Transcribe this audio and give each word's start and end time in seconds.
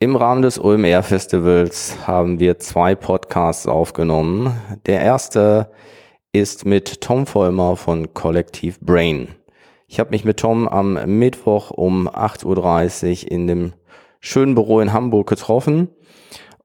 Im 0.00 0.14
Rahmen 0.14 0.42
des 0.42 0.60
OMR 0.62 1.02
Festivals 1.02 2.06
haben 2.06 2.38
wir 2.38 2.60
zwei 2.60 2.94
Podcasts 2.94 3.66
aufgenommen. 3.66 4.56
Der 4.86 5.00
erste 5.00 5.72
ist 6.30 6.64
mit 6.64 7.00
Tom 7.00 7.26
Vollmer 7.26 7.74
von 7.74 8.14
Collective 8.14 8.76
Brain. 8.80 9.26
Ich 9.88 9.98
habe 9.98 10.10
mich 10.10 10.24
mit 10.24 10.36
Tom 10.36 10.68
am 10.68 11.18
Mittwoch 11.18 11.72
um 11.72 12.08
8.30 12.08 13.24
Uhr 13.24 13.32
in 13.32 13.48
dem 13.48 13.72
schönen 14.20 14.54
Büro 14.54 14.78
in 14.78 14.92
Hamburg 14.92 15.28
getroffen 15.28 15.88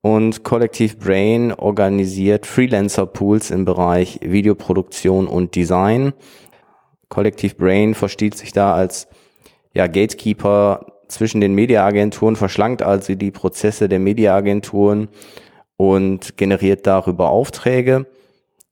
und 0.01 0.43
Collective 0.43 0.97
Brain 0.97 1.53
organisiert 1.53 2.45
Freelancer-Pools 2.45 3.49
im 3.49 3.65
Bereich 3.65 4.19
Videoproduktion 4.21 5.25
und 5.25 5.55
Design. 5.55 6.13
Collective 7.09 7.55
Brain 7.55 7.95
versteht 7.95 8.37
sich 8.37 8.53
da 8.53 8.75
als 8.75 9.07
ja, 9.73 9.87
Gatekeeper 9.87 10.92
zwischen 11.13 11.41
den 11.41 11.53
Mediaagenturen, 11.53 12.35
verschlankt 12.35 12.81
also 12.81 13.15
die 13.15 13.31
Prozesse 13.31 13.89
der 13.89 13.99
Mediaagenturen 13.99 15.09
und 15.77 16.37
generiert 16.37 16.87
darüber 16.87 17.29
Aufträge. 17.29 18.05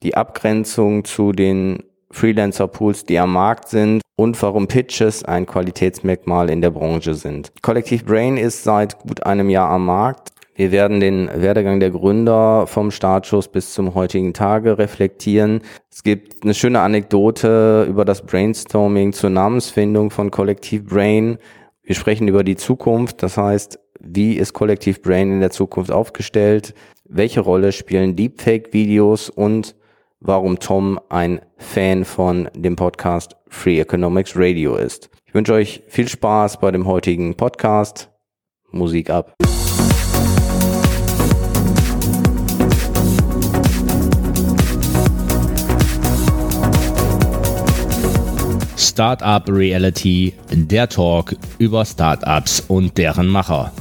Die 0.03 0.15
Abgrenzung 0.15 1.05
zu 1.05 1.31
den 1.31 1.83
Freelancer-Pools, 2.11 3.05
die 3.05 3.19
am 3.19 3.33
Markt 3.33 3.69
sind 3.69 4.01
und 4.15 4.41
warum 4.41 4.67
Pitches 4.67 5.23
ein 5.23 5.45
Qualitätsmerkmal 5.45 6.49
in 6.49 6.61
der 6.61 6.71
Branche 6.71 7.13
sind. 7.13 7.51
Collective 7.61 8.03
Brain 8.03 8.37
ist 8.37 8.63
seit 8.63 8.99
gut 8.99 9.23
einem 9.23 9.49
Jahr 9.49 9.69
am 9.69 9.85
Markt. 9.85 10.29
Wir 10.55 10.71
werden 10.71 10.99
den 10.99 11.29
Werdegang 11.33 11.79
der 11.79 11.91
Gründer 11.91 12.67
vom 12.67 12.91
Startschuss 12.91 13.47
bis 13.47 13.73
zum 13.73 13.95
heutigen 13.95 14.33
Tage 14.33 14.77
reflektieren. 14.77 15.61
Es 15.89 16.03
gibt 16.03 16.43
eine 16.43 16.53
schöne 16.53 16.81
Anekdote 16.81 17.87
über 17.89 18.05
das 18.05 18.21
Brainstorming 18.21 19.13
zur 19.13 19.29
Namensfindung 19.29 20.11
von 20.11 20.29
Collective 20.29 20.83
Brain. 20.83 21.37
Wir 21.83 21.95
sprechen 21.95 22.27
über 22.27 22.43
die 22.43 22.55
Zukunft, 22.55 23.23
das 23.23 23.37
heißt, 23.37 23.79
wie 23.99 24.33
ist 24.33 24.53
Collective 24.53 24.99
Brain 24.99 25.31
in 25.31 25.39
der 25.39 25.49
Zukunft 25.49 25.91
aufgestellt? 25.91 26.75
Welche 27.05 27.41
Rolle 27.41 27.71
spielen 27.71 28.15
Deepfake-Videos 28.15 29.29
und 29.29 29.75
warum 30.19 30.59
Tom 30.59 30.99
ein 31.09 31.41
Fan 31.57 32.05
von 32.05 32.49
dem 32.55 32.75
Podcast 32.75 33.35
Free 33.47 33.79
Economics 33.79 34.33
Radio 34.35 34.75
ist. 34.75 35.09
Ich 35.25 35.33
wünsche 35.33 35.53
euch 35.53 35.81
viel 35.87 36.07
Spaß 36.07 36.59
bei 36.59 36.71
dem 36.71 36.85
heutigen 36.85 37.35
Podcast. 37.35 38.09
Musik 38.71 39.09
ab. 39.09 39.33
Startup 48.91 49.47
Reality, 49.47 50.33
der 50.51 50.89
Talk 50.89 51.37
über 51.59 51.85
Startups 51.85 52.61
und 52.67 52.97
deren 52.97 53.27
Macher. 53.27 53.71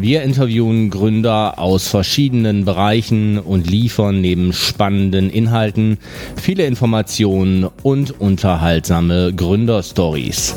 Wir 0.00 0.24
interviewen 0.24 0.90
Gründer 0.90 1.60
aus 1.60 1.86
verschiedenen 1.86 2.64
Bereichen 2.64 3.38
und 3.38 3.70
liefern 3.70 4.20
neben 4.20 4.52
spannenden 4.52 5.30
Inhalten 5.30 5.98
viele 6.34 6.66
Informationen 6.66 7.68
und 7.84 8.20
unterhaltsame 8.20 9.32
Gründerstories. 9.32 10.56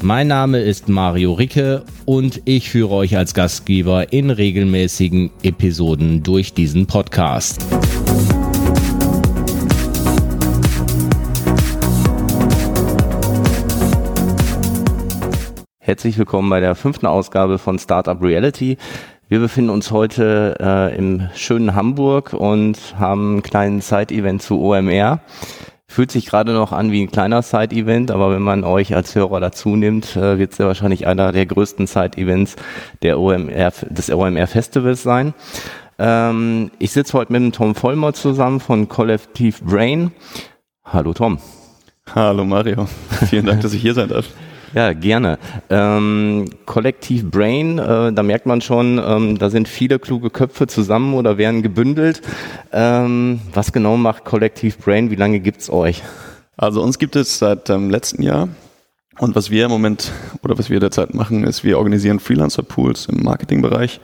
Mein 0.00 0.28
Name 0.28 0.60
ist 0.60 0.88
Mario 0.88 1.34
Ricke 1.34 1.84
und 2.06 2.40
ich 2.46 2.70
führe 2.70 2.94
euch 2.94 3.18
als 3.18 3.34
Gastgeber 3.34 4.14
in 4.14 4.30
regelmäßigen 4.30 5.30
Episoden 5.42 6.22
durch 6.22 6.54
diesen 6.54 6.86
Podcast. 6.86 7.60
Herzlich 15.90 16.18
willkommen 16.18 16.48
bei 16.48 16.60
der 16.60 16.76
fünften 16.76 17.06
Ausgabe 17.06 17.58
von 17.58 17.80
Startup 17.80 18.22
Reality. 18.22 18.76
Wir 19.26 19.40
befinden 19.40 19.70
uns 19.70 19.90
heute 19.90 20.56
äh, 20.60 20.96
im 20.96 21.28
schönen 21.34 21.74
Hamburg 21.74 22.32
und 22.32 22.94
haben 22.96 23.32
einen 23.32 23.42
kleinen 23.42 23.80
Side-Event 23.80 24.40
zu 24.40 24.60
OMR. 24.60 25.18
Fühlt 25.88 26.12
sich 26.12 26.26
gerade 26.26 26.52
noch 26.52 26.70
an 26.70 26.92
wie 26.92 27.02
ein 27.02 27.10
kleiner 27.10 27.42
Side-Event, 27.42 28.12
aber 28.12 28.30
wenn 28.30 28.40
man 28.40 28.62
euch 28.62 28.94
als 28.94 29.16
Hörer 29.16 29.40
dazu 29.40 29.74
nimmt, 29.74 30.14
äh, 30.14 30.38
wird 30.38 30.52
es 30.52 30.58
ja 30.58 30.68
wahrscheinlich 30.68 31.08
einer 31.08 31.32
der 31.32 31.46
größten 31.46 31.88
Side-Events 31.88 32.54
der 33.02 33.18
OMR, 33.18 33.72
des 33.88 34.10
OMR 34.12 34.46
Festivals 34.46 35.02
sein. 35.02 35.34
Ähm, 35.98 36.70
ich 36.78 36.92
sitze 36.92 37.18
heute 37.18 37.32
mit 37.32 37.42
dem 37.42 37.50
Tom 37.50 37.74
Vollmer 37.74 38.12
zusammen 38.12 38.60
von 38.60 38.88
Collective 38.88 39.64
Brain. 39.64 40.12
Hallo 40.84 41.12
Tom. 41.14 41.40
Hallo 42.14 42.44
Mario. 42.44 42.86
Vielen 43.28 43.46
Dank, 43.46 43.62
dass 43.62 43.74
ich 43.74 43.82
hier 43.82 43.94
sein 43.94 44.08
darf. 44.08 44.26
Ja, 44.72 44.92
gerne. 44.92 45.38
Ähm, 45.68 46.48
Kollektiv 46.64 47.28
Brain, 47.28 47.78
äh, 47.78 48.12
da 48.12 48.22
merkt 48.22 48.46
man 48.46 48.60
schon, 48.60 49.00
ähm, 49.04 49.36
da 49.36 49.50
sind 49.50 49.66
viele 49.66 49.98
kluge 49.98 50.30
Köpfe 50.30 50.68
zusammen 50.68 51.14
oder 51.14 51.38
werden 51.38 51.62
gebündelt. 51.62 52.22
Ähm, 52.72 53.40
was 53.52 53.72
genau 53.72 53.96
macht 53.96 54.24
Kollektiv 54.24 54.78
Brain? 54.78 55.10
Wie 55.10 55.16
lange 55.16 55.40
gibt's 55.40 55.70
euch? 55.70 56.02
Also 56.56 56.82
uns 56.82 56.98
gibt 56.98 57.16
es 57.16 57.38
seit 57.38 57.68
ähm, 57.68 57.90
letzten 57.90 58.22
Jahr. 58.22 58.48
Und 59.18 59.34
was 59.34 59.50
wir 59.50 59.64
im 59.64 59.70
Moment 59.70 60.12
oder 60.42 60.56
was 60.56 60.70
wir 60.70 60.78
derzeit 60.78 61.14
machen, 61.14 61.44
ist, 61.44 61.64
wir 61.64 61.76
organisieren 61.76 62.20
Freelancer-Pools 62.20 63.06
im 63.06 63.24
Marketingbereich. 63.24 64.00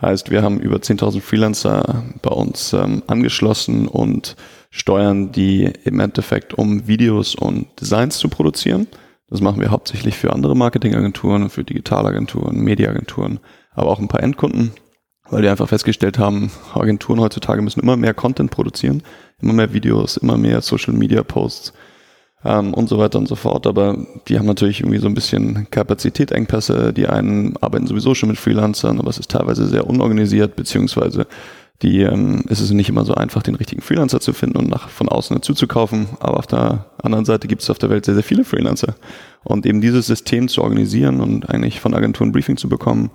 Heißt, 0.00 0.30
wir 0.30 0.42
haben 0.42 0.60
über 0.60 0.78
10.000 0.78 1.20
Freelancer 1.20 2.04
bei 2.22 2.30
uns 2.30 2.72
ähm, 2.72 3.02
angeschlossen 3.06 3.86
und 3.86 4.34
steuern 4.70 5.30
die 5.30 5.70
im 5.84 6.00
Endeffekt, 6.00 6.54
um 6.54 6.86
Videos 6.88 7.34
und 7.34 7.66
Designs 7.80 8.18
zu 8.18 8.28
produzieren. 8.28 8.88
Das 9.28 9.40
machen 9.40 9.60
wir 9.60 9.70
hauptsächlich 9.70 10.16
für 10.16 10.32
andere 10.32 10.54
Marketingagenturen, 10.56 11.50
für 11.50 11.64
Digitalagenturen, 11.64 12.60
Mediaagenturen, 12.60 13.40
aber 13.72 13.90
auch 13.90 13.98
ein 13.98 14.08
paar 14.08 14.22
Endkunden, 14.22 14.70
weil 15.28 15.42
wir 15.42 15.50
einfach 15.50 15.68
festgestellt 15.68 16.18
haben, 16.18 16.52
Agenturen 16.74 17.20
heutzutage 17.20 17.60
müssen 17.60 17.80
immer 17.80 17.96
mehr 17.96 18.14
Content 18.14 18.50
produzieren, 18.52 19.02
immer 19.40 19.52
mehr 19.52 19.72
Videos, 19.72 20.16
immer 20.16 20.36
mehr 20.36 20.60
Social 20.60 20.94
Media 20.94 21.24
Posts 21.24 21.72
ähm, 22.44 22.72
und 22.72 22.88
so 22.88 22.98
weiter 22.98 23.18
und 23.18 23.26
so 23.26 23.34
fort. 23.34 23.66
Aber 23.66 23.98
die 24.28 24.38
haben 24.38 24.46
natürlich 24.46 24.80
irgendwie 24.80 24.98
so 24.98 25.08
ein 25.08 25.14
bisschen 25.14 25.68
Kapazitätengpässe. 25.70 26.92
Die 26.92 27.08
einen 27.08 27.56
arbeiten 27.58 27.88
sowieso 27.88 28.14
schon 28.14 28.28
mit 28.28 28.38
Freelancern, 28.38 29.00
aber 29.00 29.10
es 29.10 29.18
ist 29.18 29.30
teilweise 29.32 29.66
sehr 29.66 29.86
unorganisiert, 29.86 30.54
beziehungsweise 30.54 31.26
die 31.82 32.02
ähm, 32.02 32.44
ist 32.48 32.60
es 32.60 32.70
nicht 32.70 32.88
immer 32.88 33.04
so 33.04 33.14
einfach, 33.14 33.42
den 33.42 33.54
richtigen 33.54 33.82
Freelancer 33.82 34.20
zu 34.20 34.32
finden 34.32 34.56
und 34.56 34.68
nach, 34.68 34.88
von 34.88 35.08
außen 35.08 35.36
dazu 35.36 35.54
zu 35.54 35.66
kaufen. 35.66 36.08
Aber 36.20 36.38
auf 36.38 36.46
der 36.46 36.86
anderen 37.02 37.24
Seite 37.24 37.48
gibt 37.48 37.62
es 37.62 37.70
auf 37.70 37.78
der 37.78 37.90
Welt 37.90 38.04
sehr, 38.04 38.14
sehr 38.14 38.22
viele 38.22 38.44
Freelancer. 38.44 38.94
Und 39.44 39.66
eben 39.66 39.80
dieses 39.80 40.06
System 40.06 40.48
zu 40.48 40.62
organisieren 40.62 41.20
und 41.20 41.48
eigentlich 41.48 41.80
von 41.80 41.94
Agenturen 41.94 42.32
Briefing 42.32 42.56
zu 42.56 42.68
bekommen, 42.68 43.10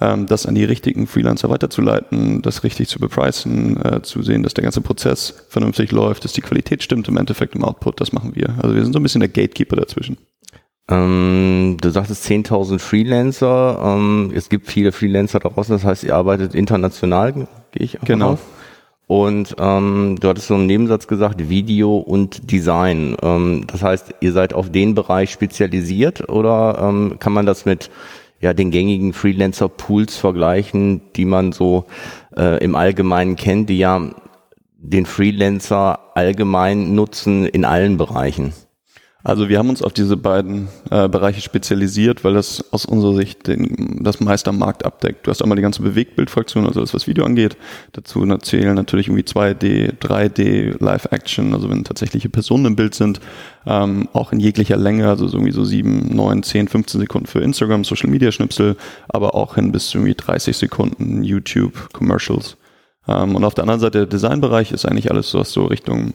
ähm, 0.00 0.26
das 0.26 0.46
an 0.46 0.54
die 0.54 0.64
richtigen 0.64 1.06
Freelancer 1.06 1.50
weiterzuleiten, 1.50 2.42
das 2.42 2.64
richtig 2.64 2.88
zu 2.88 2.98
bepreisen, 2.98 3.80
äh, 3.84 4.02
zu 4.02 4.22
sehen, 4.22 4.42
dass 4.42 4.54
der 4.54 4.64
ganze 4.64 4.80
Prozess 4.80 5.46
vernünftig 5.48 5.92
läuft, 5.92 6.24
dass 6.24 6.32
die 6.32 6.40
Qualität 6.40 6.82
stimmt 6.82 7.06
im 7.08 7.16
Endeffekt 7.16 7.54
im 7.54 7.64
Output, 7.64 8.00
das 8.00 8.12
machen 8.12 8.34
wir. 8.34 8.54
Also 8.62 8.74
wir 8.74 8.82
sind 8.82 8.92
so 8.92 8.98
ein 8.98 9.02
bisschen 9.02 9.20
der 9.20 9.28
Gatekeeper 9.28 9.76
dazwischen. 9.76 10.16
Ähm, 10.88 11.76
du 11.80 11.90
sagtest 11.90 12.26
10.000 12.26 12.80
Freelancer. 12.80 13.80
Ähm, 13.82 14.32
es 14.34 14.48
gibt 14.48 14.66
viele 14.66 14.90
Freelancer 14.90 15.38
draußen, 15.38 15.74
das 15.74 15.84
heißt, 15.84 16.04
ihr 16.04 16.16
arbeitet 16.16 16.54
international, 16.54 17.46
gehe 17.72 17.84
ich 17.84 18.00
auch 18.00 18.04
Genau. 18.04 18.32
Auf. 18.32 18.40
Und 19.06 19.56
ähm, 19.58 20.18
du 20.20 20.28
hattest 20.28 20.46
so 20.46 20.54
einen 20.54 20.66
Nebensatz 20.66 21.08
gesagt, 21.08 21.48
Video 21.48 21.96
und 21.96 22.52
Design. 22.52 23.16
Ähm, 23.22 23.64
das 23.66 23.82
heißt, 23.82 24.14
ihr 24.20 24.30
seid 24.30 24.54
auf 24.54 24.70
den 24.70 24.94
Bereich 24.94 25.32
spezialisiert 25.32 26.28
oder 26.28 26.78
ähm, 26.80 27.16
kann 27.18 27.32
man 27.32 27.44
das 27.44 27.64
mit 27.64 27.90
ja, 28.40 28.54
den 28.54 28.70
gängigen 28.70 29.12
Freelancer-Pools 29.12 30.16
vergleichen, 30.16 31.02
die 31.16 31.24
man 31.24 31.50
so 31.50 31.86
äh, 32.36 32.62
im 32.62 32.76
Allgemeinen 32.76 33.34
kennt, 33.34 33.68
die 33.68 33.78
ja 33.78 34.00
den 34.78 35.06
Freelancer 35.06 35.98
allgemein 36.14 36.94
nutzen 36.94 37.46
in 37.46 37.64
allen 37.64 37.96
Bereichen? 37.96 38.52
Also 39.22 39.50
wir 39.50 39.58
haben 39.58 39.68
uns 39.68 39.82
auf 39.82 39.92
diese 39.92 40.16
beiden 40.16 40.68
äh, 40.90 41.06
Bereiche 41.08 41.42
spezialisiert, 41.42 42.24
weil 42.24 42.32
das 42.32 42.72
aus 42.72 42.86
unserer 42.86 43.14
Sicht 43.14 43.46
den, 43.46 43.98
das 44.02 44.20
meiste 44.20 44.48
am 44.48 44.58
Markt 44.58 44.86
abdeckt. 44.86 45.26
Du 45.26 45.30
hast 45.30 45.42
einmal 45.42 45.56
die 45.56 45.62
ganze 45.62 45.82
Bewegtbildfraktion, 45.82 46.66
also 46.66 46.80
das, 46.80 46.94
was 46.94 47.06
Video 47.06 47.26
angeht. 47.26 47.56
Dazu 47.92 48.24
zählen 48.38 48.74
natürlich 48.74 49.08
irgendwie 49.08 49.24
2D, 49.24 49.98
3D, 49.98 50.82
Live-Action, 50.82 51.52
also 51.52 51.68
wenn 51.68 51.84
tatsächliche 51.84 52.30
Personen 52.30 52.64
im 52.64 52.76
Bild 52.76 52.94
sind, 52.94 53.20
ähm, 53.66 54.08
auch 54.14 54.32
in 54.32 54.40
jeglicher 54.40 54.78
Länge, 54.78 55.08
also 55.08 55.28
so 55.28 55.36
irgendwie 55.36 55.52
so 55.52 55.64
7, 55.64 56.14
9, 56.14 56.42
10, 56.42 56.68
15 56.68 57.00
Sekunden 57.02 57.26
für 57.26 57.40
Instagram, 57.40 57.84
Social-Media-Schnipsel, 57.84 58.76
aber 59.08 59.34
auch 59.34 59.56
hin 59.56 59.70
bis 59.70 59.88
zu 59.88 59.98
irgendwie 59.98 60.14
30 60.14 60.56
Sekunden 60.56 61.22
YouTube, 61.22 61.92
Commercials. 61.92 62.56
Ähm, 63.06 63.36
und 63.36 63.44
auf 63.44 63.52
der 63.52 63.64
anderen 63.64 63.80
Seite 63.80 63.98
der 63.98 64.06
Designbereich 64.06 64.72
ist 64.72 64.86
eigentlich 64.86 65.10
alles 65.10 65.34
was 65.34 65.52
so 65.52 65.66
Richtung 65.66 66.14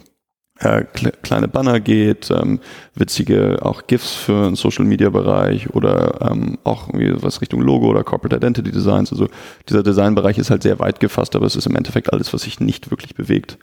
äh, 0.59 0.83
kleine 0.83 1.47
Banner 1.49 1.79
geht, 1.79 2.31
ähm, 2.31 2.59
witzige 2.93 3.59
auch 3.61 3.87
GIFs 3.87 4.13
für 4.13 4.45
den 4.45 4.55
Social 4.55 4.85
Media 4.85 5.09
Bereich 5.09 5.73
oder 5.73 6.29
ähm, 6.31 6.57
auch 6.63 6.87
irgendwie 6.87 7.21
was 7.21 7.41
Richtung 7.41 7.61
Logo 7.61 7.87
oder 7.87 8.03
Corporate 8.03 8.37
Identity 8.37 8.71
Designs. 8.71 9.11
Also 9.11 9.27
dieser 9.67 9.83
Designbereich 9.83 10.37
ist 10.37 10.49
halt 10.49 10.63
sehr 10.63 10.79
weit 10.79 10.99
gefasst, 10.99 11.35
aber 11.35 11.45
es 11.45 11.57
ist 11.57 11.67
im 11.67 11.75
Endeffekt 11.75 12.13
alles, 12.13 12.33
was 12.33 12.43
sich 12.43 12.59
nicht 12.61 12.89
wirklich 12.89 13.15
bewegt. 13.15 13.57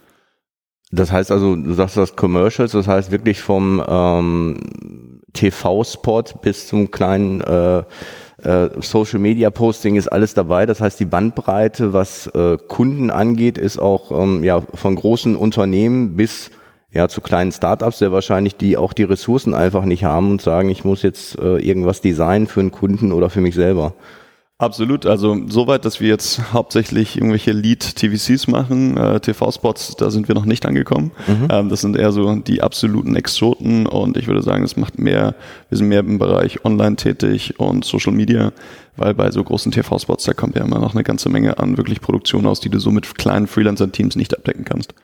Das 0.90 1.10
heißt 1.10 1.32
also, 1.32 1.56
du 1.56 1.72
sagst 1.72 1.96
das 1.96 2.16
Commercials, 2.16 2.72
das 2.72 2.86
heißt 2.86 3.10
wirklich 3.10 3.40
vom 3.40 3.82
ähm, 3.88 5.20
TV-Spot 5.32 6.24
bis 6.42 6.66
zum 6.66 6.90
kleinen 6.90 7.40
äh, 7.40 7.84
äh, 8.42 8.68
Social 8.80 9.18
Media 9.18 9.50
Posting 9.50 9.96
ist 9.96 10.08
alles 10.08 10.34
dabei. 10.34 10.66
Das 10.66 10.82
heißt, 10.82 11.00
die 11.00 11.06
Bandbreite, 11.06 11.94
was 11.94 12.26
äh, 12.26 12.58
Kunden 12.68 13.10
angeht, 13.10 13.56
ist 13.56 13.78
auch 13.78 14.10
ähm, 14.10 14.44
ja 14.44 14.60
von 14.74 14.94
großen 14.94 15.36
Unternehmen 15.36 16.16
bis 16.16 16.50
ja 16.92 17.08
zu 17.08 17.20
kleinen 17.20 17.52
Startups 17.52 17.98
sehr 17.98 18.12
wahrscheinlich, 18.12 18.56
die 18.56 18.76
auch 18.76 18.92
die 18.92 19.04
Ressourcen 19.04 19.54
einfach 19.54 19.84
nicht 19.84 20.04
haben 20.04 20.30
und 20.30 20.42
sagen, 20.42 20.68
ich 20.68 20.84
muss 20.84 21.02
jetzt 21.02 21.38
äh, 21.38 21.56
irgendwas 21.58 22.00
designen 22.00 22.46
für 22.46 22.60
einen 22.60 22.70
Kunden 22.70 23.12
oder 23.12 23.30
für 23.30 23.40
mich 23.40 23.54
selber. 23.54 23.94
Absolut, 24.62 25.06
also 25.06 25.36
soweit, 25.48 25.84
dass 25.84 25.98
wir 25.98 26.06
jetzt 26.06 26.52
hauptsächlich 26.52 27.16
irgendwelche 27.16 27.50
Lead-TVCs 27.50 28.46
machen, 28.46 28.96
äh, 28.96 29.18
TV-Spots, 29.18 29.96
da 29.96 30.08
sind 30.08 30.28
wir 30.28 30.36
noch 30.36 30.44
nicht 30.44 30.64
angekommen. 30.66 31.10
Mhm. 31.26 31.48
Ähm, 31.50 31.68
das 31.68 31.80
sind 31.80 31.96
eher 31.96 32.12
so 32.12 32.36
die 32.36 32.62
absoluten 32.62 33.16
Exoten 33.16 33.86
und 33.86 34.16
ich 34.16 34.28
würde 34.28 34.40
sagen, 34.40 34.62
es 34.62 34.76
macht 34.76 35.00
mehr, 35.00 35.34
wir 35.68 35.78
sind 35.78 35.88
mehr 35.88 36.00
im 36.00 36.20
Bereich 36.20 36.64
Online 36.64 36.94
tätig 36.94 37.58
und 37.58 37.84
Social 37.84 38.12
Media, 38.12 38.52
weil 38.96 39.14
bei 39.14 39.32
so 39.32 39.42
großen 39.42 39.72
TV-Spots, 39.72 40.24
da 40.24 40.32
kommt 40.32 40.54
ja 40.54 40.62
immer 40.62 40.78
noch 40.78 40.94
eine 40.94 41.02
ganze 41.02 41.28
Menge 41.28 41.58
an 41.58 41.76
wirklich 41.76 42.00
Produktion 42.00 42.46
aus, 42.46 42.60
die 42.60 42.68
du 42.68 42.78
so 42.78 42.92
mit 42.92 43.16
kleinen 43.16 43.48
Freelancer-Teams 43.48 44.14
nicht 44.14 44.36
abdecken 44.36 44.64
kannst. 44.64 44.94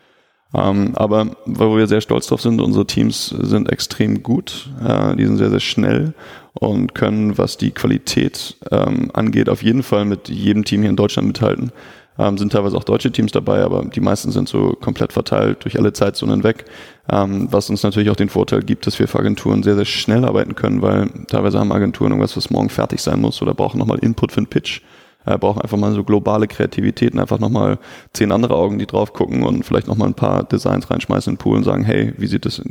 Ähm, 0.54 0.92
aber 0.94 1.36
wo 1.44 1.76
wir 1.76 1.86
sehr 1.86 2.00
stolz 2.00 2.26
drauf 2.26 2.40
sind, 2.40 2.60
unsere 2.60 2.86
Teams 2.86 3.28
sind 3.28 3.70
extrem 3.70 4.22
gut, 4.22 4.70
äh, 4.82 5.14
die 5.16 5.26
sind 5.26 5.36
sehr, 5.36 5.50
sehr 5.50 5.60
schnell 5.60 6.14
und 6.54 6.94
können, 6.94 7.36
was 7.36 7.58
die 7.58 7.70
Qualität 7.70 8.56
ähm, 8.70 9.10
angeht, 9.12 9.50
auf 9.50 9.62
jeden 9.62 9.82
Fall 9.82 10.06
mit 10.06 10.28
jedem 10.28 10.64
Team 10.64 10.80
hier 10.80 10.90
in 10.90 10.96
Deutschland 10.96 11.28
mithalten. 11.28 11.70
Ähm, 12.18 12.36
sind 12.36 12.50
teilweise 12.50 12.76
auch 12.76 12.82
deutsche 12.82 13.12
Teams 13.12 13.30
dabei, 13.30 13.62
aber 13.62 13.84
die 13.84 14.00
meisten 14.00 14.32
sind 14.32 14.48
so 14.48 14.72
komplett 14.80 15.12
verteilt 15.12 15.62
durch 15.62 15.78
alle 15.78 15.92
Zeitzonen 15.92 16.42
weg, 16.42 16.64
ähm, 17.12 17.46
was 17.50 17.70
uns 17.70 17.82
natürlich 17.84 18.10
auch 18.10 18.16
den 18.16 18.30
Vorteil 18.30 18.62
gibt, 18.62 18.86
dass 18.86 18.98
wir 18.98 19.06
für 19.06 19.20
Agenturen 19.20 19.62
sehr, 19.62 19.76
sehr 19.76 19.84
schnell 19.84 20.24
arbeiten 20.24 20.56
können, 20.56 20.82
weil 20.82 21.10
teilweise 21.28 21.60
haben 21.60 21.70
Agenturen 21.70 22.10
irgendwas, 22.10 22.36
was 22.36 22.50
morgen 22.50 22.70
fertig 22.70 23.02
sein 23.02 23.20
muss 23.20 23.40
oder 23.40 23.54
brauchen 23.54 23.78
nochmal 23.78 23.98
Input 23.98 24.32
für 24.32 24.38
einen 24.38 24.48
Pitch 24.48 24.80
äh, 25.28 25.38
brauchen 25.38 25.60
einfach 25.60 25.76
mal 25.76 25.92
so 25.92 26.04
globale 26.04 26.46
Kreativität 26.46 27.12
und 27.12 27.20
einfach 27.20 27.38
nochmal 27.38 27.78
zehn 28.12 28.32
andere 28.32 28.54
Augen, 28.54 28.78
die 28.78 28.86
drauf 28.86 29.12
gucken 29.12 29.42
und 29.42 29.64
vielleicht 29.64 29.88
nochmal 29.88 30.08
ein 30.08 30.14
paar 30.14 30.44
Designs 30.44 30.90
reinschmeißen 30.90 31.32
in 31.32 31.36
den 31.36 31.42
Pool 31.42 31.56
und 31.56 31.64
sagen, 31.64 31.84
hey, 31.84 32.14
wie 32.16 32.26
sieht 32.26 32.46
das 32.46 32.62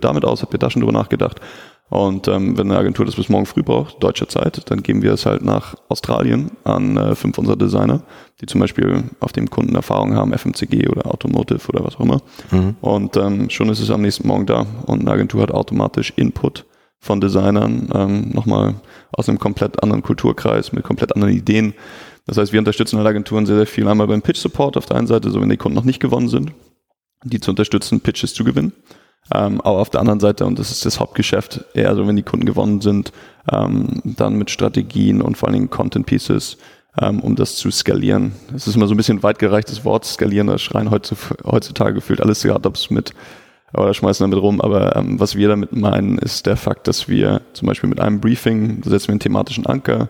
damit 0.00 0.24
aus? 0.24 0.42
Habt 0.42 0.54
ihr 0.54 0.58
da 0.58 0.70
schon 0.70 0.80
drüber 0.80 0.92
nachgedacht? 0.92 1.40
Und 1.92 2.26
ähm, 2.26 2.56
wenn 2.56 2.70
eine 2.70 2.78
Agentur 2.80 3.04
das 3.04 3.16
bis 3.16 3.28
morgen 3.28 3.44
früh 3.44 3.62
braucht, 3.62 4.02
deutsche 4.02 4.26
Zeit, 4.26 4.70
dann 4.70 4.82
geben 4.82 5.02
wir 5.02 5.12
es 5.12 5.26
halt 5.26 5.44
nach 5.44 5.74
Australien 5.88 6.52
an 6.64 6.96
äh, 6.96 7.14
fünf 7.14 7.36
unserer 7.36 7.56
Designer, 7.56 8.02
die 8.40 8.46
zum 8.46 8.62
Beispiel 8.62 9.04
auf 9.20 9.32
dem 9.32 9.50
Kunden 9.50 9.74
Erfahrung 9.74 10.14
haben, 10.14 10.32
FMCG 10.32 10.88
oder 10.88 11.04
Automotive 11.12 11.68
oder 11.68 11.84
was 11.84 11.96
auch 11.96 12.00
immer. 12.00 12.22
Mhm. 12.50 12.76
Und 12.80 13.18
ähm, 13.18 13.50
schon 13.50 13.68
ist 13.68 13.80
es 13.80 13.90
am 13.90 14.00
nächsten 14.00 14.26
Morgen 14.26 14.46
da 14.46 14.64
und 14.86 15.02
eine 15.02 15.10
Agentur 15.10 15.42
hat 15.42 15.50
automatisch 15.50 16.14
Input 16.16 16.64
von 16.98 17.20
Designern 17.20 17.90
ähm, 17.94 18.30
nochmal 18.30 18.76
aus 19.12 19.28
einem 19.28 19.38
komplett 19.38 19.82
anderen 19.82 20.02
Kulturkreis 20.02 20.72
mit 20.72 20.84
komplett 20.84 21.14
anderen 21.14 21.34
Ideen. 21.34 21.74
Das 22.26 22.38
heißt, 22.38 22.52
wir 22.52 22.60
unterstützen 22.60 22.98
alle 22.98 23.08
Agenturen 23.08 23.46
sehr, 23.46 23.56
sehr 23.56 23.66
viel. 23.66 23.86
Einmal 23.88 24.06
beim 24.06 24.22
Pitch 24.22 24.38
Support 24.38 24.76
auf 24.76 24.86
der 24.86 24.96
einen 24.96 25.06
Seite, 25.06 25.30
so 25.30 25.40
wenn 25.40 25.48
die 25.48 25.56
Kunden 25.56 25.76
noch 25.76 25.84
nicht 25.84 26.00
gewonnen 26.00 26.28
sind, 26.28 26.52
die 27.24 27.40
zu 27.40 27.50
unterstützen, 27.50 28.00
Pitches 28.00 28.34
zu 28.34 28.44
gewinnen. 28.44 28.72
Ähm, 29.32 29.60
aber 29.60 29.78
auf 29.78 29.90
der 29.90 30.00
anderen 30.00 30.20
Seite, 30.20 30.44
und 30.46 30.58
das 30.58 30.70
ist 30.70 30.84
das 30.84 30.98
Hauptgeschäft, 30.98 31.64
eher 31.74 31.94
so, 31.94 32.06
wenn 32.06 32.16
die 32.16 32.22
Kunden 32.22 32.46
gewonnen 32.46 32.80
sind, 32.80 33.12
ähm, 33.50 34.00
dann 34.04 34.34
mit 34.34 34.50
Strategien 34.50 35.22
und 35.22 35.36
vor 35.36 35.48
allen 35.48 35.54
Dingen 35.54 35.70
Content 35.70 36.06
Pieces, 36.06 36.58
ähm, 37.00 37.20
um 37.20 37.36
das 37.36 37.56
zu 37.56 37.70
skalieren. 37.70 38.32
Das 38.52 38.66
ist 38.66 38.74
immer 38.74 38.88
so 38.88 38.94
ein 38.94 38.96
bisschen 38.96 39.22
weit 39.22 39.38
gereichtes 39.38 39.84
Wort, 39.84 40.04
skalieren, 40.04 40.48
da 40.48 40.58
schreien 40.58 40.90
heutzutage 40.90 41.94
gefühlt 41.94 42.20
alle 42.20 42.34
Startups 42.34 42.90
mit 42.90 43.14
oder 43.74 43.94
schmeißen 43.94 44.28
damit 44.28 44.42
rum. 44.42 44.60
Aber 44.60 44.96
ähm, 44.96 45.18
was 45.18 45.36
wir 45.36 45.48
damit 45.48 45.74
meinen, 45.74 46.18
ist 46.18 46.46
der 46.46 46.56
Fakt, 46.56 46.88
dass 46.88 47.08
wir 47.08 47.40
zum 47.52 47.66
Beispiel 47.66 47.88
mit 47.88 48.00
einem 48.00 48.20
Briefing 48.20 48.82
setzen 48.84 49.08
wir 49.08 49.12
einen 49.12 49.20
thematischen 49.20 49.66
Anker. 49.66 50.08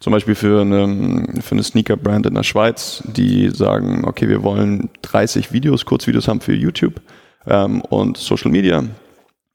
Zum 0.00 0.12
Beispiel 0.12 0.34
für 0.34 0.62
eine, 0.62 1.40
für 1.40 1.52
eine 1.52 1.62
Sneaker-Brand 1.62 2.26
in 2.26 2.34
der 2.34 2.42
Schweiz, 2.42 3.04
die 3.06 3.50
sagen, 3.50 4.04
okay, 4.04 4.28
wir 4.28 4.42
wollen 4.42 4.90
30 5.02 5.52
Videos, 5.52 5.84
Kurzvideos 5.84 6.26
haben 6.26 6.40
für 6.40 6.54
YouTube 6.54 7.00
ähm, 7.46 7.82
und 7.82 8.16
Social 8.16 8.50
Media. 8.50 8.82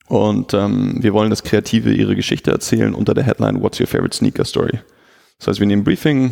Und 0.07 0.53
ähm, 0.53 1.03
wir 1.03 1.13
wollen, 1.13 1.29
dass 1.29 1.44
Kreative 1.44 1.91
ihre 1.91 2.15
Geschichte 2.15 2.51
erzählen 2.51 2.94
unter 2.94 3.13
der 3.13 3.25
Headline 3.25 3.61
What's 3.61 3.79
Your 3.79 3.88
Favorite 3.88 4.15
Sneaker 4.15 4.45
Story? 4.45 4.79
Das 5.38 5.49
heißt, 5.49 5.59
wir 5.59 5.67
nehmen 5.67 5.83
Briefing, 5.83 6.31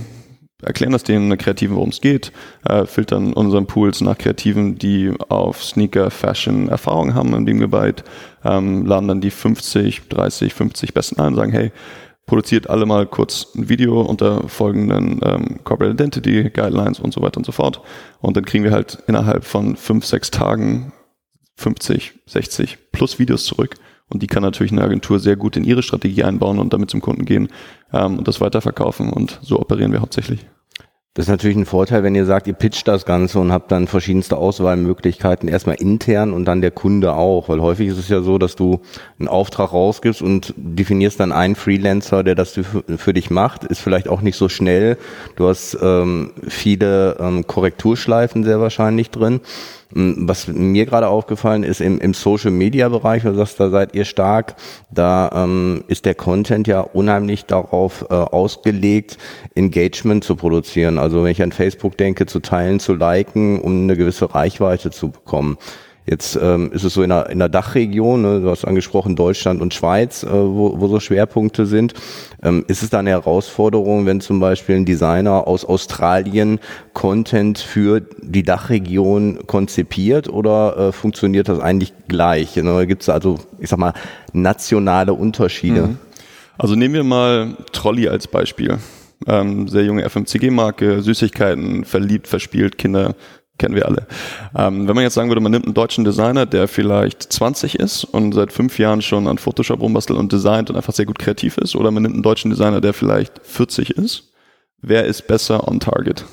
erklären 0.65 0.91
das 0.91 1.03
den 1.03 1.37
Kreativen, 1.37 1.75
worum 1.75 1.89
es 1.89 2.01
geht, 2.01 2.31
äh, 2.67 2.85
filtern 2.85 3.33
unseren 3.33 3.67
Pools 3.67 4.01
nach 4.01 4.17
Kreativen, 4.17 4.77
die 4.77 5.13
auf 5.29 5.63
Sneaker, 5.63 6.11
Fashion 6.11 6.67
Erfahrung 6.67 7.13
haben 7.13 7.33
in 7.35 7.45
dem 7.45 7.59
Gebiet, 7.59 8.03
ähm, 8.43 8.85
laden 8.85 9.07
dann 9.07 9.21
die 9.21 9.31
50, 9.31 10.09
30, 10.09 10.53
50 10.53 10.93
Besten 10.93 11.19
ein 11.19 11.27
und 11.27 11.35
sagen, 11.35 11.51
hey, 11.51 11.71
produziert 12.25 12.69
alle 12.69 12.85
mal 12.85 13.05
kurz 13.05 13.47
ein 13.55 13.69
Video 13.69 14.01
unter 14.01 14.47
folgenden 14.47 15.19
ähm, 15.23 15.59
Corporate 15.63 15.93
Identity 15.93 16.49
Guidelines 16.49 16.99
und 16.99 17.13
so 17.13 17.21
weiter 17.21 17.37
und 17.37 17.45
so 17.45 17.51
fort. 17.51 17.81
Und 18.19 18.35
dann 18.35 18.45
kriegen 18.45 18.63
wir 18.63 18.71
halt 18.71 18.97
innerhalb 19.07 19.45
von 19.45 19.75
fünf, 19.75 20.05
sechs 20.05 20.31
Tagen 20.31 20.91
50, 21.57 22.13
60 22.25 22.91
plus 22.91 23.19
Videos 23.19 23.45
zurück. 23.45 23.75
Und 24.07 24.21
die 24.21 24.27
kann 24.27 24.43
natürlich 24.43 24.71
eine 24.71 24.83
Agentur 24.83 25.19
sehr 25.19 25.35
gut 25.35 25.55
in 25.57 25.63
ihre 25.63 25.81
Strategie 25.81 26.23
einbauen 26.23 26.59
und 26.59 26.73
damit 26.73 26.91
zum 26.91 27.01
Kunden 27.01 27.25
gehen 27.25 27.49
ähm, 27.91 28.19
und 28.19 28.27
das 28.27 28.41
weiterverkaufen. 28.41 29.11
Und 29.11 29.39
so 29.41 29.59
operieren 29.59 29.91
wir 29.91 30.01
hauptsächlich. 30.01 30.45
Das 31.15 31.27
ist 31.27 31.29
natürlich 31.29 31.55
ein 31.55 31.65
Vorteil, 31.65 32.03
wenn 32.03 32.13
ihr 32.13 32.25
sagt, 32.25 32.45
ihr 32.45 32.53
pitcht 32.53 32.89
das 32.89 33.05
Ganze 33.05 33.39
und 33.39 33.53
habt 33.53 33.71
dann 33.71 33.87
verschiedenste 33.87 34.35
Auswahlmöglichkeiten, 34.35 35.47
erstmal 35.47 35.77
intern 35.77 36.33
und 36.33 36.43
dann 36.43 36.59
der 36.59 36.71
Kunde 36.71 37.13
auch. 37.13 37.47
Weil 37.47 37.61
häufig 37.61 37.87
ist 37.87 37.97
es 37.97 38.09
ja 38.09 38.21
so, 38.21 38.37
dass 38.37 38.57
du 38.57 38.81
einen 39.17 39.29
Auftrag 39.29 39.71
rausgibst 39.71 40.21
und 40.21 40.53
definierst 40.57 41.17
dann 41.21 41.31
einen 41.31 41.55
Freelancer, 41.55 42.21
der 42.25 42.35
das 42.35 42.59
für, 42.97 43.13
dich 43.13 43.29
macht, 43.29 43.63
ist 43.63 43.79
vielleicht 43.79 44.09
auch 44.09 44.19
nicht 44.19 44.35
so 44.35 44.49
schnell. 44.49 44.97
Du 45.37 45.47
hast 45.47 45.77
ähm, 45.81 46.33
viele 46.49 47.15
ähm, 47.17 47.47
Korrekturschleifen 47.47 48.43
sehr 48.43 48.59
wahrscheinlich 48.59 49.09
drin. 49.09 49.39
Hm, 49.95 50.27
was 50.27 50.47
mir 50.47 50.85
gerade 50.85 51.07
aufgefallen 51.07 51.63
ist, 51.63 51.79
im, 51.79 51.99
im 51.99 52.13
Social 52.13 52.51
Media 52.51 52.89
Bereich, 52.89 53.23
du 53.23 53.33
sagst, 53.33 53.59
da 53.61 53.69
seid 53.69 53.95
ihr 53.95 54.03
stark, 54.03 54.55
da 54.91 55.31
ähm, 55.33 55.85
ist 55.87 56.05
der 56.05 56.15
Content 56.15 56.67
ja 56.67 56.81
unheimlich 56.81 57.45
darauf 57.45 58.05
äh, 58.09 58.13
ausgelegt, 58.13 59.17
Engagement 59.55 60.25
zu 60.25 60.35
produzieren. 60.35 60.97
Also 60.97 61.23
wenn 61.23 61.31
ich 61.31 61.41
an 61.41 61.53
Facebook 61.53 61.97
denke, 61.97 62.25
zu 62.25 62.41
teilen, 62.41 62.81
zu 62.81 62.93
liken, 62.93 63.61
um 63.61 63.83
eine 63.83 63.95
gewisse 63.95 64.35
Reichweite 64.35 64.91
zu 64.91 65.11
bekommen. 65.11 65.57
Jetzt 66.07 66.37
ähm, 66.39 66.71
ist 66.71 66.83
es 66.83 66.93
so 66.93 67.01
in 67.01 67.09
der, 67.09 67.29
in 67.31 67.39
der 67.39 67.49
Dachregion, 67.49 68.21
ne, 68.21 68.41
du 68.41 68.49
hast 68.49 68.63
angesprochen 68.63 69.15
Deutschland 69.15 69.59
und 69.59 69.73
Schweiz, 69.73 70.23
äh, 70.23 70.29
wo, 70.29 70.79
wo 70.79 70.87
so 70.87 70.99
Schwerpunkte 70.99 71.65
sind. 71.65 71.95
Ähm, 72.43 72.63
ist 72.67 72.83
es 72.83 72.91
da 72.91 72.99
eine 72.99 73.09
Herausforderung, 73.09 74.05
wenn 74.05 74.21
zum 74.21 74.39
Beispiel 74.39 74.75
ein 74.75 74.85
Designer 74.85 75.47
aus 75.47 75.65
Australien 75.65 76.59
Content 76.93 77.57
für 77.57 78.01
die 78.21 78.43
Dachregion 78.43 79.47
konzipiert 79.47 80.29
oder 80.29 80.77
äh, 80.77 80.91
funktioniert 80.91 81.49
das 81.49 81.59
eigentlich 81.59 81.93
gleich? 82.07 82.55
Ne? 82.55 82.85
Gibt 82.85 83.01
es 83.01 83.09
also, 83.09 83.39
ich 83.59 83.69
sag 83.69 83.79
mal, 83.79 83.93
nationale 84.31 85.13
Unterschiede? 85.13 85.87
Mhm. 85.87 85.97
Also 86.57 86.75
nehmen 86.75 86.93
wir 86.93 87.03
mal 87.03 87.57
Trolley 87.71 88.07
als 88.07 88.27
Beispiel. 88.27 88.77
Ähm, 89.27 89.67
sehr 89.67 89.83
junge 89.83 90.07
FMCG-Marke, 90.07 91.01
Süßigkeiten, 91.01 91.83
verliebt, 91.83 92.27
verspielt, 92.27 92.77
Kinder 92.77 93.15
kennen 93.57 93.75
wir 93.75 93.85
alle. 93.85 94.07
Ähm, 94.55 94.87
wenn 94.87 94.95
man 94.95 95.03
jetzt 95.03 95.13
sagen 95.13 95.29
würde, 95.29 95.41
man 95.41 95.51
nimmt 95.51 95.65
einen 95.65 95.73
deutschen 95.73 96.03
Designer, 96.03 96.45
der 96.45 96.67
vielleicht 96.67 97.21
20 97.23 97.75
ist 97.75 98.03
und 98.03 98.33
seit 98.33 98.51
fünf 98.51 98.79
Jahren 98.79 99.01
schon 99.01 99.27
an 99.27 99.37
Photoshop 99.37 99.81
rumbastelt 99.81 100.19
und 100.19 100.31
designt 100.31 100.69
und 100.69 100.75
einfach 100.75 100.93
sehr 100.93 101.05
gut 101.05 101.19
kreativ 101.19 101.57
ist, 101.57 101.75
oder 101.75 101.91
man 101.91 102.03
nimmt 102.03 102.15
einen 102.15 102.23
deutschen 102.23 102.51
Designer, 102.51 102.81
der 102.81 102.93
vielleicht 102.93 103.39
40 103.43 103.91
ist, 103.91 104.31
wer 104.81 105.05
ist 105.05 105.27
besser 105.27 105.67
on 105.67 105.79
target? 105.79 106.25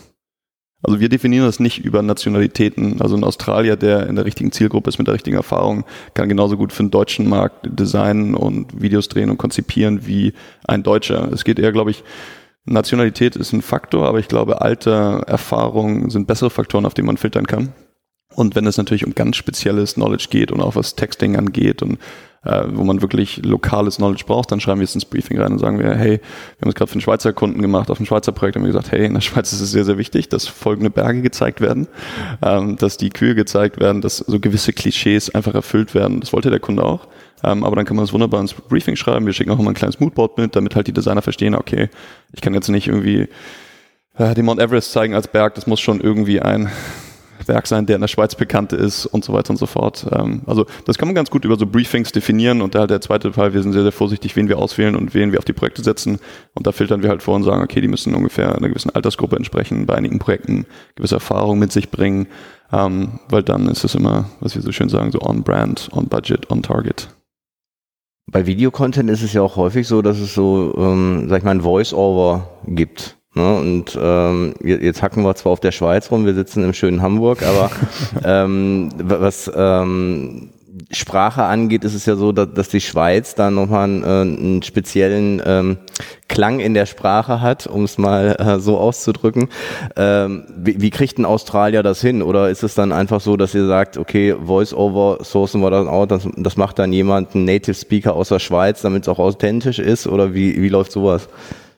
Also 0.84 0.98
wir 0.98 1.08
definieren 1.08 1.46
das 1.46 1.60
nicht 1.60 1.78
über 1.84 2.02
Nationalitäten. 2.02 3.00
Also 3.00 3.16
ein 3.16 3.22
Australier, 3.22 3.76
der 3.76 4.08
in 4.08 4.16
der 4.16 4.24
richtigen 4.24 4.50
Zielgruppe 4.50 4.88
ist, 4.90 4.98
mit 4.98 5.06
der 5.06 5.14
richtigen 5.14 5.36
Erfahrung, 5.36 5.84
kann 6.14 6.28
genauso 6.28 6.56
gut 6.56 6.72
für 6.72 6.82
den 6.82 6.90
deutschen 6.90 7.28
Markt 7.28 7.68
designen 7.70 8.34
und 8.34 8.82
Videos 8.82 9.08
drehen 9.08 9.30
und 9.30 9.38
konzipieren 9.38 10.06
wie 10.06 10.32
ein 10.66 10.82
Deutscher. 10.82 11.30
Es 11.32 11.44
geht 11.44 11.60
eher, 11.60 11.70
glaube 11.70 11.92
ich, 11.92 12.02
Nationalität 12.64 13.36
ist 13.36 13.52
ein 13.52 13.62
Faktor, 13.62 14.06
aber 14.06 14.18
ich 14.18 14.28
glaube, 14.28 14.60
Alter, 14.60 15.24
Erfahrung 15.26 16.10
sind 16.10 16.26
bessere 16.26 16.50
Faktoren, 16.50 16.86
auf 16.86 16.94
die 16.94 17.02
man 17.02 17.16
filtern 17.16 17.46
kann. 17.46 17.72
Und 18.34 18.54
wenn 18.54 18.66
es 18.66 18.76
natürlich 18.76 19.06
um 19.06 19.14
ganz 19.14 19.36
spezielles 19.36 19.94
Knowledge 19.94 20.26
geht 20.30 20.52
und 20.52 20.60
auch 20.60 20.76
was 20.76 20.94
Texting 20.94 21.36
angeht 21.36 21.82
und 21.82 21.98
äh, 22.44 22.64
wo 22.72 22.82
man 22.84 23.02
wirklich 23.02 23.44
lokales 23.44 23.96
Knowledge 23.96 24.24
braucht, 24.26 24.50
dann 24.50 24.60
schreiben 24.60 24.80
wir 24.80 24.84
es 24.84 24.94
ins 24.94 25.04
Briefing 25.04 25.40
rein 25.40 25.52
und 25.52 25.58
sagen 25.58 25.78
wir, 25.78 25.94
hey, 25.94 26.18
wir 26.18 26.62
haben 26.62 26.68
es 26.70 26.74
gerade 26.74 26.90
für 26.90 26.94
einen 26.94 27.02
Schweizer 27.02 27.32
Kunden 27.32 27.62
gemacht, 27.62 27.90
auf 27.90 27.98
einem 27.98 28.06
Schweizer 28.06 28.32
Projekt 28.32 28.56
haben 28.56 28.64
wir 28.64 28.72
gesagt, 28.72 28.90
hey, 28.90 29.06
in 29.06 29.14
der 29.14 29.20
Schweiz 29.22 29.52
ist 29.52 29.60
es 29.60 29.70
sehr, 29.70 29.84
sehr 29.84 29.98
wichtig, 29.98 30.28
dass 30.28 30.46
folgende 30.46 30.90
Berge 30.90 31.22
gezeigt 31.22 31.60
werden, 31.60 31.86
ähm, 32.42 32.76
dass 32.76 32.96
die 32.96 33.10
Kühe 33.10 33.34
gezeigt 33.34 33.78
werden, 33.78 34.00
dass 34.00 34.18
so 34.18 34.40
gewisse 34.40 34.72
Klischees 34.72 35.30
einfach 35.34 35.54
erfüllt 35.54 35.94
werden. 35.94 36.20
Das 36.20 36.32
wollte 36.32 36.50
der 36.50 36.60
Kunde 36.60 36.84
auch. 36.84 37.06
Ähm, 37.44 37.64
aber 37.64 37.76
dann 37.76 37.84
kann 37.84 37.96
man 37.96 38.04
das 38.04 38.12
wunderbar 38.12 38.40
ins 38.40 38.54
Briefing 38.54 38.96
schreiben. 38.96 39.26
Wir 39.26 39.32
schicken 39.32 39.50
auch 39.50 39.58
immer 39.58 39.70
ein 39.70 39.74
kleines 39.74 39.98
Moodboard 40.00 40.38
mit, 40.38 40.54
damit 40.54 40.76
halt 40.76 40.86
die 40.86 40.92
Designer 40.92 41.22
verstehen, 41.22 41.54
okay, 41.54 41.88
ich 42.32 42.40
kann 42.40 42.54
jetzt 42.54 42.68
nicht 42.68 42.88
irgendwie 42.88 43.28
äh, 44.16 44.34
den 44.34 44.44
Mount 44.44 44.60
Everest 44.60 44.92
zeigen 44.92 45.14
als 45.14 45.28
Berg, 45.28 45.54
das 45.54 45.66
muss 45.66 45.80
schon 45.80 46.00
irgendwie 46.00 46.40
ein 46.40 46.70
Werk 47.48 47.66
sein, 47.66 47.86
der 47.86 47.96
in 47.96 48.00
der 48.00 48.08
Schweiz 48.08 48.34
bekannt 48.34 48.72
ist 48.72 49.06
und 49.06 49.24
so 49.24 49.32
weiter 49.32 49.50
und 49.50 49.56
so 49.56 49.66
fort. 49.66 50.06
Ähm, 50.12 50.42
also 50.46 50.66
das 50.84 50.98
kann 50.98 51.08
man 51.08 51.14
ganz 51.14 51.30
gut 51.30 51.44
über 51.44 51.56
so 51.56 51.66
Briefings 51.66 52.12
definieren 52.12 52.62
und 52.62 52.74
der, 52.74 52.86
der 52.86 53.00
zweite 53.00 53.32
Fall, 53.32 53.54
wir 53.54 53.62
sind 53.62 53.72
sehr, 53.72 53.82
sehr 53.82 53.92
vorsichtig, 53.92 54.36
wen 54.36 54.48
wir 54.48 54.58
auswählen 54.58 54.96
und 54.96 55.14
wen 55.14 55.32
wir 55.32 55.38
auf 55.38 55.44
die 55.44 55.52
Projekte 55.52 55.82
setzen 55.82 56.18
und 56.54 56.66
da 56.66 56.72
filtern 56.72 57.02
wir 57.02 57.10
halt 57.10 57.22
vor 57.22 57.36
und 57.36 57.44
sagen, 57.44 57.62
okay, 57.62 57.80
die 57.80 57.88
müssen 57.88 58.14
ungefähr 58.14 58.54
einer 58.54 58.68
gewissen 58.68 58.90
Altersgruppe 58.90 59.36
entsprechen, 59.36 59.86
bei 59.86 59.94
einigen 59.94 60.18
Projekten 60.18 60.66
gewisse 60.94 61.16
Erfahrung 61.16 61.58
mit 61.58 61.72
sich 61.72 61.90
bringen, 61.90 62.26
ähm, 62.72 63.20
weil 63.28 63.42
dann 63.42 63.68
ist 63.68 63.84
es 63.84 63.94
immer, 63.94 64.30
was 64.40 64.54
wir 64.54 64.62
so 64.62 64.72
schön 64.72 64.88
sagen, 64.88 65.12
so 65.12 65.20
on 65.20 65.42
brand, 65.42 65.88
on 65.92 66.08
budget, 66.08 66.50
on 66.50 66.62
target. 66.62 67.08
Bei 68.30 68.46
Videocontent 68.46 69.10
ist 69.10 69.22
es 69.22 69.32
ja 69.32 69.42
auch 69.42 69.56
häufig 69.56 69.86
so, 69.86 70.00
dass 70.00 70.18
es 70.18 70.34
so, 70.34 70.74
ähm, 70.76 71.26
sag 71.28 71.38
ich 71.38 71.44
mal, 71.44 71.50
ein 71.50 71.62
Voice-Over 71.62 72.48
gibt. 72.66 73.18
Ne? 73.34 73.56
Und 73.56 73.98
ähm, 74.00 74.54
jetzt 74.62 75.02
hacken 75.02 75.22
wir 75.22 75.34
zwar 75.34 75.52
auf 75.52 75.60
der 75.60 75.72
Schweiz 75.72 76.10
rum, 76.10 76.26
wir 76.26 76.34
sitzen 76.34 76.64
im 76.64 76.74
schönen 76.74 77.02
Hamburg, 77.02 77.42
aber 77.42 77.70
ähm, 78.24 78.90
was 78.98 79.50
ähm, 79.54 80.50
Sprache 80.90 81.42
angeht, 81.42 81.84
ist 81.84 81.94
es 81.94 82.06
ja 82.06 82.16
so, 82.16 82.32
dass, 82.32 82.52
dass 82.52 82.68
die 82.68 82.80
Schweiz 82.80 83.34
da 83.34 83.50
nochmal 83.50 83.84
einen, 83.84 84.02
äh, 84.02 84.06
einen 84.06 84.62
speziellen 84.62 85.42
ähm, 85.44 85.78
Klang 86.28 86.60
in 86.60 86.74
der 86.74 86.86
Sprache 86.86 87.40
hat, 87.40 87.66
um 87.66 87.84
es 87.84 87.98
mal 87.98 88.36
äh, 88.38 88.58
so 88.58 88.78
auszudrücken. 88.78 89.48
Ähm, 89.96 90.44
wie, 90.56 90.80
wie 90.80 90.90
kriegt 90.90 91.18
ein 91.18 91.24
Australier 91.24 91.82
das 91.82 92.00
hin? 92.00 92.22
Oder 92.22 92.50
ist 92.50 92.62
es 92.62 92.74
dann 92.74 92.92
einfach 92.92 93.20
so, 93.20 93.36
dass 93.36 93.54
ihr 93.54 93.66
sagt, 93.66 93.96
okay, 93.96 94.34
Voice-over 94.44 95.24
sourcen 95.24 95.60
wir 95.60 95.70
dann 95.70 95.88
auch, 95.88 96.06
das, 96.06 96.28
das 96.36 96.56
macht 96.56 96.78
dann 96.78 96.92
jemand, 96.92 97.34
ein 97.34 97.44
Native 97.44 97.74
Speaker 97.74 98.14
aus 98.14 98.28
der 98.28 98.38
Schweiz, 98.38 98.82
damit 98.82 99.02
es 99.02 99.08
auch 99.08 99.18
authentisch 99.18 99.78
ist? 99.78 100.06
Oder 100.06 100.34
wie, 100.34 100.60
wie 100.60 100.68
läuft 100.68 100.92
sowas? 100.92 101.28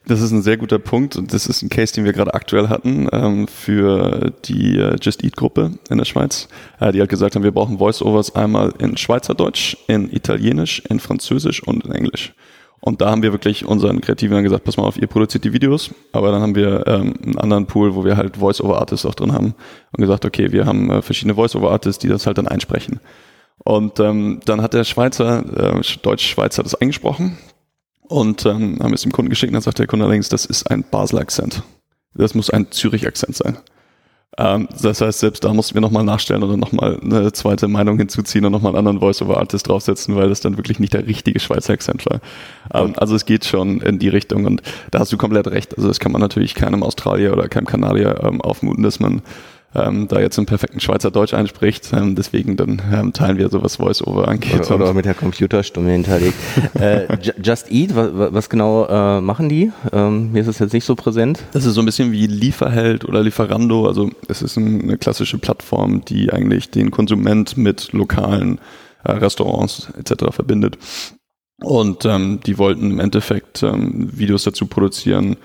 Das 0.06 0.20
ist 0.20 0.32
ein 0.32 0.42
sehr 0.42 0.58
guter 0.58 0.78
Punkt 0.78 1.16
und 1.16 1.32
das 1.32 1.46
ist 1.46 1.62
ein 1.62 1.70
Case, 1.70 1.94
den 1.94 2.04
wir 2.04 2.12
gerade 2.12 2.34
aktuell 2.34 2.68
hatten 2.68 3.08
ähm, 3.11 3.49
für 3.49 4.32
die 4.44 4.76
äh, 4.76 4.96
Just 5.00 5.25
Eat 5.25 5.34
Gruppe 5.34 5.78
in 5.88 5.96
der 5.96 6.04
Schweiz, 6.04 6.49
äh, 6.78 6.92
die 6.92 7.00
halt 7.00 7.08
gesagt 7.08 7.34
haben, 7.34 7.42
wir 7.42 7.52
brauchen 7.52 7.80
Voiceovers 7.80 8.34
einmal 8.34 8.75
in 8.78 8.99
Schweizerdeutsch, 8.99 9.78
in 9.88 10.12
Italienisch, 10.12 10.82
in 10.90 11.00
Französisch 11.00 11.62
und 11.62 11.87
in 11.87 11.92
Englisch. 11.92 12.34
Und 12.80 13.00
da 13.00 13.11
haben 13.11 13.23
wir 13.23 13.32
wirklich 13.32 13.64
unseren 13.64 14.02
Kreativen 14.02 14.42
gesagt, 14.42 14.64
pass 14.64 14.76
mal 14.76 14.84
auf, 14.84 14.99
ihr 14.99 15.06
produziert 15.06 15.42
die 15.44 15.54
Videos, 15.54 15.90
aber 16.12 16.30
dann 16.32 16.42
haben 16.42 16.54
wir 16.54 16.87
ähm, 16.87 17.14
einen 17.25 17.38
anderen 17.38 17.66
Pool, 17.66 17.94
wo 17.94 18.04
wir 18.04 18.18
halt 18.18 18.37
Voice-over-Artists 18.37 19.06
auch 19.06 19.14
drin 19.14 19.32
haben 19.32 19.54
und 19.92 20.00
gesagt, 20.02 20.26
okay, 20.26 20.52
wir 20.52 20.66
haben 20.66 20.90
äh, 20.90 21.00
verschiedene 21.00 21.34
Voice-over-Artists, 21.34 22.00
die 22.00 22.08
das 22.08 22.26
halt 22.26 22.37
dann 22.37 22.46
einsprechen. 22.46 23.00
Und 23.64 24.00
ähm, 24.00 24.40
dann 24.44 24.61
hat 24.61 24.75
der 24.75 24.84
Schweizer, 24.84 25.78
äh, 25.78 25.80
Deutsch-Schweizer 26.02 26.62
das 26.62 26.75
eingesprochen, 26.75 27.38
und 28.08 28.46
ähm, 28.46 28.78
haben 28.82 28.92
es 28.92 29.02
dem 29.02 29.12
Kunden 29.12 29.30
geschickt 29.30 29.50
und 29.50 29.54
dann 29.54 29.62
sagt 29.62 29.78
der 29.78 29.87
Kunde 29.87 30.04
allerdings, 30.04 30.28
das 30.28 30.44
ist 30.44 30.70
ein 30.70 30.84
Basel-Akzent. 30.90 31.62
Das 32.14 32.34
muss 32.34 32.50
ein 32.50 32.70
Zürich-Akzent 32.70 33.37
sein. 33.37 33.58
Ähm, 34.37 34.68
das 34.82 35.00
heißt, 35.00 35.20
selbst 35.20 35.44
da 35.44 35.52
mussten 35.52 35.75
wir 35.75 35.80
nochmal 35.80 36.04
nachstellen 36.04 36.42
oder 36.42 36.56
nochmal 36.56 36.99
eine 37.00 37.32
zweite 37.32 37.68
Meinung 37.68 37.99
hinzuziehen 37.99 38.44
und 38.44 38.52
nochmal 38.52 38.70
einen 38.70 38.78
anderen 38.78 39.00
Voice-over-Artist 39.00 39.68
draufsetzen, 39.68 40.16
weil 40.16 40.28
das 40.28 40.40
dann 40.40 40.56
wirklich 40.56 40.80
nicht 40.80 40.92
der 40.92 41.06
richtige 41.06 41.38
Schweizer 41.38 41.73
Akzent 41.73 42.04
war. 42.06 42.20
Ähm, 42.73 42.94
also 42.96 43.14
es 43.14 43.26
geht 43.26 43.44
schon 43.44 43.80
in 43.80 43.99
die 43.99 44.08
Richtung 44.08 44.44
und 44.44 44.62
da 44.90 44.99
hast 45.00 45.12
du 45.12 45.16
komplett 45.16 45.46
recht. 45.49 45.76
Also 45.76 45.88
das 45.88 46.00
kann 46.00 46.12
man 46.12 46.20
natürlich 46.20 46.54
keinem 46.54 46.82
Australier 46.82 47.32
oder 47.32 47.49
keinem 47.49 47.66
Kanadier 47.66 48.20
ähm, 48.25 48.40
aufmuten, 48.40 48.82
dass 48.82 48.99
man 48.99 49.23
ähm, 49.75 50.09
da 50.09 50.21
jetzt 50.21 50.38
im 50.38 50.47
perfekten 50.47 50.81
Schweizerdeutsch 50.81 51.35
einspricht. 51.35 51.93
Ähm, 51.93 52.14
deswegen 52.14 52.57
dann 52.57 52.81
ähm, 52.93 53.12
teilen 53.12 53.38
wir 53.38 53.49
sowas 53.49 53.76
Voice-Over 53.76 54.28
angeht. 54.28 54.71
Oder, 54.71 54.76
oder 54.76 54.95
mit 54.95 55.04
der 55.04 55.14
Computerstimme 55.14 55.90
hinterlegt. 55.90 56.37
äh, 56.75 57.07
Just 57.43 57.71
Eat, 57.71 57.95
was, 57.95 58.11
was 58.12 58.49
genau 58.49 58.87
äh, 58.87 59.21
machen 59.21 59.49
die? 59.49 59.73
Ähm, 59.93 60.33
mir 60.33 60.43
ist 60.43 60.49
es 60.49 60.59
jetzt 60.59 60.73
nicht 60.73 60.85
so 60.85 60.95
präsent. 60.95 61.40
Das 61.52 61.64
ist 61.64 61.75
so 61.75 61.83
ein 61.83 61.87
bisschen 61.87 62.12
wie 62.12 62.26
Lieferheld 62.26 63.04
oder 63.04 63.23
Lieferando. 63.23 63.87
Also 63.87 64.11
es 64.28 64.43
ist 64.43 64.57
eine 64.57 64.97
klassische 64.99 65.38
Plattform, 65.38 66.04
die 66.04 66.33
eigentlich 66.33 66.71
den 66.71 66.90
Konsument 66.90 67.57
mit 67.57 67.93
lokalen 67.93 68.59
äh, 69.04 69.12
Restaurants 69.12 69.88
etc. 69.99 70.26
verbindet. 70.31 70.78
Und 71.62 72.04
ähm, 72.04 72.40
die 72.45 72.59
wollten 72.59 72.90
im 72.90 73.00
Endeffekt 73.00 73.62
ähm, 73.62 74.11
Videos 74.12 74.45
dazu 74.45 74.66
produzieren, 74.66 75.37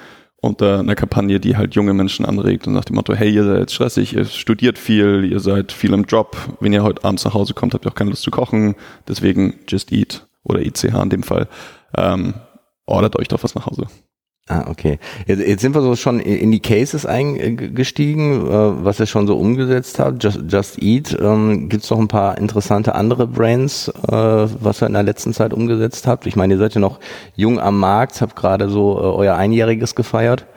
unter 0.42 0.80
einer 0.80 0.96
Kampagne, 0.96 1.40
die 1.40 1.58
halt 1.58 1.76
junge 1.76 1.94
Menschen 1.94 2.26
anregt 2.26 2.68
und 2.68 2.74
nach 2.74 2.86
dem 2.86 2.96
Motto, 2.96 3.14
hey, 3.14 3.30
ihr 3.30 3.44
seid 3.44 3.72
stressig, 3.72 4.16
ihr 4.16 4.26
studiert 4.26 4.78
viel, 4.78 5.28
ihr 5.30 5.40
seid 5.40 5.72
viel 5.72 5.94
im 5.94 6.04
Job, 6.04 6.38
wenn 6.60 6.74
ihr 6.74 6.84
heute 6.84 7.04
abends 7.04 7.26
nach 7.26 7.34
Hause 7.34 7.54
kommt, 7.54 7.74
habt 7.74 7.86
ihr 7.86 7.92
auch 7.92 7.96
keine 7.96 8.12
Lust 8.12 8.24
zu 8.24 8.32
kochen, 8.32 8.76
deswegen 9.08 9.56
Just 9.68 9.92
Eat 9.92 10.28
oder 10.44 10.62
ICH 10.62 10.84
in 10.86 11.10
dem 11.10 11.24
Fall, 11.24 11.48
ähm, 11.96 12.36
ordert 12.86 13.18
euch 13.18 13.28
doch 13.28 13.44
was 13.44 13.56
nach 13.56 13.66
Hause. 13.66 13.88
Ah, 14.52 14.66
okay. 14.68 14.98
Jetzt, 15.28 15.42
jetzt 15.48 15.62
sind 15.62 15.76
wir 15.76 15.84
so 15.84 15.96
schon 15.96 16.20
in 16.20 16.52
die 16.52 16.60
Cases 16.60 17.06
eingestiegen, 17.06 18.48
äh, 18.48 18.84
was 18.84 19.00
ihr 19.00 19.06
schon 19.06 19.28
so 19.28 19.38
umgesetzt 19.38 20.00
habt. 20.00 20.24
Just, 20.24 20.40
Just 20.52 20.82
Eat. 20.82 21.16
Ähm, 21.22 21.70
Gibt 21.70 21.84
es 21.84 21.90
noch 21.92 22.00
ein 22.00 22.08
paar 22.08 22.36
interessante 22.40 22.96
andere 22.96 23.28
Brands, 23.28 23.90
äh, 23.90 24.12
was 24.12 24.82
ihr 24.82 24.88
in 24.88 24.94
der 24.94 25.04
letzten 25.04 25.34
Zeit 25.34 25.54
umgesetzt 25.54 26.08
habt? 26.08 26.26
Ich 26.26 26.36
meine, 26.36 26.56
ihr 26.56 26.58
seid 26.58 26.74
ja 26.74 26.82
noch 26.82 27.00
jung 27.36 27.60
am 27.60 27.78
Markt, 27.78 28.20
habt 28.22 28.36
gerade 28.36 28.70
so 28.70 28.98
äh, 28.98 29.04
euer 29.04 29.36
Einjähriges 29.36 29.94
gefeiert. 29.94 30.48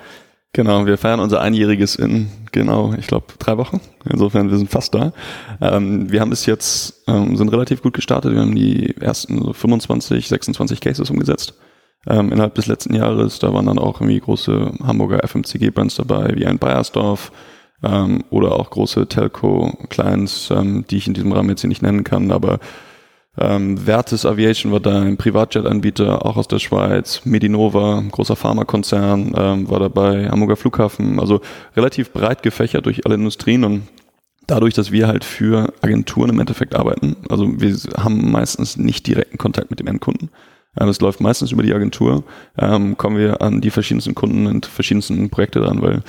Genau, 0.55 0.87
wir 0.87 0.97
feiern 0.97 1.21
unser 1.21 1.43
Einjähriges 1.43 1.95
in, 1.95 2.31
genau, 2.51 2.95
ich 2.99 3.07
glaube, 3.07 3.27
drei 3.39 3.59
Wochen. 3.59 3.83
Insofern, 4.09 4.51
wir 4.51 4.57
sind 4.57 4.71
fast 4.71 4.95
da. 4.95 5.13
Ähm, 5.61 6.11
wir 6.11 6.23
haben 6.23 6.31
bis 6.31 6.47
jetzt, 6.47 7.03
ähm, 7.09 7.37
sind 7.37 7.51
relativ 7.51 7.83
gut 7.83 7.93
gestartet. 7.93 8.33
Wir 8.33 8.41
haben 8.41 8.55
die 8.55 8.97
ersten 9.01 9.43
so 9.43 9.53
25, 9.53 10.29
26 10.29 10.81
Cases 10.81 11.11
umgesetzt 11.11 11.53
ähm, 12.07 12.33
innerhalb 12.33 12.55
des 12.55 12.67
letzten 12.67 12.95
Jahres. 12.95 13.39
Da 13.39 13.53
waren 13.53 13.67
dann 13.67 13.79
auch 13.79 14.01
irgendwie 14.01 14.21
große 14.21 14.73
Hamburger 14.85 15.23
FMCG-Brands 15.27 15.97
dabei, 15.97 16.33
wie 16.35 16.47
ein 16.47 16.59
Bayersdorf 16.59 17.33
ähm, 17.83 18.25
oder 18.31 18.53
auch 18.53 18.71
große 18.71 19.07
Telco-Clients, 19.09 20.51
ähm, 20.51 20.85
die 20.91 20.97
ich 20.97 21.07
in 21.07 21.15
diesem 21.15 21.33
Rahmen 21.33 21.51
jetzt 21.51 21.61
hier 21.61 21.69
nicht 21.69 21.83
nennen 21.83 22.05
kann, 22.05 22.31
aber 22.31 22.59
ähm, 23.39 23.79
Vertis 23.79 24.27
Aviation 24.27 24.73
war 24.73 24.81
da 24.81 25.01
ein 25.01 25.17
Privatjet-Anbieter, 25.17 26.27
auch 26.27 26.37
aus 26.37 26.49
der 26.49 26.59
Schweiz. 26.59 27.23
Medinova, 27.25 28.03
großer 28.11 28.37
Pharmakonzern, 28.37 29.33
ähm, 29.35 29.71
war 29.71 29.81
dabei. 29.81 30.29
Hamburger 30.29 30.57
Flughafen, 30.57 31.19
also 31.19 31.41
relativ 31.75 32.13
breit 32.13 32.43
gefächert 32.43 32.85
durch 32.85 33.07
alle 33.07 33.15
Industrien 33.15 33.65
und 33.65 33.83
dadurch, 34.47 34.75
dass 34.75 34.93
wir 34.93 35.09
halt 35.09 35.25
für 35.25 35.73
Agenturen 35.81 36.29
im 36.29 36.41
Endeffekt 36.41 36.75
arbeiten, 36.75 37.17
also 37.31 37.49
wir 37.61 37.75
haben 37.97 38.31
meistens 38.31 38.77
nicht 38.77 39.07
direkten 39.07 39.39
Kontakt 39.39 39.71
mit 39.71 39.81
dem 39.81 39.87
Endkunden, 39.87 40.29
ähm, 40.79 40.89
es 40.89 41.01
läuft 41.01 41.21
meistens 41.21 41.53
über 41.53 41.63
die 41.63 41.75
Agentur, 41.75 42.25
ähm, 42.59 42.97
kommen 42.97 43.19
wir 43.19 43.43
an 43.43 43.61
die 43.61 43.71
verschiedensten 43.71 44.15
Kunden 44.15 44.47
und 44.47 44.67
verschiedensten 44.67 45.31
Projekte 45.31 45.61
dran, 45.61 45.83
weil 45.83 46.03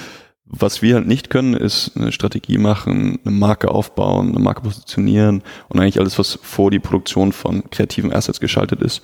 was 0.45 0.81
wir 0.81 0.95
halt 0.95 1.07
nicht 1.07 1.29
können, 1.29 1.55
ist 1.55 1.93
eine 1.95 2.11
Strategie 2.11 2.57
machen, 2.57 3.19
eine 3.23 3.33
Marke 3.33 3.71
aufbauen, 3.71 4.29
eine 4.29 4.39
Marke 4.39 4.61
positionieren 4.61 5.41
und 5.69 5.79
eigentlich 5.79 5.99
alles, 5.99 6.19
was 6.19 6.37
vor 6.41 6.69
die 6.69 6.79
Produktion 6.79 7.31
von 7.31 7.69
kreativen 7.71 8.13
Assets 8.13 8.39
geschaltet 8.39 8.81
ist. 8.81 9.01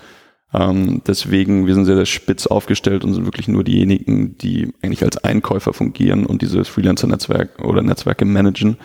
Ähm, 0.54 1.02
deswegen, 1.08 1.66
wir 1.66 1.74
sind 1.76 1.86
sehr, 1.86 1.96
sehr 1.96 2.06
spitz 2.06 2.48
aufgestellt 2.48 3.04
und 3.04 3.14
sind 3.14 3.26
wirklich 3.26 3.48
nur 3.48 3.64
diejenigen, 3.64 4.38
die 4.38 4.74
eigentlich 4.82 5.04
als 5.04 5.18
Einkäufer 5.24 5.74
fungieren 5.74 6.26
und 6.26 6.42
dieses 6.42 6.68
Freelancer-Netzwerk 6.68 7.64
oder 7.64 7.82
Netzwerke 7.82 8.26
managen. 8.26 8.78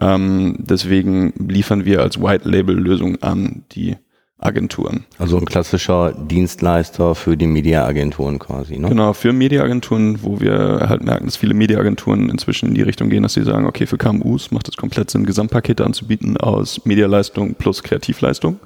Ähm, 0.00 0.56
deswegen 0.58 1.32
liefern 1.48 1.84
wir 1.84 2.02
als 2.02 2.20
White-Label-Lösung 2.20 3.22
an 3.22 3.64
die 3.72 3.96
Agenturen. 4.42 5.04
Also 5.18 5.38
ein 5.38 5.44
klassischer 5.44 6.12
Dienstleister 6.12 7.14
für 7.14 7.36
die 7.36 7.46
Mediaagenturen 7.46 8.38
quasi, 8.38 8.78
ne? 8.78 8.88
Genau, 8.88 9.12
für 9.12 9.32
Mediaagenturen, 9.32 10.22
wo 10.22 10.40
wir 10.40 10.86
halt 10.88 11.04
merken, 11.04 11.26
dass 11.26 11.36
viele 11.36 11.54
Mediaagenturen 11.54 12.28
inzwischen 12.28 12.68
in 12.68 12.74
die 12.74 12.82
Richtung 12.82 13.08
gehen, 13.08 13.22
dass 13.22 13.34
sie 13.34 13.44
sagen, 13.44 13.66
okay, 13.66 13.86
für 13.86 13.98
KMUs 13.98 14.50
macht 14.50 14.68
es 14.68 14.76
komplett 14.76 15.10
Sinn, 15.10 15.26
Gesamtpakete 15.26 15.84
anzubieten 15.84 16.36
aus 16.36 16.84
Medialeistung 16.84 17.54
plus 17.54 17.82
Kreativleistung. 17.82 18.58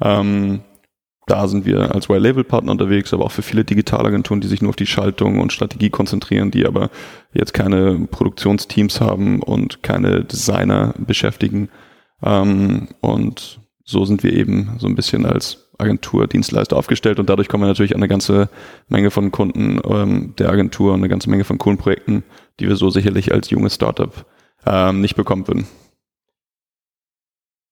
Ähm, 0.00 0.60
da 1.26 1.46
sind 1.46 1.64
wir 1.64 1.94
als 1.94 2.08
White-Label-Partner 2.08 2.72
unterwegs, 2.72 3.14
aber 3.14 3.24
auch 3.24 3.30
für 3.30 3.42
viele 3.42 3.64
Digitalagenturen, 3.64 4.40
die 4.40 4.48
sich 4.48 4.60
nur 4.60 4.70
auf 4.70 4.76
die 4.76 4.86
Schaltung 4.86 5.38
und 5.38 5.52
Strategie 5.52 5.90
konzentrieren, 5.90 6.50
die 6.50 6.66
aber 6.66 6.90
jetzt 7.32 7.54
keine 7.54 8.08
Produktionsteams 8.10 9.00
haben 9.00 9.40
und 9.40 9.84
keine 9.84 10.24
Designer 10.24 10.94
beschäftigen. 10.98 11.68
Ähm, 12.24 12.88
und 13.00 13.60
so 13.92 14.04
sind 14.04 14.24
wir 14.24 14.32
eben 14.32 14.72
so 14.78 14.88
ein 14.88 14.96
bisschen 14.96 15.24
als 15.24 15.68
Agentur, 15.78 16.26
Dienstleister 16.26 16.76
aufgestellt 16.76 17.20
und 17.20 17.28
dadurch 17.30 17.48
kommen 17.48 17.62
wir 17.62 17.68
natürlich 17.68 17.94
an 17.94 18.00
eine 18.00 18.08
ganze 18.08 18.48
Menge 18.88 19.10
von 19.10 19.30
Kunden 19.30 19.80
ähm, 19.84 20.34
der 20.38 20.50
Agentur 20.50 20.92
und 20.92 21.00
eine 21.00 21.08
ganze 21.08 21.30
Menge 21.30 21.44
von 21.44 21.58
coolen 21.58 21.78
Projekten, 21.78 22.24
die 22.58 22.68
wir 22.68 22.76
so 22.76 22.90
sicherlich 22.90 23.32
als 23.32 23.50
junges 23.50 23.74
Startup 23.74 24.26
ähm, 24.66 25.00
nicht 25.00 25.14
bekommen 25.14 25.46
würden. 25.46 25.66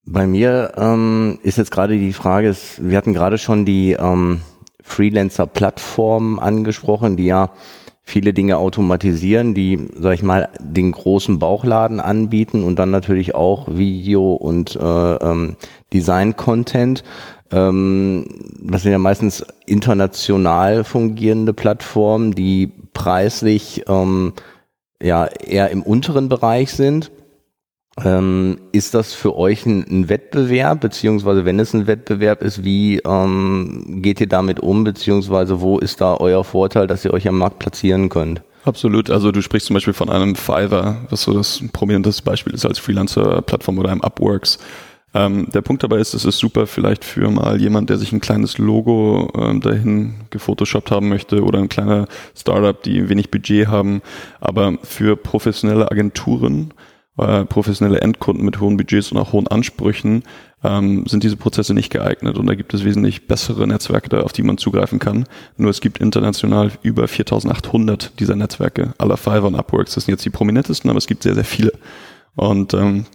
Bei 0.05 0.25
mir 0.25 0.73
ähm, 0.77 1.39
ist 1.43 1.57
jetzt 1.57 1.71
gerade 1.71 1.97
die 1.97 2.13
Frage, 2.13 2.55
wir 2.79 2.97
hatten 2.97 3.13
gerade 3.13 3.37
schon 3.37 3.65
die 3.65 3.93
ähm, 3.93 4.41
Freelancer-Plattform 4.83 6.39
angesprochen, 6.39 7.17
die 7.17 7.25
ja 7.25 7.51
viele 8.03 8.33
Dinge 8.33 8.57
automatisieren, 8.57 9.53
die, 9.53 9.87
sag 9.97 10.13
ich 10.13 10.23
mal, 10.23 10.49
den 10.59 10.91
großen 10.91 11.39
Bauchladen 11.39 11.99
anbieten 11.99 12.63
und 12.63 12.77
dann 12.77 12.91
natürlich 12.91 13.35
auch 13.35 13.67
Video 13.69 14.33
und 14.33 14.75
äh, 14.75 15.15
ähm, 15.15 15.55
Design-Content. 15.93 17.03
Ähm, 17.51 18.25
das 18.61 18.83
sind 18.83 18.91
ja 18.91 18.97
meistens 18.97 19.45
international 19.65 20.83
fungierende 20.83 21.53
Plattformen, 21.53 22.33
die 22.33 22.71
preislich 22.93 23.83
ähm, 23.87 24.33
ja 25.01 25.25
eher 25.25 25.69
im 25.69 25.83
unteren 25.83 26.29
Bereich 26.29 26.73
sind. 26.73 27.11
Ähm, 28.03 28.57
ist 28.71 28.93
das 28.93 29.13
für 29.13 29.35
euch 29.35 29.65
ein, 29.65 29.85
ein, 29.89 30.09
Wettbewerb, 30.09 30.79
beziehungsweise 30.79 31.43
wenn 31.43 31.59
es 31.59 31.73
ein 31.73 31.87
Wettbewerb 31.87 32.41
ist, 32.41 32.63
wie 32.63 32.99
ähm, 32.99 34.01
geht 34.01 34.21
ihr 34.21 34.29
damit 34.29 34.61
um, 34.61 34.85
beziehungsweise 34.85 35.59
wo 35.59 35.77
ist 35.77 35.99
da 35.99 36.15
euer 36.15 36.45
Vorteil, 36.45 36.87
dass 36.87 37.03
ihr 37.03 37.13
euch 37.13 37.27
am 37.27 37.37
Markt 37.37 37.59
platzieren 37.59 38.07
könnt? 38.07 38.43
Absolut. 38.63 39.09
Also 39.09 39.31
du 39.31 39.41
sprichst 39.41 39.67
zum 39.67 39.73
Beispiel 39.73 39.93
von 39.93 40.09
einem 40.09 40.35
Fiverr, 40.35 41.05
was 41.09 41.23
so 41.23 41.33
das 41.33 41.61
prominenteste 41.73 42.23
Beispiel 42.23 42.53
ist 42.53 42.65
als 42.65 42.79
Freelancer-Plattform 42.79 43.77
oder 43.79 43.91
einem 43.91 44.01
Upworks. 44.01 44.59
Ähm, 45.13 45.49
der 45.53 45.61
Punkt 45.61 45.83
dabei 45.83 45.97
ist, 45.97 46.13
es 46.13 46.23
ist 46.23 46.37
super 46.37 46.67
vielleicht 46.67 47.03
für 47.03 47.29
mal 47.29 47.59
jemand, 47.59 47.89
der 47.89 47.97
sich 47.97 48.13
ein 48.13 48.21
kleines 48.21 48.57
Logo 48.57 49.29
ähm, 49.37 49.59
dahin 49.59 50.13
gefotoshoppt 50.29 50.91
haben 50.91 51.09
möchte 51.09 51.43
oder 51.43 51.59
ein 51.59 51.67
kleiner 51.67 52.07
Startup, 52.35 52.81
die 52.81 53.09
wenig 53.09 53.29
Budget 53.29 53.67
haben. 53.67 54.01
Aber 54.39 54.77
für 54.83 55.17
professionelle 55.17 55.91
Agenturen, 55.91 56.73
äh, 57.17 57.45
professionelle 57.45 58.01
Endkunden 58.01 58.45
mit 58.45 58.59
hohen 58.59 58.77
Budgets 58.77 59.11
und 59.11 59.17
auch 59.17 59.33
hohen 59.33 59.47
Ansprüchen 59.47 60.23
ähm, 60.63 61.05
sind 61.07 61.23
diese 61.23 61.37
Prozesse 61.37 61.73
nicht 61.73 61.91
geeignet. 61.91 62.37
Und 62.37 62.45
da 62.47 62.55
gibt 62.55 62.73
es 62.73 62.83
wesentlich 62.83 63.27
bessere 63.27 63.67
Netzwerke, 63.67 64.23
auf 64.23 64.33
die 64.33 64.43
man 64.43 64.57
zugreifen 64.57 64.99
kann. 64.99 65.25
Nur 65.57 65.71
es 65.71 65.81
gibt 65.81 65.99
international 65.99 66.71
über 66.83 67.07
4800 67.07 68.19
dieser 68.19 68.35
Netzwerke, 68.35 68.93
aller 68.97 69.17
Fiverr 69.17 69.45
und 69.45 69.55
Upworks. 69.55 69.95
Das 69.95 70.05
sind 70.05 70.13
jetzt 70.13 70.25
die 70.25 70.29
prominentesten, 70.29 70.89
aber 70.89 70.97
es 70.97 71.07
gibt 71.07 71.23
sehr, 71.23 71.35
sehr 71.35 71.45
viele. 71.45 71.73
Und 72.35 72.73
ähm, 72.73 73.05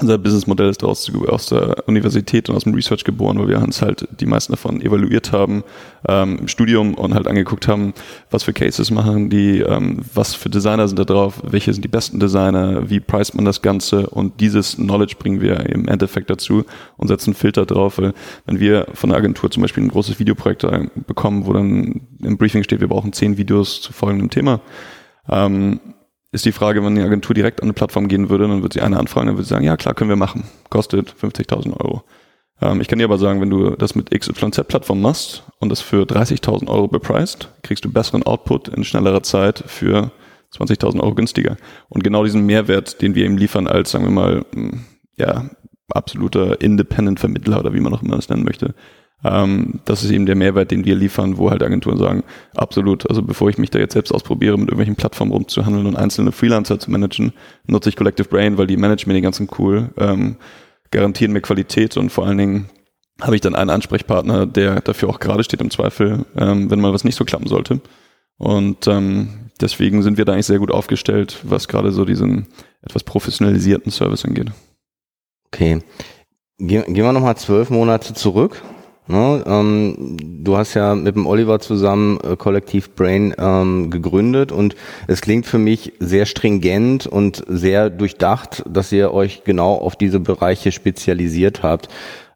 unser 0.00 0.18
Businessmodell 0.18 0.68
ist 0.68 0.84
aus, 0.84 1.10
aus 1.28 1.46
der 1.46 1.88
Universität 1.88 2.48
und 2.48 2.56
aus 2.56 2.64
dem 2.64 2.74
Research 2.74 3.04
geboren, 3.04 3.38
weil 3.38 3.48
wir 3.48 3.60
uns 3.60 3.82
halt 3.82 4.06
die 4.20 4.26
meisten 4.26 4.52
davon 4.52 4.80
evaluiert 4.80 5.32
haben 5.32 5.64
ähm, 6.08 6.38
im 6.40 6.48
Studium 6.48 6.94
und 6.94 7.14
halt 7.14 7.26
angeguckt 7.26 7.68
haben, 7.68 7.94
was 8.30 8.42
für 8.42 8.52
Cases 8.52 8.90
machen 8.90 9.30
die, 9.30 9.60
ähm, 9.60 10.00
was 10.14 10.34
für 10.34 10.50
Designer 10.50 10.88
sind 10.88 10.98
da 10.98 11.04
drauf, 11.04 11.40
welche 11.44 11.72
sind 11.72 11.82
die 11.82 11.88
besten 11.88 12.20
Designer, 12.20 12.88
wie 12.90 13.00
preist 13.00 13.34
man 13.34 13.44
das 13.44 13.62
Ganze 13.62 14.08
und 14.08 14.40
dieses 14.40 14.76
Knowledge 14.76 15.16
bringen 15.18 15.40
wir 15.40 15.60
im 15.66 15.88
Endeffekt 15.88 16.30
dazu 16.30 16.64
und 16.96 17.08
setzen 17.08 17.34
Filter 17.34 17.66
drauf. 17.66 17.98
Weil 17.98 18.12
wenn 18.44 18.60
wir 18.60 18.86
von 18.94 19.10
der 19.10 19.18
Agentur 19.18 19.50
zum 19.50 19.62
Beispiel 19.62 19.84
ein 19.84 19.88
großes 19.88 20.18
Videoprojekt 20.18 20.66
bekommen, 21.06 21.46
wo 21.46 21.52
dann 21.52 22.00
im 22.22 22.36
Briefing 22.36 22.62
steht, 22.62 22.80
wir 22.80 22.88
brauchen 22.88 23.12
zehn 23.12 23.36
Videos 23.36 23.80
zu 23.80 23.92
folgendem 23.92 24.30
Thema, 24.30 24.60
ähm, 25.28 25.80
ist 26.36 26.44
die 26.44 26.52
Frage, 26.52 26.84
wenn 26.84 26.94
die 26.94 27.02
Agentur 27.02 27.34
direkt 27.34 27.60
an 27.60 27.66
eine 27.66 27.72
Plattform 27.72 28.08
gehen 28.08 28.28
würde, 28.28 28.46
dann 28.46 28.62
würde 28.62 28.74
sie 28.74 28.82
eine 28.82 28.98
anfragen, 28.98 29.26
dann 29.26 29.36
würde 29.36 29.44
sie 29.44 29.50
sagen, 29.50 29.64
ja 29.64 29.76
klar, 29.76 29.94
können 29.94 30.10
wir 30.10 30.16
machen. 30.16 30.44
Kostet 30.70 31.14
50.000 31.20 31.80
Euro. 31.80 32.04
Ähm, 32.60 32.80
ich 32.80 32.88
kann 32.88 32.98
dir 32.98 33.04
aber 33.04 33.18
sagen, 33.18 33.40
wenn 33.40 33.50
du 33.50 33.70
das 33.70 33.94
mit 33.94 34.10
XYZ-Plattform 34.10 35.00
machst 35.00 35.44
und 35.58 35.70
das 35.70 35.80
für 35.80 36.02
30.000 36.04 36.68
Euro 36.68 36.88
bepreist, 36.88 37.48
kriegst 37.62 37.84
du 37.84 37.92
besseren 37.92 38.22
Output 38.22 38.68
in 38.68 38.84
schnellerer 38.84 39.22
Zeit 39.22 39.64
für 39.66 40.12
20.000 40.54 41.00
Euro 41.00 41.14
günstiger. 41.14 41.56
Und 41.88 42.04
genau 42.04 42.24
diesen 42.24 42.46
Mehrwert, 42.46 43.02
den 43.02 43.14
wir 43.14 43.24
ihm 43.24 43.36
liefern 43.36 43.66
als, 43.66 43.90
sagen 43.90 44.04
wir 44.04 44.10
mal, 44.10 44.44
ja, 45.16 45.50
absoluter 45.88 46.60
Independent-Vermittler 46.60 47.60
oder 47.60 47.72
wie 47.72 47.80
man 47.80 47.94
auch 47.94 48.02
immer 48.02 48.16
das 48.16 48.28
nennen 48.28 48.44
möchte, 48.44 48.74
ähm, 49.24 49.80
das 49.84 50.04
ist 50.04 50.10
eben 50.10 50.26
der 50.26 50.36
Mehrwert, 50.36 50.70
den 50.70 50.84
wir 50.84 50.94
liefern, 50.94 51.38
wo 51.38 51.50
halt 51.50 51.62
Agenturen 51.62 51.98
sagen, 51.98 52.22
absolut, 52.54 53.08
also 53.08 53.22
bevor 53.22 53.48
ich 53.48 53.58
mich 53.58 53.70
da 53.70 53.78
jetzt 53.78 53.94
selbst 53.94 54.12
ausprobiere, 54.12 54.56
mit 54.56 54.68
irgendwelchen 54.68 54.96
Plattformen 54.96 55.32
rumzuhandeln 55.32 55.86
und 55.86 55.96
einzelne 55.96 56.32
Freelancer 56.32 56.78
zu 56.78 56.90
managen, 56.90 57.32
nutze 57.66 57.88
ich 57.88 57.96
Collective 57.96 58.28
Brain, 58.28 58.58
weil 58.58 58.66
die 58.66 58.76
managen 58.76 59.08
mir 59.08 59.14
die 59.14 59.22
ganzen 59.22 59.48
cool, 59.58 59.90
ähm, 59.96 60.36
garantieren 60.90 61.32
mir 61.32 61.40
Qualität 61.40 61.96
und 61.96 62.10
vor 62.10 62.26
allen 62.26 62.38
Dingen 62.38 62.70
habe 63.20 63.34
ich 63.34 63.40
dann 63.40 63.54
einen 63.54 63.70
Ansprechpartner, 63.70 64.46
der 64.46 64.82
dafür 64.82 65.08
auch 65.08 65.20
gerade 65.20 65.42
steht 65.42 65.62
im 65.62 65.70
Zweifel, 65.70 66.26
ähm, 66.36 66.70
wenn 66.70 66.80
mal 66.80 66.92
was 66.92 67.04
nicht 67.04 67.16
so 67.16 67.24
klappen 67.24 67.46
sollte. 67.46 67.80
Und 68.38 68.86
ähm, 68.86 69.50
deswegen 69.60 70.02
sind 70.02 70.18
wir 70.18 70.26
da 70.26 70.34
eigentlich 70.34 70.46
sehr 70.46 70.58
gut 70.58 70.70
aufgestellt, 70.70 71.38
was 71.42 71.68
gerade 71.68 71.92
so 71.92 72.04
diesen 72.04 72.46
etwas 72.82 73.04
professionalisierten 73.04 73.90
Service 73.90 74.26
angeht. 74.26 74.50
Okay. 75.46 75.80
Gehen, 76.58 76.92
gehen 76.92 77.04
wir 77.04 77.12
nochmal 77.12 77.36
zwölf 77.36 77.70
Monate 77.70 78.12
zurück. 78.12 78.62
Ne, 79.08 79.44
ähm, 79.46 80.16
du 80.42 80.56
hast 80.56 80.74
ja 80.74 80.96
mit 80.96 81.14
dem 81.14 81.26
Oliver 81.26 81.60
zusammen 81.60 82.18
äh, 82.24 82.34
Kollektiv 82.36 82.90
Brain 82.96 83.32
ähm, 83.38 83.88
gegründet 83.88 84.50
und 84.50 84.74
es 85.06 85.20
klingt 85.20 85.46
für 85.46 85.58
mich 85.58 85.92
sehr 86.00 86.26
stringent 86.26 87.06
und 87.06 87.44
sehr 87.46 87.88
durchdacht, 87.88 88.64
dass 88.68 88.90
ihr 88.90 89.14
euch 89.14 89.44
genau 89.44 89.74
auf 89.74 89.94
diese 89.94 90.18
Bereiche 90.18 90.72
spezialisiert 90.72 91.62
habt. 91.62 91.88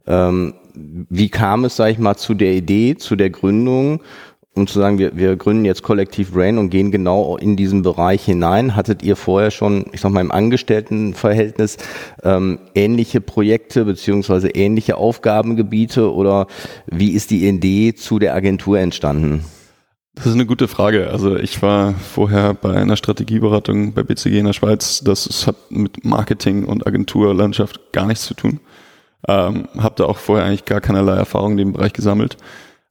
Ähm, 0.06 0.54
wie 0.74 1.28
kam 1.28 1.64
es, 1.64 1.74
sag 1.74 1.90
ich 1.90 1.98
mal, 1.98 2.16
zu 2.16 2.34
der 2.34 2.52
Idee, 2.52 2.96
zu 2.96 3.16
der 3.16 3.30
Gründung 3.30 4.00
um 4.54 4.66
zu 4.66 4.78
sagen, 4.78 4.98
wir, 4.98 5.16
wir 5.16 5.36
gründen 5.36 5.64
jetzt 5.64 5.82
Kollektiv 5.82 6.32
Brain 6.32 6.58
und 6.58 6.70
gehen 6.70 6.90
genau 6.90 7.36
in 7.36 7.56
diesen 7.56 7.82
Bereich 7.82 8.24
hinein. 8.24 8.74
Hattet 8.74 9.02
ihr 9.02 9.16
vorher 9.16 9.50
schon, 9.50 9.86
ich 9.92 10.00
sag 10.00 10.10
mal, 10.10 10.20
im 10.20 10.32
Angestelltenverhältnis 10.32 11.76
ähm, 12.24 12.58
ähnliche 12.74 13.20
Projekte 13.20 13.84
beziehungsweise 13.84 14.48
ähnliche 14.48 14.96
Aufgabengebiete 14.96 16.12
oder 16.12 16.46
wie 16.86 17.12
ist 17.12 17.30
die 17.30 17.46
Idee 17.46 17.94
zu 17.94 18.18
der 18.18 18.34
Agentur 18.34 18.78
entstanden? 18.78 19.44
Das 20.16 20.26
ist 20.26 20.34
eine 20.34 20.46
gute 20.46 20.68
Frage. 20.68 21.10
Also 21.10 21.36
ich 21.36 21.62
war 21.62 21.94
vorher 21.94 22.52
bei 22.52 22.74
einer 22.74 22.96
Strategieberatung 22.96 23.94
bei 23.94 24.02
BCG 24.02 24.40
in 24.40 24.46
der 24.46 24.52
Schweiz. 24.52 25.00
Das 25.02 25.46
hat 25.46 25.56
mit 25.70 26.04
Marketing 26.04 26.64
und 26.64 26.86
Agenturlandschaft 26.86 27.92
gar 27.92 28.06
nichts 28.06 28.26
zu 28.26 28.34
tun. 28.34 28.60
Ähm, 29.28 29.68
habe 29.78 29.94
da 29.96 30.04
auch 30.04 30.18
vorher 30.18 30.44
eigentlich 30.44 30.64
gar 30.64 30.80
keinerlei 30.80 31.16
Erfahrung 31.16 31.52
in 31.52 31.58
dem 31.58 31.72
Bereich 31.72 31.92
gesammelt. 31.92 32.36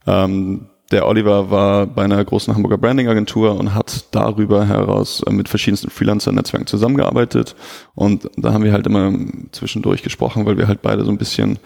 Ähm, 0.08 0.70
der 0.92 1.08
Oliver 1.08 1.52
war 1.52 1.86
bei 1.86 2.04
einer 2.04 2.24
großen 2.24 2.54
Hamburger 2.54 2.78
Branding-Agentur 2.78 3.56
und 3.56 3.76
hat 3.76 4.06
darüber 4.12 4.68
heraus 4.68 5.22
äh, 5.22 5.32
mit 5.32 5.48
verschiedensten 5.48 5.90
Freelancer-Netzwerken 5.90 6.68
zusammengearbeitet. 6.68 7.56
Und 7.96 8.30
da 8.38 8.54
haben 8.54 8.64
wir 8.64 8.74
halt 8.74 8.88
immer 8.88 9.14
zwischendurch 9.52 10.02
gesprochen, 10.02 10.46
weil 10.46 10.58
wir 10.58 10.68
halt 10.68 10.82
beide 10.82 11.06
so 11.06 11.12
ein 11.12 11.18
bisschen, 11.18 11.60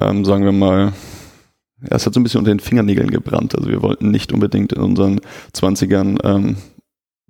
ähm, 0.00 0.24
sagen 0.24 0.44
wir 0.44 0.52
mal, 0.52 0.92
ja, 1.82 1.96
es 1.96 2.04
hat 2.04 2.14
so 2.14 2.20
ein 2.20 2.24
bisschen 2.24 2.40
unter 2.40 2.52
den 2.52 2.60
Fingernägeln 2.60 3.10
gebrannt. 3.10 3.54
Also 3.56 3.68
wir 3.70 3.82
wollten 3.82 4.10
nicht 4.10 4.32
unbedingt 4.32 4.72
in 4.72 4.82
unseren 4.82 5.20
Zwanzigern 5.52 6.18
ähm, 6.24 6.56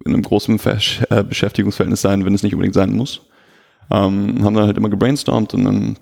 in 0.04 0.14
einem 0.14 0.22
großen 0.22 0.58
Versch 0.58 1.02
äh, 1.10 1.22
Beschäftigungsverhältnis 1.22 2.00
sein, 2.00 2.24
wenn 2.24 2.34
es 2.34 2.42
nicht 2.42 2.54
unbedingt 2.54 2.74
sein 2.74 2.94
muss. 2.94 3.22
Ähm, 3.90 4.42
haben 4.42 4.54
dann 4.54 4.66
halt 4.66 4.76
immer 4.76 4.90
gebrainstormt 4.90 5.54
und 5.54 5.64
dann 5.64 5.98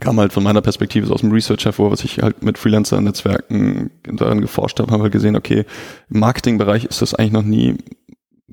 kam 0.00 0.20
halt 0.20 0.32
von 0.32 0.42
meiner 0.42 0.60
Perspektive 0.60 1.12
aus 1.12 1.20
dem 1.20 1.32
Research 1.32 1.64
hervor, 1.64 1.90
was 1.90 2.04
ich 2.04 2.18
halt 2.18 2.42
mit 2.42 2.58
Freelancer-Netzwerken 2.58 3.90
daran 4.04 4.40
geforscht 4.40 4.78
habe, 4.78 4.92
habe 4.92 5.04
halt 5.04 5.12
gesehen, 5.12 5.36
okay, 5.36 5.64
im 6.10 6.20
Marketingbereich 6.20 6.84
ist 6.84 7.02
das 7.02 7.14
eigentlich 7.14 7.32
noch 7.32 7.42
nie, 7.42 7.76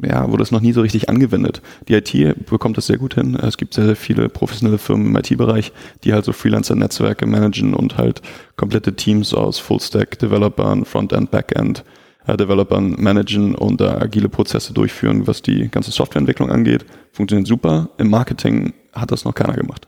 ja, 0.02 0.28
wurde 0.30 0.40
das 0.40 0.52
noch 0.52 0.62
nie 0.62 0.72
so 0.72 0.82
richtig 0.82 1.10
angewendet. 1.10 1.62
Die 1.88 1.94
IT 1.94 2.48
bekommt 2.50 2.78
das 2.78 2.88
sehr 2.88 2.98
gut 2.98 3.16
hin. 3.16 3.36
Es 3.36 3.58
gibt 3.58 3.74
sehr, 3.74 3.86
sehr 3.86 3.96
viele 3.96 4.30
professionelle 4.30 4.78
Firmen 4.78 5.08
im 5.08 5.16
IT-Bereich, 5.16 5.74
die 6.04 6.14
halt 6.14 6.26
so 6.26 6.32
Freelancer-Netzwerke 6.32 7.26
managen 7.26 7.74
und 7.74 7.98
halt 7.98 8.22
komplette 8.56 8.96
Teams 8.96 9.34
aus 9.34 9.60
Full-Stack-Developern, 9.60 10.86
Frontend, 10.86 11.30
Backend, 11.30 11.84
äh, 12.26 12.38
Developern 12.38 12.96
managen 12.98 13.54
und 13.54 13.82
da 13.82 13.98
agile 13.98 14.30
Prozesse 14.30 14.74
durchführen, 14.74 15.28
was 15.28 15.42
die 15.42 15.68
ganze 15.70 15.92
Softwareentwicklung 15.92 16.50
angeht. 16.50 16.86
Funktioniert 17.12 17.48
super. 17.48 17.90
Im 17.98 18.10
Marketing 18.10 18.74
hat 18.94 19.12
das 19.12 19.26
noch 19.26 19.36
keiner 19.36 19.54
gemacht. 19.54 19.88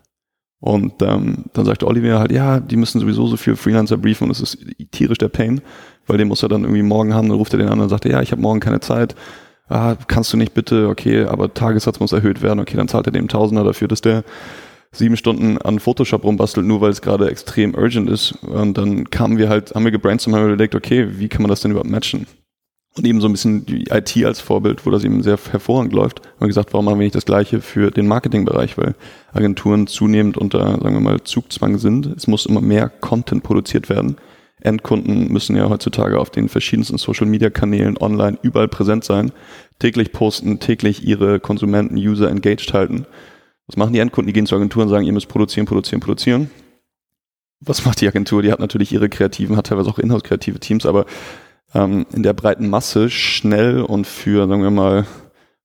Und 0.60 1.02
ähm, 1.02 1.46
dann 1.54 1.66
sagte 1.66 1.88
Oliver 1.88 2.20
halt, 2.20 2.32
ja, 2.32 2.60
die 2.60 2.76
müssen 2.76 3.00
sowieso 3.00 3.28
so 3.28 3.38
viel 3.38 3.56
Freelancer 3.56 3.98
briefen 3.98 4.26
und 4.26 4.32
es 4.32 4.42
ist 4.42 4.58
tierisch 4.92 5.18
der 5.18 5.28
Pain, 5.28 5.62
weil 6.08 6.18
den 6.18 6.28
muss 6.28 6.44
er 6.44 6.50
dann 6.50 6.64
irgendwie 6.64 6.82
morgen 6.82 7.14
haben, 7.14 7.30
dann 7.30 7.38
ruft 7.38 7.54
er 7.54 7.60
den 7.60 7.70
an 7.70 7.80
und 7.80 7.90
sagt, 7.90 8.06
ja, 8.06 8.22
ich 8.22 8.32
habe 8.32 8.42
morgen 8.42 8.60
keine 8.60 8.80
Zeit. 8.80 9.16
Ah, 9.68 9.96
kannst 10.08 10.32
du 10.32 10.38
nicht 10.38 10.54
bitte, 10.54 10.88
okay, 10.88 11.26
aber 11.26 11.54
Tagessatz 11.54 12.00
muss 12.00 12.14
erhöht 12.14 12.42
werden, 12.42 12.60
okay, 12.60 12.78
dann 12.78 12.88
zahlt 12.88 13.08
er 13.08 13.12
dem 13.12 13.28
Tausender 13.28 13.64
dafür, 13.64 13.88
dass 13.88 14.02
der 14.02 14.24
sieben 14.92 15.18
Stunden 15.18 15.58
an 15.58 15.80
Photoshop 15.80 16.24
rumbastelt, 16.24 16.66
nur 16.66 16.82
weil 16.82 16.92
es 16.92 17.02
gerade 17.02 17.30
extrem 17.30 17.76
urgent 17.76 18.10
ist. 18.10 18.32
Und 18.44 18.78
dann 18.78 19.10
kamen 19.10 19.38
wir 19.38 19.50
halt, 19.50 19.74
haben 19.76 19.84
wir 19.84 19.92
gebrainstormt, 19.92 20.36
haben 20.36 20.46
wir 20.46 20.54
überlegt, 20.54 20.76
okay, 20.76 21.20
wie 21.20 21.28
kann 21.28 21.42
man 21.42 21.50
das 21.50 21.62
denn 21.62 21.72
überhaupt 21.72 21.90
matchen? 21.90 22.28
Und 22.98 23.06
eben 23.06 23.20
so 23.20 23.28
ein 23.28 23.34
bisschen 23.34 23.66
die 23.66 23.86
IT 23.90 24.16
als 24.26 24.40
Vorbild, 24.40 24.86
wo 24.86 24.90
das 24.90 25.04
eben 25.04 25.22
sehr 25.22 25.38
hervorragend 25.52 25.94
läuft. 25.94 26.22
Haben 26.26 26.40
wir 26.40 26.48
gesagt, 26.48 26.72
warum 26.72 26.86
machen 26.86 27.00
wir 27.00 27.04
nicht 27.04 27.16
das 27.16 27.26
Gleiche 27.26 27.60
für 27.60 27.92
den 27.92 28.08
Marketingbereich, 28.08 28.78
weil 28.78 28.96
Agenturen 29.34 29.88
zunehmend 29.88 30.38
unter, 30.38 30.60
sagen 30.60 30.94
wir 30.94 31.02
mal, 31.02 31.22
Zugzwang 31.24 31.78
sind. 31.78 32.06
Es 32.06 32.28
muss 32.28 32.46
immer 32.46 32.62
mehr 32.62 32.90
Content 32.90 33.44
produziert 33.44 33.90
werden. 33.90 34.16
Endkunden 34.62 35.32
müssen 35.32 35.56
ja 35.58 35.70
heutzutage 35.70 36.20
auf 36.20 36.30
den 36.30 36.48
verschiedensten 36.48 36.98
Social 36.98 37.28
Media 37.28 37.50
Kanälen 37.50 37.98
online 37.98 38.40
überall 38.42 38.70
präsent 38.70 39.04
sein, 39.04 39.32
täglich 39.80 40.12
posten, 40.14 40.60
täglich 40.60 41.06
ihre 41.06 41.40
Konsumenten, 41.42 41.98
User 41.98 42.30
engaged 42.30 42.74
halten. 42.74 43.06
Was 43.68 43.76
machen 43.78 43.94
die 43.94 44.00
Endkunden? 44.00 44.28
Die 44.28 44.34
gehen 44.34 44.46
zur 44.46 44.58
Agentur 44.58 44.84
und 44.84 44.90
sagen, 44.90 45.06
ihr 45.06 45.14
müsst 45.14 45.28
produzieren, 45.28 45.66
produzieren, 45.66 46.00
produzieren. 46.00 46.50
Was 47.60 47.86
macht 47.86 48.02
die 48.02 48.08
Agentur? 48.08 48.42
Die 48.42 48.52
hat 48.52 48.60
natürlich 48.60 48.92
ihre 48.92 49.10
kreativen, 49.10 49.58
hat 49.58 49.68
teilweise 49.68 49.90
auch 49.90 50.00
inhouse 50.00 50.24
kreative 50.24 50.60
Teams, 50.60 50.86
aber 50.86 51.06
ähm, 51.76 52.06
in 52.14 52.24
der 52.24 52.34
breiten 52.34 52.70
Masse 52.70 53.10
schnell 53.10 53.82
und 53.82 54.08
für, 54.08 54.48
sagen 54.48 54.64
wir 54.64 54.72
mal, 54.72 55.06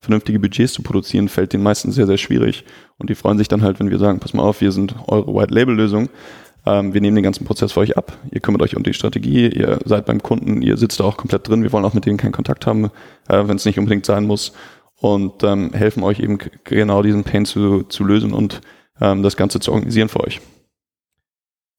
vernünftige 0.00 0.40
Budgets 0.40 0.72
zu 0.72 0.82
produzieren, 0.82 1.28
fällt 1.28 1.52
den 1.52 1.62
meisten 1.62 1.92
sehr, 1.92 2.06
sehr 2.06 2.18
schwierig. 2.18 2.64
Und 2.98 3.10
die 3.10 3.14
freuen 3.14 3.38
sich 3.38 3.48
dann 3.48 3.62
halt, 3.62 3.80
wenn 3.80 3.90
wir 3.90 3.98
sagen, 3.98 4.18
pass 4.18 4.34
mal 4.34 4.42
auf, 4.42 4.60
wir 4.60 4.72
sind 4.72 4.94
eure 5.06 5.32
White-Label-Lösung. 5.32 6.08
Ähm, 6.66 6.92
wir 6.92 7.00
nehmen 7.00 7.14
den 7.14 7.24
ganzen 7.24 7.44
Prozess 7.46 7.72
für 7.72 7.80
euch 7.80 7.96
ab. 7.96 8.18
Ihr 8.30 8.40
kümmert 8.40 8.62
euch 8.62 8.76
um 8.76 8.82
die 8.82 8.92
Strategie, 8.92 9.48
ihr 9.48 9.78
seid 9.84 10.06
beim 10.06 10.22
Kunden, 10.22 10.62
ihr 10.62 10.76
sitzt 10.76 11.00
da 11.00 11.04
auch 11.04 11.16
komplett 11.16 11.48
drin. 11.48 11.62
Wir 11.62 11.72
wollen 11.72 11.84
auch 11.84 11.94
mit 11.94 12.06
denen 12.06 12.18
keinen 12.18 12.32
Kontakt 12.32 12.66
haben, 12.66 12.86
äh, 13.28 13.46
wenn 13.46 13.56
es 13.56 13.64
nicht 13.64 13.78
unbedingt 13.78 14.04
sein 14.04 14.26
muss. 14.26 14.52
Und 14.96 15.42
ähm, 15.44 15.72
helfen 15.72 16.02
euch 16.02 16.20
eben 16.20 16.38
genau 16.64 17.02
diesen 17.02 17.24
Pain 17.24 17.46
zu, 17.46 17.84
zu 17.84 18.04
lösen 18.04 18.34
und 18.34 18.60
ähm, 19.00 19.22
das 19.22 19.36
Ganze 19.36 19.60
zu 19.60 19.72
organisieren 19.72 20.10
für 20.10 20.20
euch. 20.20 20.40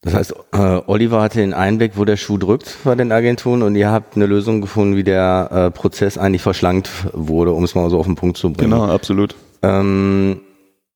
Das 0.01 0.15
heißt, 0.15 0.33
äh, 0.53 0.81
Oliver 0.87 1.21
hatte 1.21 1.39
den 1.39 1.53
Einblick, 1.53 1.91
wo 1.95 2.05
der 2.05 2.17
Schuh 2.17 2.37
drückt 2.37 2.77
bei 2.83 2.95
den 2.95 3.11
Agenturen 3.11 3.61
und 3.61 3.75
ihr 3.75 3.91
habt 3.91 4.15
eine 4.15 4.25
Lösung 4.25 4.59
gefunden, 4.59 4.95
wie 4.95 5.03
der 5.03 5.49
äh, 5.51 5.71
Prozess 5.71 6.17
eigentlich 6.17 6.41
verschlankt 6.41 6.89
wurde, 7.13 7.51
um 7.51 7.63
es 7.63 7.75
mal 7.75 7.87
so 7.89 7.99
auf 7.99 8.07
den 8.07 8.15
Punkt 8.15 8.37
zu 8.37 8.51
bringen. 8.51 8.71
Genau, 8.71 8.85
absolut. 8.85 9.35
Ähm, 9.61 10.41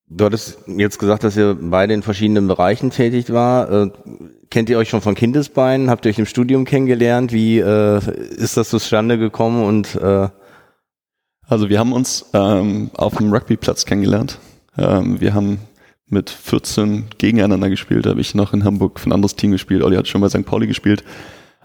du 0.08 0.26
hattest 0.26 0.58
jetzt 0.66 0.98
gesagt, 0.98 1.24
dass 1.24 1.38
ihr 1.38 1.56
beide 1.60 1.94
in 1.94 2.02
verschiedenen 2.02 2.48
Bereichen 2.48 2.90
tätig 2.90 3.32
war. 3.32 3.72
Äh, 3.72 3.92
kennt 4.50 4.72
ihr 4.72 4.80
euch 4.80 4.90
schon 4.90 5.02
von 5.02 5.14
Kindesbeinen? 5.14 5.92
Habt 5.92 6.06
ihr 6.06 6.10
euch 6.10 6.20
im 6.20 6.26
Studium 6.26 6.66
kennengelernt? 6.66 7.32
Wie 7.32 7.60
äh, 7.60 8.00
ist 8.38 8.58
das 8.58 8.70
zustande 8.70 9.20
gekommen? 9.20 9.64
Und 9.64 9.96
äh 9.96 10.30
also 11.48 11.70
wir 11.70 11.80
haben 11.80 11.94
uns 11.94 12.26
ähm, 12.34 12.90
auf 12.96 13.18
dem 13.18 13.32
Rugbyplatz 13.32 13.86
kennengelernt. 13.86 14.40
Ähm, 14.78 15.22
wir 15.22 15.34
haben 15.34 15.60
mit 16.08 16.30
14 16.30 17.06
gegeneinander 17.18 17.70
gespielt. 17.70 18.06
Da 18.06 18.12
habe 18.12 18.22
ich 18.22 18.36
noch 18.36 18.54
in 18.54 18.64
Hamburg 18.64 19.00
für 19.00 19.10
ein 19.10 19.14
anderes 19.14 19.36
Team 19.36 19.52
gespielt. 19.52 19.84
Olli 19.84 19.96
hat 19.96 20.08
schon 20.08 20.22
bei 20.22 20.30
St. 20.30 20.46
Pauli 20.46 20.68
gespielt. 20.68 21.04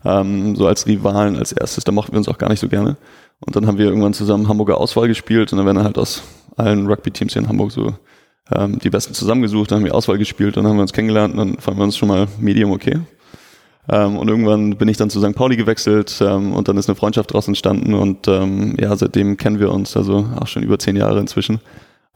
Ähm, 0.05 0.57
so 0.57 0.66
als 0.66 0.87
Rivalen 0.87 1.37
als 1.37 1.53
erstes. 1.53 1.85
Da 1.85 1.92
mochten 1.92 2.12
wir 2.12 2.18
uns 2.18 2.29
auch 2.29 2.38
gar 2.38 2.48
nicht 2.48 2.61
so 2.61 2.68
gerne. 2.68 2.96
Und 3.40 3.57
dann 3.57 3.66
haben 3.66 3.79
wir 3.79 3.87
irgendwann 3.87 4.14
zusammen 4.14 4.48
Hamburger 4.48 4.79
Auswahl 4.79 5.09
gespielt 5.09 5.53
und 5.53 5.59
dann 5.59 5.66
werden 5.66 5.83
halt 5.83 5.98
aus 5.98 6.22
allen 6.57 6.87
Rugby-Teams 6.87 7.33
hier 7.33 7.42
in 7.42 7.48
Hamburg 7.48 7.72
so 7.72 7.94
ähm, 8.53 8.79
die 8.79 8.90
Besten 8.90 9.14
zusammengesucht, 9.14 9.70
dann 9.70 9.79
haben 9.79 9.85
wir 9.85 9.94
Auswahl 9.94 10.18
gespielt, 10.18 10.57
dann 10.57 10.66
haben 10.66 10.76
wir 10.76 10.83
uns 10.83 10.92
kennengelernt 10.92 11.35
und 11.35 11.38
dann 11.38 11.59
fanden 11.59 11.81
wir 11.81 11.85
uns 11.85 11.96
schon 11.96 12.09
mal 12.09 12.29
medium 12.38 12.72
okay. 12.72 13.00
Ähm, 13.88 14.18
und 14.18 14.29
irgendwann 14.29 14.76
bin 14.76 14.88
ich 14.88 14.96
dann 14.96 15.11
zu 15.11 15.20
St. 15.20 15.35
Pauli 15.35 15.57
gewechselt 15.57 16.18
ähm, 16.20 16.53
und 16.53 16.68
dann 16.68 16.76
ist 16.76 16.88
eine 16.88 16.96
Freundschaft 16.96 17.31
daraus 17.31 17.48
entstanden 17.48 17.94
und 17.94 18.29
ähm, 18.29 18.76
ja, 18.79 18.94
seitdem 18.96 19.37
kennen 19.37 19.59
wir 19.59 19.72
uns, 19.72 19.96
also 19.96 20.29
auch 20.38 20.46
schon 20.46 20.62
über 20.62 20.79
zehn 20.79 20.96
Jahre 20.96 21.18
inzwischen. 21.18 21.61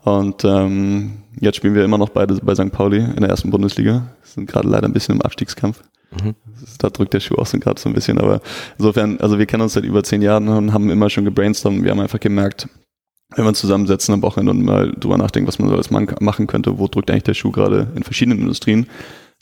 Und 0.04 0.44
ähm, 0.44 1.12
jetzt 1.40 1.56
spielen 1.56 1.74
wir 1.74 1.84
immer 1.84 1.96
noch 1.96 2.10
beide 2.10 2.34
bei 2.34 2.54
St. 2.54 2.70
Pauli 2.70 2.98
in 2.98 3.20
der 3.20 3.30
ersten 3.30 3.50
Bundesliga. 3.50 4.06
Sind 4.22 4.46
gerade 4.46 4.68
leider 4.68 4.86
ein 4.86 4.92
bisschen 4.92 5.14
im 5.14 5.22
Abstiegskampf. 5.22 5.82
Mhm. 6.12 6.34
Da 6.78 6.90
drückt 6.90 7.14
der 7.14 7.20
Schuh 7.20 7.36
auch 7.36 7.46
so 7.46 7.58
gerade 7.58 7.80
so 7.80 7.88
ein 7.88 7.94
bisschen. 7.94 8.18
Aber 8.18 8.42
insofern, 8.78 9.18
also 9.20 9.38
wir 9.38 9.46
kennen 9.46 9.62
uns 9.62 9.72
seit 9.72 9.84
über 9.84 10.02
zehn 10.04 10.20
Jahren 10.20 10.48
und 10.48 10.74
haben 10.74 10.90
immer 10.90 11.08
schon 11.08 11.24
gebrainstormt. 11.24 11.82
Wir 11.82 11.90
haben 11.90 12.00
einfach 12.00 12.20
gemerkt, 12.20 12.68
wenn 13.34 13.44
wir 13.44 13.48
uns 13.48 13.60
zusammensetzen 13.60 14.12
am 14.12 14.22
Wochenende 14.22 14.52
und 14.52 14.62
mal 14.62 14.92
drüber 14.92 15.16
nachdenken, 15.16 15.48
was 15.48 15.58
man 15.58 15.68
so 15.68 15.74
alles 15.74 15.90
machen 15.90 16.46
könnte, 16.46 16.78
wo 16.78 16.86
drückt 16.86 17.10
eigentlich 17.10 17.24
der 17.24 17.34
Schuh 17.34 17.50
gerade 17.50 17.88
in 17.96 18.02
verschiedenen 18.02 18.40
Industrien, 18.40 18.86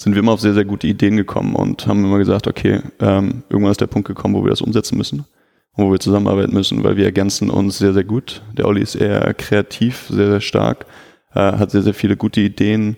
sind 0.00 0.14
wir 0.14 0.20
immer 0.20 0.32
auf 0.32 0.40
sehr, 0.40 0.54
sehr 0.54 0.64
gute 0.64 0.86
Ideen 0.86 1.16
gekommen 1.16 1.56
und 1.56 1.88
haben 1.88 2.04
immer 2.04 2.18
gesagt, 2.18 2.46
okay, 2.46 2.80
ähm, 3.00 3.42
irgendwann 3.50 3.72
ist 3.72 3.80
der 3.80 3.88
Punkt 3.88 4.06
gekommen, 4.06 4.34
wo 4.34 4.44
wir 4.44 4.50
das 4.50 4.62
umsetzen 4.62 4.96
müssen 4.96 5.26
wo 5.76 5.90
wir 5.90 6.00
zusammenarbeiten 6.00 6.52
müssen, 6.52 6.84
weil 6.84 6.96
wir 6.96 7.04
ergänzen 7.04 7.50
uns 7.50 7.78
sehr, 7.78 7.92
sehr 7.92 8.04
gut. 8.04 8.42
Der 8.56 8.66
Olli 8.66 8.82
ist 8.82 8.94
eher 8.94 9.32
kreativ, 9.34 10.06
sehr, 10.08 10.28
sehr 10.28 10.40
stark, 10.40 10.86
äh, 11.34 11.40
hat 11.40 11.70
sehr, 11.70 11.82
sehr 11.82 11.94
viele 11.94 12.16
gute 12.16 12.40
Ideen, 12.40 12.96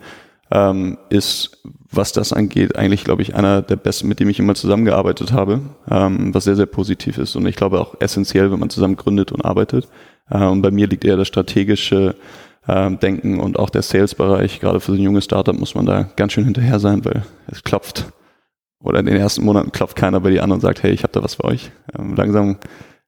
ähm, 0.50 0.98
ist, 1.08 1.62
was 1.90 2.12
das 2.12 2.32
angeht, 2.32 2.76
eigentlich, 2.76 3.04
glaube 3.04 3.22
ich, 3.22 3.34
einer 3.34 3.62
der 3.62 3.76
besten, 3.76 4.08
mit 4.08 4.20
dem 4.20 4.28
ich 4.28 4.38
immer 4.38 4.54
zusammengearbeitet 4.54 5.32
habe, 5.32 5.60
ähm, 5.90 6.34
was 6.34 6.44
sehr, 6.44 6.56
sehr 6.56 6.66
positiv 6.66 7.18
ist 7.18 7.36
und 7.36 7.46
ich 7.46 7.56
glaube 7.56 7.80
auch 7.80 7.94
essentiell, 8.00 8.50
wenn 8.50 8.58
man 8.58 8.70
zusammen 8.70 8.96
gründet 8.96 9.32
und 9.32 9.44
arbeitet. 9.44 9.88
Äh, 10.30 10.44
und 10.44 10.62
bei 10.62 10.70
mir 10.70 10.88
liegt 10.88 11.04
eher 11.04 11.16
das 11.16 11.28
strategische 11.28 12.16
äh, 12.66 12.90
Denken 12.90 13.40
und 13.40 13.58
auch 13.58 13.70
der 13.70 13.82
Sales-Bereich. 13.82 14.60
Gerade 14.60 14.80
für 14.80 14.92
so 14.92 14.98
ein 14.98 15.02
junges 15.02 15.24
Startup 15.24 15.58
muss 15.58 15.74
man 15.74 15.86
da 15.86 16.08
ganz 16.16 16.32
schön 16.32 16.44
hinterher 16.44 16.80
sein, 16.80 17.04
weil 17.04 17.22
es 17.46 17.62
klopft 17.62 18.06
oder 18.84 19.00
in 19.00 19.06
den 19.06 19.16
ersten 19.16 19.44
Monaten 19.44 19.72
klopft 19.72 19.96
keiner 19.96 20.20
bei 20.20 20.30
die 20.30 20.40
an 20.40 20.52
und 20.52 20.60
sagt, 20.60 20.82
hey, 20.82 20.92
ich 20.92 21.02
habe 21.02 21.12
da 21.12 21.22
was 21.24 21.34
für 21.34 21.44
euch. 21.44 21.72
Ähm, 21.98 22.14
langsam 22.14 22.58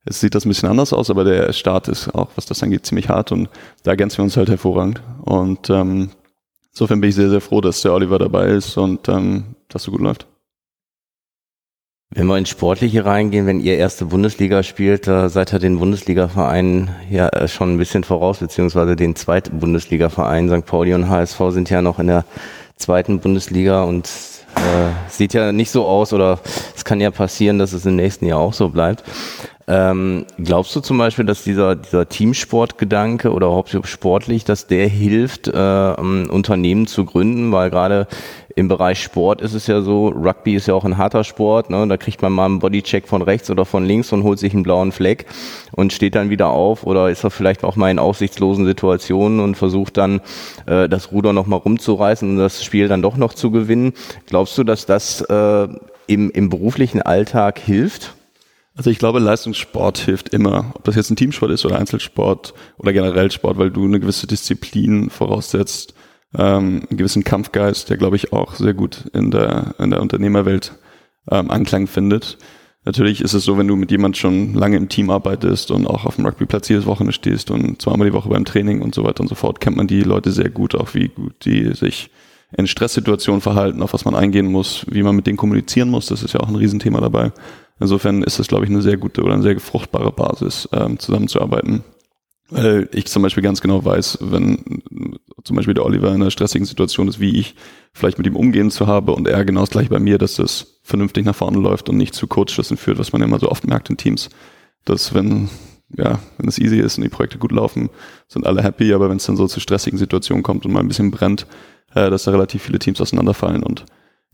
es 0.07 0.21
sieht 0.21 0.35
das 0.35 0.47
ein 0.47 0.49
bisschen 0.49 0.69
anders 0.69 0.93
aus, 0.93 1.11
aber 1.11 1.25
der 1.25 1.53
Start 1.53 1.89
ist 1.89 2.15
auch, 2.15 2.31
was 2.37 2.47
das 2.47 2.63
angeht, 2.63 2.87
ziemlich 2.87 3.09
hart 3.09 3.33
und 3.33 3.49
da 3.83 3.91
ergänzen 3.91 4.19
wir 4.19 4.25
uns 4.25 4.37
halt 4.37 4.49
hervorragend. 4.49 5.03
Und 5.23 5.69
ähm, 5.69 6.11
insofern 6.71 7.01
bin 7.01 7.11
ich 7.11 7.17
sehr, 7.17 7.29
sehr 7.29 7.41
froh, 7.41 7.61
dass 7.61 7.83
der 7.83 7.93
Oliver 7.93 8.19
dabei 8.19 8.47
ist 8.47 8.77
und 8.77 9.09
ähm, 9.09 9.57
dass 9.69 9.83
so 9.83 9.91
gut 9.91 10.01
läuft. 10.01 10.29
Wenn 12.11 12.29
wir 12.29 12.39
ins 12.39 12.51
Sportliche 12.51 13.05
reingehen, 13.05 13.47
wenn 13.47 13.59
ihr 13.59 13.79
erste 13.79 14.05
Bundesliga 14.05 14.63
spielt, 14.63 15.09
da 15.09 15.29
seid 15.29 15.53
ihr 15.53 15.59
den 15.59 15.81
Bundesliga-Vereinen 15.81 16.91
ja 17.11 17.29
äh, 17.31 17.49
schon 17.49 17.75
ein 17.75 17.79
bisschen 17.79 18.05
voraus, 18.05 18.39
beziehungsweise 18.39 18.95
den 18.95 19.17
zweiten 19.17 19.59
Bundesliga-Verein. 19.59 20.49
St. 20.49 20.67
Pauli 20.67 20.95
und 20.95 21.09
HSV 21.09 21.41
sind 21.51 21.69
ja 21.69 21.83
noch 21.83 21.99
in 21.99 22.07
der 22.07 22.25
zweiten 22.77 23.19
Bundesliga 23.19 23.83
und 23.83 24.07
äh, 24.57 25.11
sieht 25.11 25.35
ja 25.35 25.53
nicht 25.53 25.71
so 25.71 25.87
aus 25.87 26.13
oder 26.13 26.39
es 26.75 26.85
kann 26.85 27.01
ja 27.01 27.11
passieren, 27.11 27.59
dass 27.59 27.73
es 27.73 27.87
im 27.87 27.97
nächsten 27.97 28.27
Jahr 28.27 28.39
auch 28.39 28.53
so 28.53 28.69
bleibt. 28.69 29.05
Ähm, 29.69 30.27
glaubst 30.39 30.77
du 30.77 30.81
zum 30.81 30.99
Beispiel, 30.99 31.25
dass 31.25 31.43
dieser, 31.43 31.75
dieser 31.75 32.09
Teamsportgedanke 32.09 33.33
oder 33.33 33.49
überhaupt 33.49 33.77
sportlich, 33.85 34.45
dass 34.45 34.69
der 34.69 34.87
hilft, 34.87 35.49
äh, 35.49 35.51
Unternehmen 35.51 36.87
zu 36.87 37.05
gründen? 37.05 37.51
Weil 37.51 37.71
gerade 37.71 38.07
im 38.55 38.69
Bereich 38.69 39.03
Sport 39.03 39.43
ist 39.43 39.53
es 39.53 39.67
ja 39.67 39.83
so, 39.83 40.09
Rugby 40.09 40.55
ist 40.55 40.67
ja 40.67 40.75
auch 40.75 40.85
ein 40.85 40.97
harter 40.97 41.25
Sport, 41.25 41.69
ne? 41.69 41.87
da 41.87 41.99
kriegt 41.99 42.23
man 42.23 42.33
mal 42.33 42.47
einen 42.47 42.59
Bodycheck 42.59 43.07
von 43.07 43.21
rechts 43.21 43.51
oder 43.51 43.67
von 43.67 43.85
links 43.85 44.13
und 44.13 44.23
holt 44.23 44.39
sich 44.39 44.55
einen 44.55 44.63
blauen 44.63 44.93
Fleck 44.93 45.27
und 45.73 45.93
steht 45.93 46.15
dann 46.15 46.31
wieder 46.31 46.49
auf 46.49 46.85
oder 46.85 47.11
ist 47.11 47.23
er 47.23 47.31
vielleicht 47.31 47.65
auch 47.65 47.77
mal 47.77 47.91
in 47.91 47.99
aussichtslosen 47.99 48.65
Situationen 48.65 49.41
und 49.41 49.57
versucht 49.57 49.99
dann 49.99 50.23
äh, 50.65 50.89
das 50.89 51.13
Ruder 51.13 51.35
nochmal 51.35 51.59
rumzureißen 51.59 52.31
und 52.31 52.39
das 52.39 52.65
Spiel 52.65 52.89
dann 52.89 53.03
doch 53.03 53.19
noch 53.19 53.35
zu 53.35 53.51
gewinnen. 53.51 53.93
Glaubst 54.25 54.57
du, 54.57 54.65
dass 54.65 54.87
das 54.87 55.21
äh, 55.21 55.69
im, 56.07 56.31
im 56.31 56.49
beruflichen 56.49 57.03
Alltag 57.03 57.59
hilft? 57.59 58.16
Also 58.77 58.91
ich 58.91 58.99
glaube, 58.99 59.21
Leistungssport 59.21 59.97
hilft 59.99 60.29
immer. 60.35 60.73
Ob 60.75 60.85
das 60.85 60.97
jetzt 60.97 61.11
ein 61.11 61.17
Teamsport 61.17 61.51
ist 61.51 61.65
oder 61.65 61.79
Einzelsport 61.79 62.53
oder 62.77 62.93
generell 62.93 63.31
Sport, 63.31 63.57
weil 63.57 63.71
du 63.71 63.85
eine 63.85 64.01
gewisse 64.01 64.27
Disziplin 64.27 65.09
voraussetzt, 65.09 65.95
ähm, 66.37 66.85
einen 66.89 66.99
gewissen 66.99 67.25
Kampfgeist, 67.25 67.89
der 67.89 67.97
glaube 67.97 68.17
ich 68.17 68.35
auch 68.35 68.55
sehr 68.55 68.75
gut 68.75 69.07
in 69.15 69.31
der, 69.31 69.75
in 69.79 69.91
der 69.91 70.03
Unternehmerwelt 70.03 70.75
ähm, 71.31 71.51
Anklang 71.51 71.87
findet. 71.87 72.37
Natürlich 72.85 73.23
ist 73.23 73.33
es 73.33 73.45
so, 73.45 73.57
wenn 73.57 73.67
du 73.67 73.77
mit 73.77 73.91
jemand 73.91 74.19
schon 74.19 74.55
lange 74.55 74.77
im 74.77 74.91
Team 74.91 75.09
arbeitest 75.09 75.71
und 75.71 75.87
auch 75.87 76.05
auf 76.05 76.17
dem 76.17 76.27
Rugbyplatz 76.27 76.69
jedes 76.69 76.87
Wochenende 76.87 77.15
stehst 77.15 77.51
und 77.51 77.81
zweimal 77.81 78.07
die 78.07 78.13
Woche 78.13 78.29
beim 78.29 78.45
Training 78.45 78.83
und 78.83 78.95
so 78.95 79.05
weiter 79.05 79.23
und 79.23 79.29
so 79.29 79.35
fort, 79.35 79.61
kennt 79.61 79.77
man 79.77 79.89
die 79.89 80.03
Leute 80.03 80.31
sehr 80.31 80.51
gut, 80.51 80.75
auch 80.75 80.95
wie 80.95 81.09
gut 81.09 81.47
die 81.47 81.75
sich 81.75 82.11
in 82.57 82.67
Stresssituationen 82.67 83.41
verhalten, 83.41 83.83
auf 83.83 83.93
was 83.93 84.05
man 84.05 84.15
eingehen 84.15 84.47
muss, 84.47 84.87
wie 84.89 85.03
man 85.03 85.17
mit 85.17 85.27
denen 85.27 85.37
kommunizieren 85.37 85.91
muss. 85.91 86.07
Das 86.07 86.23
ist 86.23 86.35
ja 86.35 86.41
auch 86.41 86.49
ein 86.49 86.55
Riesenthema 86.55 87.01
dabei. 87.01 87.33
Insofern 87.79 88.23
ist 88.23 88.39
das, 88.39 88.49
glaube 88.49 88.65
ich, 88.65 88.71
eine 88.71 88.83
sehr 88.83 88.97
gute 88.97 89.23
oder 89.23 89.35
eine 89.35 89.43
sehr 89.43 89.59
fruchtbare 89.61 90.13
Basis, 90.13 90.69
ähm, 90.73 90.99
zusammenzuarbeiten. 90.99 91.85
Weil 92.49 92.89
ich 92.93 93.07
zum 93.07 93.23
Beispiel 93.23 93.43
ganz 93.43 93.61
genau 93.61 93.85
weiß, 93.85 94.19
wenn 94.21 94.83
zum 95.43 95.57
Beispiel 95.57 95.75
der 95.75 95.85
Oliver 95.85 96.09
in 96.09 96.23
einer 96.23 96.31
stressigen 96.31 96.65
Situation 96.65 97.09
ist, 97.09 97.19
wie 97.19 97.39
ich 97.39 97.57
vielleicht 97.93 98.19
mit 98.19 98.27
ihm 98.27 98.37
umgehen 98.37 98.71
zu 98.71 98.87
habe 98.87 99.13
und 99.13 99.27
er 99.27 99.45
genau 99.45 99.61
das 99.61 99.71
gleiche 99.71 99.91
bei 99.91 99.99
mir, 99.99 100.19
dass 100.19 100.37
das 100.37 100.79
vernünftig 100.83 101.25
nach 101.25 101.35
vorne 101.35 101.59
läuft 101.59 101.89
und 101.89 101.97
nicht 101.97 102.15
zu 102.15 102.27
Kurzschlüssen 102.29 102.77
führt, 102.77 102.99
was 102.99 103.13
man 103.13 103.23
immer 103.23 103.41
so 103.41 103.51
oft 103.51 103.67
merkt 103.67 103.91
in 103.91 103.97
Teams. 103.97 104.31
Dass 104.85 105.13
wenn, 105.13 105.49
ja, 105.97 106.21
wenn 106.39 106.49
es 106.49 106.59
easy 106.59 106.79
ist 106.79 106.99
und 106.99 107.05
die 107.05 107.11
Projekte 107.11 107.39
gut 107.39 107.53
laufen, 107.53 107.91
sind 108.29 108.47
alle 108.47 108.63
happy, 108.63 108.93
aber 108.93 109.11
wenn 109.11 109.17
es 109.17 109.27
dann 109.27 109.37
so 109.37 109.49
zu 109.49 109.59
stressigen 109.59 109.99
Situationen 109.99 110.45
kommt 110.45 110.65
und 110.65 110.73
mal 110.73 110.81
ein 110.81 110.89
bisschen 110.89 111.11
brennt, 111.11 111.47
äh, 111.95 112.11
dass 112.11 112.25
da 112.25 112.31
relativ 112.31 112.63
viele 112.63 112.79
Teams 112.79 113.01
auseinanderfallen 113.01 113.65
und 113.65 113.85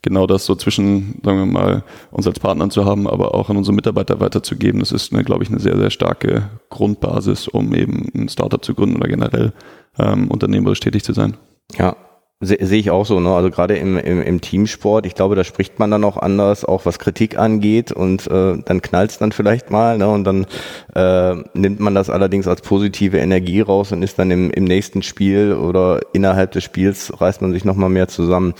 genau 0.02 0.26
das 0.26 0.44
so 0.44 0.54
zwischen, 0.54 1.20
sagen 1.24 1.38
wir 1.38 1.46
mal, 1.46 1.84
uns 2.10 2.26
als 2.26 2.40
Partnern 2.40 2.70
zu 2.70 2.84
haben, 2.84 3.08
aber 3.08 3.34
auch 3.34 3.48
an 3.48 3.56
unsere 3.56 3.74
Mitarbeiter 3.74 4.20
weiterzugeben. 4.20 4.80
Das 4.80 4.92
ist, 4.92 5.10
glaube 5.24 5.44
ich, 5.44 5.50
eine 5.50 5.60
sehr, 5.60 5.76
sehr 5.76 5.90
starke 5.90 6.50
Grundbasis, 6.68 7.48
um 7.48 7.74
eben 7.74 8.10
ein 8.14 8.28
Startup 8.28 8.62
zu 8.62 8.74
gründen 8.74 8.96
oder 8.96 9.08
generell 9.08 9.52
ähm, 9.98 10.30
unternehmerisch 10.30 10.80
tätig 10.80 11.04
zu 11.04 11.12
sein. 11.12 11.36
Ja, 11.78 11.96
sehe 12.42 12.58
seh 12.60 12.76
ich 12.76 12.90
auch 12.90 13.06
so, 13.06 13.20
ne? 13.20 13.30
Also 13.30 13.50
gerade 13.50 13.76
im, 13.76 13.96
im, 13.96 14.20
im 14.20 14.40
Teamsport, 14.40 15.06
ich 15.06 15.14
glaube, 15.14 15.36
da 15.36 15.44
spricht 15.44 15.78
man 15.78 15.90
dann 15.90 16.04
auch 16.04 16.16
anders, 16.16 16.64
auch 16.64 16.84
was 16.84 16.98
Kritik 16.98 17.38
angeht 17.38 17.92
und 17.92 18.26
äh, 18.26 18.58
dann 18.64 18.82
knallt 18.82 19.12
es 19.12 19.18
dann 19.18 19.32
vielleicht 19.32 19.70
mal, 19.70 19.96
ne? 19.96 20.08
Und 20.08 20.24
dann 20.24 20.46
äh, 20.94 21.36
nimmt 21.54 21.80
man 21.80 21.94
das 21.94 22.10
allerdings 22.10 22.48
als 22.48 22.60
positive 22.60 23.18
Energie 23.18 23.60
raus 23.60 23.92
und 23.92 24.02
ist 24.02 24.18
dann 24.18 24.30
im, 24.30 24.50
im 24.50 24.64
nächsten 24.64 25.02
Spiel 25.02 25.54
oder 25.54 26.00
innerhalb 26.12 26.50
des 26.50 26.64
Spiels 26.64 27.12
reißt 27.20 27.40
man 27.42 27.52
sich 27.52 27.64
nochmal 27.64 27.90
mehr 27.90 28.08
zusammen. 28.08 28.54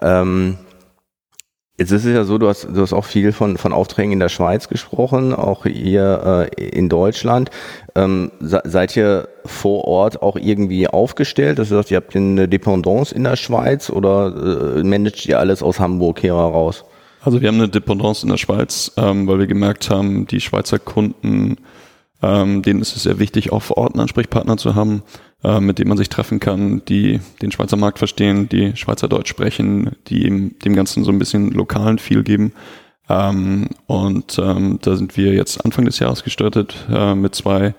Ähm, 0.00 0.56
Jetzt 1.78 1.90
ist 1.90 2.06
es 2.06 2.14
ja 2.14 2.24
so, 2.24 2.38
du 2.38 2.48
hast, 2.48 2.64
du 2.64 2.80
hast 2.80 2.94
auch 2.94 3.04
viel 3.04 3.32
von, 3.32 3.58
von 3.58 3.74
Aufträgen 3.74 4.12
in 4.12 4.20
der 4.20 4.30
Schweiz 4.30 4.68
gesprochen, 4.68 5.34
auch 5.34 5.64
hier 5.66 6.48
äh, 6.58 6.68
in 6.68 6.88
Deutschland. 6.88 7.50
Ähm, 7.94 8.30
seid 8.40 8.96
ihr 8.96 9.28
vor 9.44 9.84
Ort 9.84 10.22
auch 10.22 10.36
irgendwie 10.36 10.88
aufgestellt? 10.88 11.58
Das 11.58 11.70
heißt, 11.70 11.90
ihr 11.90 11.98
habt 11.98 12.16
eine 12.16 12.48
Dependance 12.48 13.14
in 13.14 13.24
der 13.24 13.36
Schweiz 13.36 13.90
oder 13.90 14.78
äh, 14.78 14.84
managt 14.84 15.26
ihr 15.26 15.38
alles 15.38 15.62
aus 15.62 15.78
Hamburg 15.78 16.22
heraus? 16.22 16.84
Also 17.20 17.42
wir 17.42 17.48
haben 17.48 17.56
eine 17.56 17.68
Dependance 17.68 18.24
in 18.24 18.30
der 18.30 18.38
Schweiz, 18.38 18.92
ähm, 18.96 19.26
weil 19.26 19.40
wir 19.40 19.46
gemerkt 19.46 19.90
haben, 19.90 20.26
die 20.26 20.40
Schweizer 20.40 20.78
Kunden, 20.78 21.58
ähm, 22.22 22.62
denen 22.62 22.80
ist 22.80 22.96
es 22.96 23.02
sehr 23.02 23.18
wichtig, 23.18 23.52
auch 23.52 23.62
vor 23.62 23.76
Ort 23.76 23.92
einen 23.92 24.00
Ansprechpartner 24.00 24.56
zu 24.56 24.76
haben 24.76 25.02
äh, 25.44 25.60
mit 25.60 25.78
dem 25.78 25.88
man 25.88 25.98
sich 25.98 26.08
treffen 26.08 26.40
kann, 26.40 26.82
die 26.86 27.20
den 27.42 27.52
Schweizer 27.52 27.76
Markt 27.76 27.98
verstehen, 27.98 28.48
die 28.48 28.76
Schweizer 28.76 29.08
Deutsch 29.08 29.30
sprechen, 29.30 29.92
die 30.08 30.26
ihm 30.26 30.58
dem 30.64 30.74
Ganzen 30.74 31.04
so 31.04 31.10
ein 31.10 31.18
bisschen 31.18 31.52
lokalen 31.52 31.98
Feel 31.98 32.22
geben. 32.22 32.52
Ähm, 33.08 33.68
und 33.86 34.38
ähm, 34.38 34.78
da 34.82 34.96
sind 34.96 35.16
wir 35.16 35.32
jetzt 35.34 35.64
Anfang 35.64 35.84
des 35.84 35.98
Jahres 35.98 36.24
gestartet 36.24 36.74
äh, 36.90 37.14
mit 37.14 37.34
zwei 37.34 37.74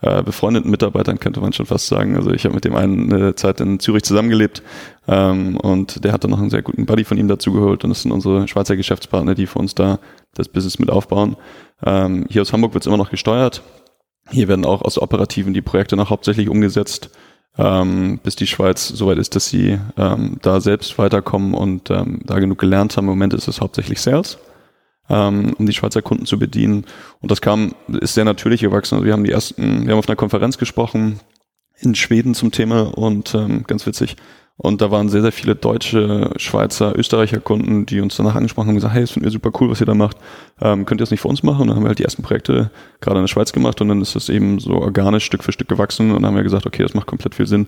äh, 0.00 0.22
befreundeten 0.22 0.70
Mitarbeitern, 0.70 1.20
könnte 1.20 1.40
man 1.40 1.52
schon 1.52 1.66
fast 1.66 1.86
sagen. 1.86 2.16
Also 2.16 2.32
ich 2.32 2.44
habe 2.44 2.54
mit 2.54 2.64
dem 2.64 2.74
einen 2.74 3.12
eine 3.12 3.34
Zeit 3.36 3.60
in 3.60 3.78
Zürich 3.78 4.02
zusammengelebt 4.02 4.62
ähm, 5.06 5.56
und 5.56 6.04
der 6.04 6.12
hat 6.12 6.24
dann 6.24 6.32
noch 6.32 6.40
einen 6.40 6.50
sehr 6.50 6.62
guten 6.62 6.86
Buddy 6.86 7.04
von 7.04 7.18
ihm 7.18 7.28
dazugeholt 7.28 7.84
und 7.84 7.90
das 7.90 8.02
sind 8.02 8.10
unsere 8.10 8.48
Schweizer 8.48 8.76
Geschäftspartner, 8.76 9.36
die 9.36 9.46
für 9.46 9.60
uns 9.60 9.74
da 9.76 10.00
das 10.34 10.48
Business 10.48 10.80
mit 10.80 10.90
aufbauen. 10.90 11.36
Ähm, 11.84 12.26
hier 12.28 12.42
aus 12.42 12.52
Hamburg 12.52 12.74
wird 12.74 12.82
es 12.82 12.88
immer 12.88 12.96
noch 12.96 13.10
gesteuert. 13.10 13.62
Hier 14.30 14.48
werden 14.48 14.64
auch 14.64 14.82
aus 14.82 14.98
Operativen 14.98 15.52
die 15.52 15.62
Projekte 15.62 15.96
noch 15.96 16.10
hauptsächlich 16.10 16.48
umgesetzt, 16.48 17.10
ähm, 17.58 18.20
bis 18.22 18.36
die 18.36 18.46
Schweiz 18.46 18.88
soweit 18.88 19.18
ist, 19.18 19.36
dass 19.36 19.48
sie 19.48 19.78
ähm, 19.96 20.38
da 20.42 20.60
selbst 20.60 20.96
weiterkommen 20.98 21.54
und 21.54 21.90
ähm, 21.90 22.20
da 22.24 22.38
genug 22.38 22.58
gelernt 22.58 22.96
haben. 22.96 23.04
Im 23.04 23.10
Moment 23.10 23.34
ist 23.34 23.48
es 23.48 23.60
hauptsächlich 23.60 24.00
Sales 24.00 24.38
ähm, 25.08 25.54
um 25.58 25.66
die 25.66 25.72
Schweizer 25.72 26.02
Kunden 26.02 26.26
zu 26.26 26.38
bedienen. 26.38 26.86
Und 27.20 27.30
das 27.30 27.40
kam, 27.40 27.74
ist 27.88 28.14
sehr 28.14 28.24
natürlich 28.24 28.60
gewachsen. 28.60 28.96
Also 28.96 29.06
wir 29.06 29.12
haben 29.12 29.24
die 29.24 29.32
ersten, 29.32 29.84
wir 29.84 29.92
haben 29.92 29.98
auf 29.98 30.08
einer 30.08 30.16
Konferenz 30.16 30.58
gesprochen 30.58 31.20
in 31.78 31.94
Schweden 31.94 32.34
zum 32.34 32.50
Thema 32.50 32.96
und 32.96 33.34
ähm, 33.34 33.64
ganz 33.64 33.86
witzig. 33.86 34.16
Und 34.56 34.80
da 34.80 34.90
waren 34.90 35.08
sehr, 35.08 35.22
sehr 35.22 35.32
viele 35.32 35.56
deutsche, 35.56 36.30
Schweizer, 36.36 36.96
Österreicher 36.96 37.40
Kunden, 37.40 37.86
die 37.86 38.00
uns 38.00 38.16
danach 38.16 38.34
angesprochen 38.34 38.68
haben 38.68 38.74
und 38.74 38.76
gesagt, 38.76 38.94
hey, 38.94 39.02
das 39.02 39.10
finden 39.10 39.24
wir 39.24 39.32
super 39.32 39.50
cool, 39.60 39.70
was 39.70 39.80
ihr 39.80 39.86
da 39.86 39.94
macht. 39.94 40.18
Ähm, 40.60 40.84
könnt 40.84 41.00
ihr 41.00 41.04
das 41.04 41.10
nicht 41.10 41.20
für 41.20 41.28
uns 41.28 41.42
machen? 41.42 41.62
Und 41.62 41.68
dann 41.68 41.76
haben 41.76 41.84
wir 41.84 41.88
halt 41.88 41.98
die 41.98 42.04
ersten 42.04 42.22
Projekte 42.22 42.70
gerade 43.00 43.18
in 43.18 43.24
der 43.24 43.28
Schweiz 43.28 43.52
gemacht 43.52 43.80
und 43.80 43.88
dann 43.88 44.00
ist 44.00 44.14
das 44.14 44.28
eben 44.28 44.60
so 44.60 44.74
organisch 44.74 45.24
Stück 45.24 45.42
für 45.42 45.52
Stück 45.52 45.68
gewachsen 45.68 46.10
und 46.10 46.16
dann 46.16 46.26
haben 46.26 46.36
wir 46.36 46.42
gesagt, 46.42 46.66
okay, 46.66 46.82
das 46.82 46.94
macht 46.94 47.06
komplett 47.06 47.34
viel 47.34 47.46
Sinn, 47.46 47.66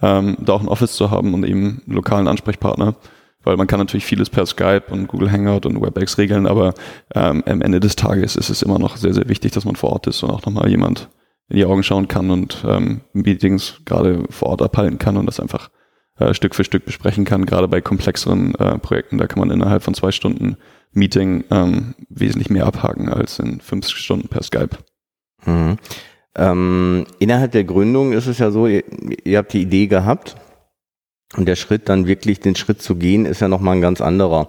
ähm, 0.00 0.36
da 0.40 0.54
auch 0.54 0.60
ein 0.60 0.68
Office 0.68 0.94
zu 0.94 1.10
haben 1.10 1.34
und 1.34 1.44
eben 1.44 1.82
einen 1.86 1.94
lokalen 1.94 2.28
Ansprechpartner 2.28 2.94
weil 3.42 3.56
man 3.56 3.66
kann 3.66 3.78
natürlich 3.78 4.04
vieles 4.04 4.28
per 4.28 4.46
Skype 4.46 4.84
und 4.90 5.08
Google 5.08 5.30
Hangout 5.30 5.66
und 5.66 5.80
WebEx 5.80 6.18
regeln, 6.18 6.46
aber 6.46 6.74
ähm, 7.14 7.42
am 7.46 7.62
Ende 7.62 7.80
des 7.80 7.96
Tages 7.96 8.36
ist 8.36 8.50
es 8.50 8.62
immer 8.62 8.78
noch 8.78 8.96
sehr, 8.96 9.14
sehr 9.14 9.28
wichtig, 9.28 9.52
dass 9.52 9.64
man 9.64 9.76
vor 9.76 9.90
Ort 9.90 10.06
ist 10.06 10.22
und 10.22 10.30
auch 10.30 10.44
nochmal 10.44 10.68
jemand 10.68 11.08
in 11.48 11.56
die 11.56 11.64
Augen 11.64 11.82
schauen 11.82 12.06
kann 12.06 12.30
und 12.30 12.64
ähm, 12.66 13.00
Meetings 13.12 13.80
gerade 13.84 14.24
vor 14.30 14.48
Ort 14.48 14.62
abhalten 14.62 14.98
kann 14.98 15.16
und 15.16 15.26
das 15.26 15.40
einfach 15.40 15.70
äh, 16.20 16.34
Stück 16.34 16.54
für 16.54 16.64
Stück 16.64 16.84
besprechen 16.84 17.24
kann. 17.24 17.46
Gerade 17.46 17.66
bei 17.66 17.80
komplexeren 17.80 18.54
äh, 18.54 18.78
Projekten, 18.78 19.18
da 19.18 19.26
kann 19.26 19.40
man 19.40 19.50
innerhalb 19.50 19.82
von 19.82 19.94
zwei 19.94 20.12
Stunden 20.12 20.56
Meeting 20.92 21.44
ähm, 21.50 21.94
wesentlich 22.08 22.50
mehr 22.50 22.66
abhaken 22.66 23.08
als 23.08 23.38
in 23.38 23.60
fünf 23.60 23.88
Stunden 23.88 24.28
per 24.28 24.42
Skype. 24.42 24.76
Mhm. 25.44 25.78
Ähm, 26.36 27.06
innerhalb 27.18 27.52
der 27.52 27.64
Gründung 27.64 28.12
ist 28.12 28.26
es 28.26 28.38
ja 28.38 28.50
so, 28.50 28.66
ihr, 28.66 28.84
ihr 29.24 29.38
habt 29.38 29.52
die 29.52 29.62
Idee 29.62 29.88
gehabt, 29.88 30.36
und 31.36 31.46
der 31.46 31.56
Schritt, 31.56 31.88
dann 31.88 32.06
wirklich 32.06 32.40
den 32.40 32.56
Schritt 32.56 32.82
zu 32.82 32.96
gehen, 32.96 33.24
ist 33.24 33.40
ja 33.40 33.48
nochmal 33.48 33.76
ein 33.76 33.80
ganz 33.80 34.00
anderer. 34.00 34.48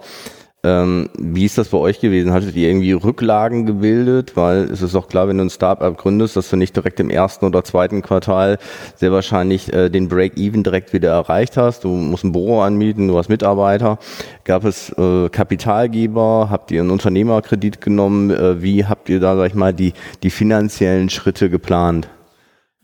Ähm, 0.64 1.08
wie 1.18 1.44
ist 1.44 1.58
das 1.58 1.70
bei 1.70 1.78
euch 1.78 1.98
gewesen? 1.98 2.32
Hattet 2.32 2.54
ihr 2.54 2.68
irgendwie 2.68 2.92
Rücklagen 2.92 3.66
gebildet? 3.66 4.36
Weil 4.36 4.70
es 4.70 4.80
ist 4.80 4.94
doch 4.94 5.08
klar, 5.08 5.26
wenn 5.26 5.38
du 5.38 5.44
ein 5.44 5.50
Startup 5.50 5.96
gründest, 5.96 6.36
dass 6.36 6.50
du 6.50 6.56
nicht 6.56 6.76
direkt 6.76 7.00
im 7.00 7.10
ersten 7.10 7.46
oder 7.46 7.64
zweiten 7.64 8.00
Quartal 8.00 8.58
sehr 8.94 9.10
wahrscheinlich 9.10 9.72
äh, 9.72 9.90
den 9.90 10.08
Break-Even 10.08 10.62
direkt 10.62 10.92
wieder 10.92 11.10
erreicht 11.10 11.56
hast. 11.56 11.82
Du 11.82 11.88
musst 11.88 12.22
ein 12.22 12.30
Büro 12.30 12.60
anmieten, 12.60 13.08
du 13.08 13.18
hast 13.18 13.28
Mitarbeiter. 13.28 13.98
Gab 14.44 14.64
es 14.64 14.90
äh, 14.90 15.28
Kapitalgeber? 15.30 16.46
Habt 16.48 16.70
ihr 16.70 16.80
einen 16.80 16.90
Unternehmerkredit 16.90 17.80
genommen? 17.80 18.30
Äh, 18.30 18.62
wie 18.62 18.84
habt 18.84 19.08
ihr 19.08 19.18
da, 19.18 19.36
sag 19.36 19.48
ich 19.48 19.54
mal, 19.54 19.74
die, 19.74 19.94
die 20.22 20.30
finanziellen 20.30 21.10
Schritte 21.10 21.50
geplant? 21.50 22.08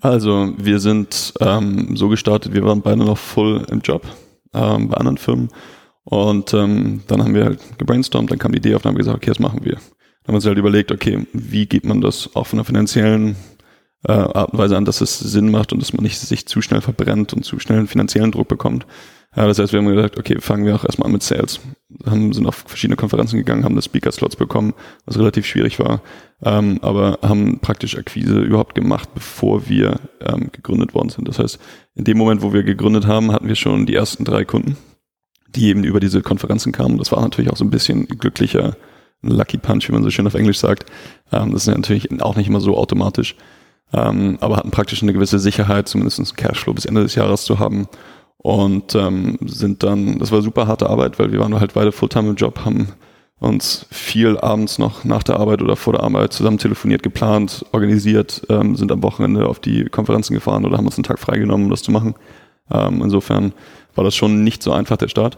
Also 0.00 0.52
wir 0.56 0.80
sind 0.80 1.34
ähm, 1.40 1.96
so 1.96 2.08
gestartet, 2.08 2.54
wir 2.54 2.64
waren 2.64 2.82
beide 2.82 3.04
noch 3.04 3.18
voll 3.18 3.64
im 3.70 3.80
Job 3.80 4.02
ähm, 4.52 4.88
bei 4.88 4.96
anderen 4.96 5.18
Firmen 5.18 5.50
und 6.08 6.54
ähm, 6.54 7.02
dann 7.06 7.22
haben 7.22 7.34
wir 7.34 7.44
halt 7.44 7.60
gebrainstormt, 7.76 8.30
dann 8.30 8.38
kam 8.38 8.52
die 8.52 8.58
Idee 8.58 8.74
auf 8.74 8.84
und 8.84 8.88
haben 8.88 8.96
gesagt, 8.96 9.18
okay, 9.18 9.28
das 9.28 9.38
machen 9.38 9.60
wir. 9.62 9.74
Dann 9.74 9.80
haben 9.80 10.32
wir 10.32 10.34
uns 10.36 10.46
halt 10.46 10.56
überlegt, 10.56 10.90
okay, 10.90 11.26
wie 11.34 11.66
geht 11.66 11.84
man 11.84 12.00
das 12.00 12.30
auch 12.34 12.46
von 12.46 12.56
der 12.56 12.64
finanziellen 12.64 13.36
äh, 14.06 14.12
Art 14.12 14.52
und 14.52 14.58
Weise 14.58 14.78
an, 14.78 14.86
dass 14.86 15.02
es 15.02 15.18
Sinn 15.18 15.50
macht 15.50 15.72
und 15.72 15.82
dass 15.82 15.92
man 15.92 16.02
nicht 16.02 16.18
sich 16.18 16.46
zu 16.46 16.62
schnell 16.62 16.80
verbrennt 16.80 17.34
und 17.34 17.44
zu 17.44 17.58
schnell 17.58 17.78
einen 17.78 17.88
finanziellen 17.88 18.32
Druck 18.32 18.48
bekommt. 18.48 18.86
Ja, 19.36 19.46
das 19.46 19.58
heißt, 19.58 19.74
wir 19.74 19.80
haben 19.80 19.94
gesagt, 19.94 20.18
okay, 20.18 20.40
fangen 20.40 20.64
wir 20.64 20.74
auch 20.74 20.84
erstmal 20.84 21.06
an 21.06 21.12
mit 21.12 21.22
Sales. 21.22 21.60
Haben, 22.06 22.32
sind 22.32 22.46
auf 22.46 22.64
verschiedene 22.66 22.96
Konferenzen 22.96 23.36
gegangen, 23.36 23.64
haben 23.64 23.76
das 23.76 23.84
Speaker-Slots 23.84 24.36
bekommen, 24.36 24.72
was 25.04 25.18
relativ 25.18 25.44
schwierig 25.44 25.78
war, 25.78 26.00
ähm, 26.42 26.78
aber 26.80 27.18
haben 27.20 27.58
praktisch 27.60 27.98
Akquise 27.98 28.40
überhaupt 28.40 28.74
gemacht, 28.74 29.10
bevor 29.14 29.68
wir 29.68 30.00
ähm, 30.20 30.48
gegründet 30.52 30.94
worden 30.94 31.10
sind. 31.10 31.28
Das 31.28 31.38
heißt, 31.38 31.58
in 31.96 32.04
dem 32.04 32.16
Moment, 32.16 32.40
wo 32.40 32.54
wir 32.54 32.62
gegründet 32.62 33.06
haben, 33.06 33.30
hatten 33.32 33.48
wir 33.48 33.56
schon 33.56 33.84
die 33.84 33.94
ersten 33.94 34.24
drei 34.24 34.46
Kunden, 34.46 34.78
die 35.54 35.68
eben 35.68 35.84
über 35.84 36.00
diese 36.00 36.22
Konferenzen 36.22 36.72
kamen. 36.72 36.98
Das 36.98 37.12
war 37.12 37.20
natürlich 37.20 37.50
auch 37.50 37.56
so 37.56 37.64
ein 37.64 37.70
bisschen 37.70 38.06
glücklicher 38.06 38.76
Lucky 39.22 39.58
Punch, 39.58 39.88
wie 39.88 39.92
man 39.92 40.02
so 40.02 40.10
schön 40.10 40.26
auf 40.26 40.34
Englisch 40.34 40.58
sagt. 40.58 40.86
Ähm, 41.32 41.52
das 41.52 41.66
ist 41.66 41.74
natürlich 41.74 42.20
auch 42.22 42.36
nicht 42.36 42.48
immer 42.48 42.60
so 42.60 42.76
automatisch, 42.76 43.36
ähm, 43.92 44.38
aber 44.40 44.56
hatten 44.56 44.70
praktisch 44.70 45.02
eine 45.02 45.12
gewisse 45.12 45.38
Sicherheit, 45.38 45.88
zumindest 45.88 46.18
einen 46.18 46.36
Cashflow 46.36 46.74
bis 46.74 46.84
Ende 46.84 47.02
des 47.02 47.14
Jahres 47.14 47.44
zu 47.44 47.58
haben 47.58 47.88
und 48.36 48.94
ähm, 48.94 49.38
sind 49.44 49.82
dann, 49.82 50.18
das 50.18 50.30
war 50.30 50.42
super 50.42 50.66
harte 50.66 50.88
Arbeit, 50.88 51.18
weil 51.18 51.32
wir 51.32 51.40
waren 51.40 51.58
halt 51.58 51.74
beide 51.74 51.90
Fulltime 51.90 52.30
im 52.30 52.36
Job, 52.36 52.64
haben 52.64 52.88
uns 53.40 53.86
viel 53.90 54.38
abends 54.38 54.78
noch 54.78 55.04
nach 55.04 55.22
der 55.22 55.38
Arbeit 55.38 55.62
oder 55.62 55.76
vor 55.76 55.92
der 55.92 56.02
Arbeit 56.02 56.32
zusammen 56.32 56.58
telefoniert, 56.58 57.02
geplant, 57.02 57.64
organisiert, 57.72 58.42
ähm, 58.48 58.76
sind 58.76 58.90
am 58.90 59.02
Wochenende 59.02 59.46
auf 59.46 59.60
die 59.60 59.84
Konferenzen 59.86 60.34
gefahren 60.34 60.64
oder 60.64 60.76
haben 60.76 60.86
uns 60.86 60.96
einen 60.96 61.04
Tag 61.04 61.18
freigenommen, 61.18 61.66
um 61.66 61.70
das 61.70 61.82
zu 61.82 61.92
machen. 61.92 62.14
Ähm, 62.70 63.00
insofern 63.02 63.52
war 63.94 64.04
das 64.04 64.14
schon 64.14 64.44
nicht 64.44 64.62
so 64.62 64.72
einfach 64.72 64.96
der 64.96 65.08
Start. 65.08 65.36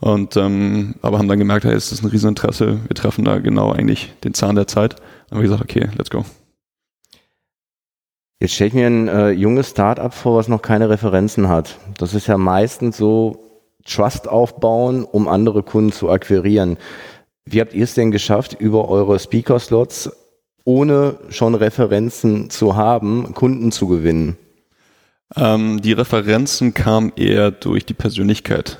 Und 0.00 0.36
ähm, 0.36 0.94
aber 1.02 1.18
haben 1.18 1.28
dann 1.28 1.38
gemerkt, 1.38 1.64
hey, 1.64 1.74
es 1.74 1.92
ist 1.92 2.02
ein 2.02 2.08
Rieseninteresse, 2.08 2.80
wir 2.86 2.96
treffen 2.96 3.24
da 3.24 3.38
genau 3.38 3.72
eigentlich 3.72 4.14
den 4.24 4.32
Zahn 4.32 4.56
der 4.56 4.66
Zeit. 4.66 4.94
Dann 5.28 5.36
haben 5.36 5.38
wir 5.38 5.50
gesagt, 5.50 5.62
okay, 5.62 5.88
let's 5.96 6.10
go. 6.10 6.24
Jetzt 8.40 8.54
stelle 8.54 8.68
ich 8.68 8.74
mir 8.74 8.86
ein 8.86 9.08
äh, 9.08 9.30
junges 9.30 9.68
Start-up 9.68 10.14
vor, 10.14 10.38
was 10.38 10.48
noch 10.48 10.62
keine 10.62 10.88
Referenzen 10.88 11.50
hat. 11.50 11.76
Das 11.98 12.14
ist 12.14 12.26
ja 12.26 12.38
meistens 12.38 12.96
so 12.96 13.50
Trust 13.84 14.28
aufbauen, 14.28 15.04
um 15.04 15.28
andere 15.28 15.62
Kunden 15.62 15.92
zu 15.92 16.08
akquirieren. 16.08 16.78
Wie 17.44 17.60
habt 17.60 17.74
ihr 17.74 17.84
es 17.84 17.94
denn 17.94 18.10
geschafft, 18.10 18.56
über 18.58 18.88
eure 18.88 19.18
Speaker-Slots, 19.18 20.10
ohne 20.64 21.18
schon 21.28 21.54
Referenzen 21.54 22.48
zu 22.48 22.76
haben, 22.76 23.34
Kunden 23.34 23.72
zu 23.72 23.86
gewinnen? 23.88 24.38
Ähm, 25.36 25.80
die 25.80 25.92
Referenzen 25.92 26.74
kamen 26.74 27.12
eher 27.16 27.50
durch 27.50 27.86
die 27.86 27.94
Persönlichkeit. 27.94 28.78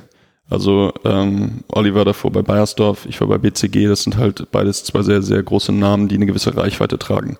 Also 0.48 0.92
ähm, 1.04 1.62
Oliver 1.68 2.04
davor 2.04 2.32
bei 2.32 2.42
Bayersdorf, 2.42 3.06
ich 3.06 3.20
war 3.20 3.28
bei 3.28 3.38
BCG, 3.38 3.86
das 3.86 4.02
sind 4.02 4.16
halt 4.16 4.50
beides 4.50 4.82
zwei 4.82 5.02
sehr, 5.02 5.22
sehr 5.22 5.42
große 5.42 5.70
Namen, 5.70 6.08
die 6.08 6.16
eine 6.16 6.26
gewisse 6.26 6.56
Reichweite 6.56 6.98
tragen. 6.98 7.38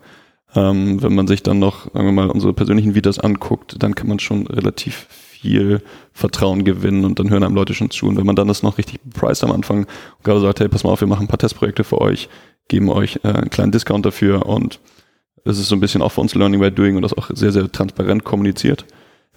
Ähm, 0.55 1.01
wenn 1.03 1.13
man 1.13 1.27
sich 1.27 1.43
dann 1.43 1.59
noch, 1.59 1.91
sagen 1.93 2.05
wir 2.05 2.13
mal, 2.13 2.29
unsere 2.29 2.53
persönlichen 2.53 2.95
Videos 2.95 3.19
anguckt, 3.19 3.75
dann 3.79 3.95
kann 3.95 4.07
man 4.07 4.19
schon 4.19 4.47
relativ 4.47 5.07
viel 5.09 5.81
Vertrauen 6.13 6.63
gewinnen 6.63 7.03
und 7.03 7.19
dann 7.19 7.29
hören 7.29 7.43
einem 7.43 7.55
Leute 7.55 7.73
schon 7.73 7.89
zu. 7.89 8.05
Und 8.07 8.17
wenn 8.17 8.25
man 8.25 8.35
dann 8.35 8.47
das 8.47 8.63
noch 8.63 8.77
richtig 8.77 9.01
bepreist 9.01 9.43
am 9.43 9.51
Anfang 9.51 9.79
und 9.79 10.23
gerade 10.23 10.39
sagt, 10.39 10.61
hey, 10.61 10.69
pass 10.69 10.83
mal 10.83 10.91
auf, 10.91 11.01
wir 11.01 11.07
machen 11.07 11.25
ein 11.25 11.27
paar 11.27 11.39
Testprojekte 11.39 11.83
für 11.83 11.99
euch, 11.99 12.29
geben 12.69 12.89
euch 12.89 13.19
äh, 13.23 13.29
einen 13.29 13.49
kleinen 13.49 13.71
Discount 13.73 14.05
dafür 14.05 14.45
und 14.45 14.79
es 15.43 15.57
ist 15.57 15.67
so 15.67 15.75
ein 15.75 15.81
bisschen 15.81 16.01
auch 16.01 16.11
für 16.11 16.21
uns 16.21 16.35
Learning 16.35 16.61
by 16.61 16.71
Doing 16.71 16.95
und 16.95 17.01
das 17.01 17.13
auch 17.13 17.29
sehr, 17.33 17.51
sehr 17.51 17.69
transparent 17.71 18.23
kommuniziert, 18.23 18.85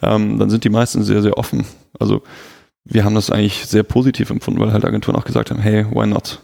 ähm, 0.03 0.39
dann 0.39 0.51
sind 0.51 0.65
die 0.65 0.71
meisten 0.71 1.03
sehr, 1.05 1.23
sehr 1.23 1.39
offen. 1.39 1.65
Also 1.99 2.23
wir 2.85 3.05
haben 3.05 3.15
das 3.15 3.31
eigentlich 3.31 3.67
sehr 3.67 3.83
positiv 3.83 4.31
empfunden, 4.31 4.61
weil 4.61 4.73
halt 4.73 4.85
Agenturen 4.85 5.17
auch 5.17 5.25
gesagt 5.25 5.51
haben, 5.51 5.61
hey, 5.61 5.87
why 5.91 6.07
not? 6.07 6.41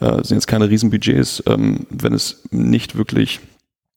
Äh, 0.00 0.24
sind 0.24 0.36
jetzt 0.36 0.46
keine 0.46 0.68
Riesenbudgets, 0.68 1.42
ähm, 1.46 1.86
wenn 1.90 2.14
es 2.14 2.42
nicht 2.50 2.96
wirklich 2.96 3.40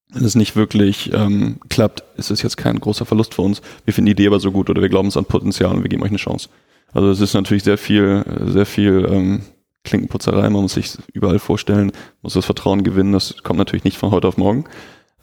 wenn 0.09 0.23
es 0.23 0.35
nicht 0.35 0.55
wirklich 0.55 1.11
ähm, 1.13 1.57
klappt, 1.69 2.03
ist 2.17 2.31
es 2.31 2.41
jetzt 2.41 2.55
kein 2.55 2.79
großer 2.79 3.05
Verlust 3.05 3.33
für 3.33 3.41
uns. 3.41 3.61
Wir 3.83 3.93
finden 3.93 4.05
die 4.05 4.11
Idee 4.13 4.27
aber 4.27 4.39
so 4.39 4.51
gut 4.51 4.69
oder 4.69 4.81
wir 4.81 4.89
glauben 4.89 5.09
es 5.09 5.17
an 5.17 5.25
Potenzial 5.25 5.75
und 5.75 5.83
wir 5.83 5.89
geben 5.89 6.01
euch 6.01 6.09
eine 6.09 6.17
Chance. 6.17 6.47
Also 6.93 7.09
es 7.09 7.19
ist 7.19 7.33
natürlich 7.33 7.63
sehr 7.63 7.77
viel, 7.77 8.23
sehr 8.45 8.65
viel 8.65 9.05
ähm, 9.11 9.41
Klinkenputzerei, 9.83 10.49
man 10.49 10.61
muss 10.61 10.73
sich 10.73 10.97
überall 11.13 11.39
vorstellen, 11.39 11.91
muss 12.21 12.33
das 12.33 12.45
Vertrauen 12.45 12.83
gewinnen, 12.83 13.13
das 13.13 13.43
kommt 13.43 13.59
natürlich 13.59 13.83
nicht 13.83 13.97
von 13.97 14.11
heute 14.11 14.27
auf 14.27 14.37
morgen. 14.37 14.65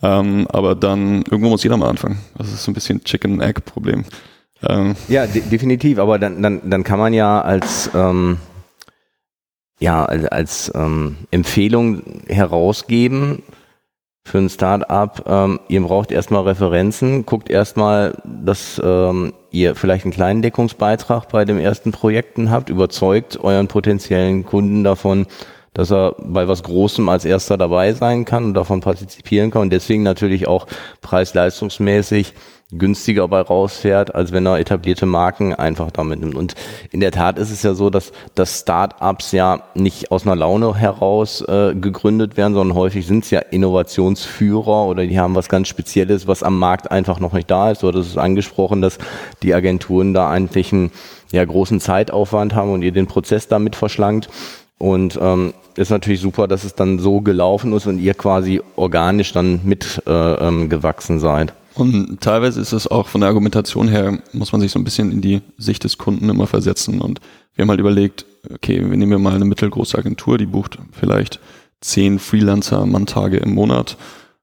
Ähm, 0.04 0.46
aber 0.50 0.74
dann, 0.74 1.22
irgendwo 1.22 1.48
muss 1.48 1.62
jeder 1.62 1.78
mal 1.78 1.88
anfangen. 1.88 2.18
Das 2.36 2.52
ist 2.52 2.62
so 2.62 2.70
ein 2.70 2.74
bisschen 2.74 3.02
Chicken-Egg-Problem. 3.02 4.04
Ähm. 4.62 4.96
Ja, 5.08 5.26
de 5.26 5.40
definitiv, 5.42 5.98
aber 5.98 6.18
dann, 6.18 6.42
dann, 6.42 6.68
dann 6.68 6.84
kann 6.84 6.98
man 6.98 7.14
ja 7.14 7.40
als, 7.40 7.90
ähm, 7.94 8.36
ja, 9.80 10.04
als, 10.04 10.26
als 10.26 10.72
ähm, 10.74 11.16
Empfehlung 11.30 12.02
herausgeben, 12.28 13.42
für 14.26 14.38
ein 14.38 14.48
Start-up, 14.48 15.24
ähm, 15.26 15.60
ihr 15.68 15.82
braucht 15.82 16.10
erstmal 16.10 16.44
Referenzen, 16.44 17.26
guckt 17.26 17.50
erstmal, 17.50 18.16
dass 18.24 18.80
ähm, 18.82 19.34
ihr 19.50 19.74
vielleicht 19.74 20.04
einen 20.04 20.14
kleinen 20.14 20.40
Deckungsbeitrag 20.40 21.28
bei 21.28 21.44
den 21.44 21.58
ersten 21.58 21.92
Projekten 21.92 22.50
habt, 22.50 22.70
überzeugt 22.70 23.38
euren 23.38 23.68
potenziellen 23.68 24.46
Kunden 24.46 24.82
davon, 24.82 25.26
dass 25.74 25.92
er 25.92 26.14
bei 26.18 26.48
was 26.48 26.62
Großem 26.62 27.08
als 27.08 27.24
erster 27.24 27.58
dabei 27.58 27.92
sein 27.92 28.24
kann 28.24 28.44
und 28.44 28.54
davon 28.54 28.80
partizipieren 28.80 29.50
kann 29.50 29.62
und 29.62 29.70
deswegen 29.70 30.02
natürlich 30.02 30.48
auch 30.48 30.66
preis-leistungsmäßig 31.02 32.32
günstiger 32.78 33.28
bei 33.28 33.40
rausfährt, 33.40 34.14
als 34.14 34.32
wenn 34.32 34.46
er 34.46 34.58
etablierte 34.58 35.06
Marken 35.06 35.54
einfach 35.54 35.90
damit 35.90 36.20
nimmt. 36.20 36.34
Und 36.34 36.54
in 36.90 37.00
der 37.00 37.12
Tat 37.12 37.38
ist 37.38 37.50
es 37.50 37.62
ja 37.62 37.74
so, 37.74 37.90
dass, 37.90 38.12
dass 38.34 38.60
Start-ups 38.60 39.32
ja 39.32 39.62
nicht 39.74 40.10
aus 40.10 40.26
einer 40.26 40.36
Laune 40.36 40.74
heraus 40.74 41.40
äh, 41.42 41.74
gegründet 41.74 42.36
werden, 42.36 42.54
sondern 42.54 42.76
häufig 42.76 43.06
sind 43.06 43.24
es 43.24 43.30
ja 43.30 43.40
Innovationsführer 43.40 44.86
oder 44.86 45.06
die 45.06 45.18
haben 45.18 45.34
was 45.34 45.48
ganz 45.48 45.68
Spezielles, 45.68 46.26
was 46.26 46.42
am 46.42 46.58
Markt 46.58 46.90
einfach 46.90 47.20
noch 47.20 47.32
nicht 47.32 47.50
da 47.50 47.70
ist. 47.70 47.84
Oder 47.84 47.98
das 47.98 48.08
ist 48.08 48.18
angesprochen, 48.18 48.80
dass 48.80 48.98
die 49.42 49.54
Agenturen 49.54 50.14
da 50.14 50.28
eigentlich 50.30 50.72
einen 50.72 50.90
ja, 51.32 51.44
großen 51.44 51.80
Zeitaufwand 51.80 52.54
haben 52.54 52.72
und 52.72 52.82
ihr 52.82 52.92
den 52.92 53.06
Prozess 53.06 53.48
damit 53.48 53.76
verschlankt. 53.76 54.28
Und 54.78 55.18
ähm, 55.20 55.54
ist 55.76 55.90
natürlich 55.90 56.20
super, 56.20 56.48
dass 56.48 56.64
es 56.64 56.74
dann 56.74 56.98
so 56.98 57.20
gelaufen 57.20 57.72
ist 57.72 57.86
und 57.86 57.98
ihr 57.98 58.14
quasi 58.14 58.60
organisch 58.76 59.32
dann 59.32 59.60
mit 59.64 60.02
äh, 60.06 60.10
ähm, 60.10 60.70
seid. 61.18 61.54
Und 61.74 62.20
teilweise 62.20 62.60
ist 62.60 62.72
es 62.72 62.86
auch 62.86 63.08
von 63.08 63.20
der 63.20 63.28
Argumentation 63.28 63.88
her, 63.88 64.18
muss 64.32 64.52
man 64.52 64.60
sich 64.60 64.70
so 64.70 64.78
ein 64.78 64.84
bisschen 64.84 65.10
in 65.10 65.20
die 65.20 65.40
Sicht 65.58 65.82
des 65.82 65.98
Kunden 65.98 66.28
immer 66.28 66.46
versetzen. 66.46 67.00
Und 67.00 67.20
wir 67.54 67.62
haben 67.62 67.70
halt 67.70 67.80
überlegt, 67.80 68.26
okay, 68.52 68.78
wir 68.78 68.96
nehmen 68.96 69.20
mal 69.22 69.34
eine 69.34 69.44
mittelgroße 69.44 69.98
Agentur, 69.98 70.38
die 70.38 70.46
bucht 70.46 70.78
vielleicht 70.92 71.40
zehn 71.80 72.18
Freelancer-Manntage 72.18 73.38
im 73.38 73.54
Monat. 73.54 73.96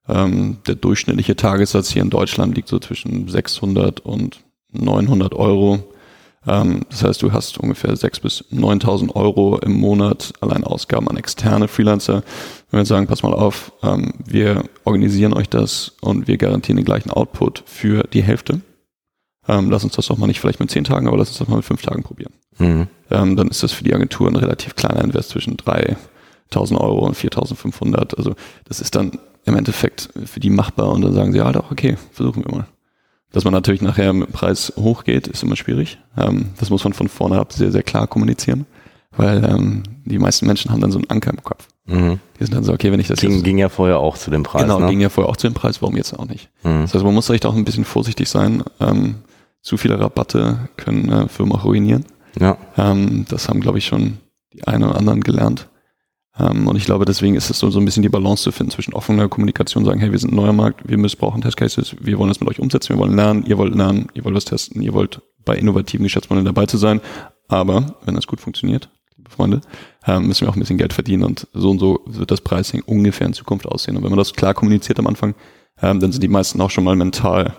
Ähm, 0.10 0.58
der 0.68 0.76
durchschnittliche 0.76 1.38
Tagessatz 1.38 1.90
hier 1.90 2.02
in 2.02 2.10
Deutschland 2.10 2.56
liegt 2.56 2.68
so 2.68 2.80
zwischen 2.80 3.30
600 3.30 4.02
und 4.02 4.42
900 4.74 5.34
Euro. 5.34 5.80
Ähm, 6.48 6.82
das 6.90 7.04
heißt, 7.04 7.22
du 7.22 7.32
hast 7.32 7.58
ungefähr 7.60 7.94
6.000 7.94 8.22
bis 8.22 8.46
9.000 8.52 9.16
Euro 9.16 9.60
im 9.60 9.74
Monat 9.74 10.34
allein 10.42 10.64
Ausgaben 10.64 11.08
an 11.08 11.18
externe 11.18 11.68
Freelancer. 11.68 12.24
Wenn 12.70 12.80
wir 12.80 12.86
sagen, 12.86 13.08
pass 13.08 13.24
mal 13.24 13.34
auf, 13.34 13.72
ähm, 13.84 14.14
wir 14.26 14.64
organisieren 14.84 15.34
euch 15.34 15.50
das 15.50 15.94
und 16.02 16.28
wir 16.28 16.38
garantieren 16.38 16.78
den 16.78 16.86
gleichen 16.86 17.12
Output 17.12 17.64
für 17.66 18.04
die 18.04 18.24
Hälfte. 18.24 18.62
Ähm, 19.48 19.70
lass 19.70 19.84
uns 19.84 19.96
das 19.96 20.08
doch 20.08 20.18
mal 20.18 20.28
nicht 20.28 20.40
vielleicht 20.40 20.60
mit 20.60 20.72
10 20.72 20.84
Tagen, 20.84 21.08
aber 21.08 21.18
lass 21.18 21.30
uns 21.30 21.40
das 21.40 21.48
mal 21.48 21.58
mit 21.58 21.66
5 21.66 21.82
Tagen 21.82 22.04
probieren. 22.04 22.34
Mhm. 22.58 22.88
Dann 23.10 23.48
ist 23.50 23.64
das 23.64 23.72
für 23.72 23.84
die 23.84 23.94
Agentur 23.94 24.28
ein 24.30 24.36
relativ 24.36 24.76
kleiner 24.76 25.04
Invest 25.04 25.30
zwischen 25.30 25.58
3.000 25.58 26.78
Euro 26.80 27.06
und 27.06 27.18
4.500. 27.18 28.16
Also 28.16 28.36
das 28.66 28.80
ist 28.80 28.96
dann 28.96 29.20
im 29.46 29.56
Endeffekt 29.56 30.10
für 30.26 30.40
die 30.40 30.50
machbar 30.50 30.92
und 30.92 31.02
dann 31.02 31.14
sagen 31.14 31.32
sie, 31.32 31.40
ja 31.40 31.52
doch, 31.52 31.72
okay, 31.72 31.98
versuchen 32.12 32.46
wir 32.46 32.56
mal. 32.56 32.68
Dass 33.32 33.46
man 33.46 33.54
natürlich 33.54 33.82
nachher 33.82 34.12
mit 34.14 34.28
dem 34.28 34.34
Preis 34.34 34.74
hochgeht, 34.76 35.28
ist 35.28 35.44
immer 35.44 35.56
schwierig. 35.56 36.00
Ähm, 36.18 36.50
das 36.60 36.70
muss 36.70 36.84
man 36.84 36.94
von 36.94 37.08
vorne 37.08 37.40
ab 37.40 37.54
sehr, 37.54 37.72
sehr 37.72 37.84
klar 37.84 38.08
kommunizieren, 38.08 38.66
weil 39.16 39.44
ähm, 39.46 39.84
die 40.06 40.20
meisten 40.20 40.46
Menschen 40.46 40.72
haben 40.72 40.82
dann 40.82 40.92
so 40.92 41.00
einen 41.00 41.10
Anker 41.10 41.32
im 41.32 41.44
Kopf. 41.44 41.68
Mhm. 41.86 42.20
Die 42.40 42.44
sind 42.44 42.56
dann 42.56 42.64
so, 42.64 42.74
okay, 42.74 42.92
wenn 42.92 43.00
ich 43.00 43.08
das 43.08 43.20
ging, 43.20 43.32
jetzt, 43.32 43.44
ging 43.44 43.58
ja 43.58 43.70
vorher 43.70 44.00
auch 44.00 44.18
zu 44.18 44.32
dem 44.32 44.44
Preis. 44.44 44.64
Genau, 44.64 44.80
ne? 44.80 44.88
ging 44.88 45.00
ja 45.00 45.10
vorher 45.10 45.30
auch 45.30 45.38
zu 45.38 45.48
dem 45.48 45.54
Preis, 45.54 45.82
warum 45.82 45.96
jetzt 45.96 46.14
auch 46.18 46.28
nicht? 46.28 46.50
Mhm. 46.64 46.82
Das 46.82 46.94
heißt, 46.94 47.06
man 47.06 47.14
muss 47.14 47.28
vielleicht 47.28 47.46
auch 47.46 47.56
ein 47.56 47.66
bisschen 47.66 47.86
vorsichtig 47.86 48.30
sein. 48.30 48.64
Ähm, 48.80 49.16
zu 49.62 49.78
viele 49.78 50.00
Rabatte 50.00 50.70
können 50.76 51.10
äh, 51.10 51.28
Firmen 51.28 51.54
auch 51.54 51.64
ruinieren. 51.64 52.06
Ja. 52.40 52.58
Ähm, 52.78 53.26
das 53.30 53.48
haben, 53.48 53.62
glaube 53.62 53.78
ich, 53.78 53.86
schon 53.86 54.18
die 54.54 54.68
einen 54.68 54.84
oder 54.84 54.98
anderen 54.98 55.22
gelernt. 55.22 55.68
Ähm, 56.40 56.68
und 56.68 56.76
ich 56.76 56.86
glaube, 56.86 57.06
deswegen 57.06 57.36
ist 57.36 57.50
es 57.50 57.60
so, 57.60 57.70
so 57.70 57.80
ein 57.80 57.86
bisschen 57.86 58.04
die 58.04 58.10
Balance 58.10 58.44
zu 58.44 58.52
finden 58.52 58.72
zwischen 58.72 58.94
offener 58.94 59.28
Kommunikation, 59.28 59.86
sagen, 59.86 60.00
hey, 60.00 60.12
wir 60.12 60.20
sind 60.20 60.32
ein 60.32 60.38
neuer 60.38 60.54
Markt, 60.54 60.88
wir 60.88 60.98
missbrauchen 60.98 61.42
Testcases, 61.42 61.96
wir 62.00 62.18
wollen 62.18 62.30
das 62.30 62.40
mit 62.40 62.50
euch 62.50 62.60
umsetzen, 62.60 62.96
wir 62.96 63.00
wollen 63.00 63.16
lernen, 63.16 63.46
ihr 63.46 63.58
wollt 63.58 63.76
lernen, 63.76 64.08
ihr 64.14 64.24
wollt 64.24 64.36
was 64.36 64.46
testen, 64.46 64.82
ihr 64.82 64.94
wollt 64.94 65.22
bei 65.44 65.58
innovativen 65.58 66.04
Geschäftsmodellen 66.04 66.46
dabei 66.46 66.66
zu 66.66 66.78
sein. 66.78 67.02
Aber 67.48 67.98
wenn 68.06 68.16
das 68.16 68.28
gut 68.28 68.40
funktioniert, 68.40 68.90
liebe 69.18 69.30
Freunde, 69.30 69.62
ähm, 70.08 70.28
müssen 70.28 70.46
wir 70.46 70.50
auch 70.50 70.56
ein 70.56 70.60
bisschen 70.60 70.78
Geld 70.78 70.94
verdienen 70.94 71.24
und 71.24 71.48
so 71.54 71.70
und 71.70 71.80
so 71.80 72.00
wird 72.06 72.32
das 72.32 72.42
Pricing 72.42 72.82
ungefähr 72.86 73.28
in 73.28 73.34
Zukunft 73.34 73.66
aussehen. 73.66 73.98
Und 73.98 74.04
wenn 74.04 74.12
man 74.12 74.20
das 74.20 74.34
klar 74.34 74.54
kommuniziert 74.54 75.00
am 75.00 75.08
Anfang, 75.08 75.36
ähm, 75.82 76.00
dann 76.00 76.12
sind 76.12 76.24
die 76.24 76.28
meisten 76.28 76.62
auch 76.62 76.70
schon 76.70 76.84
mal 76.84 76.96
mental 76.96 77.56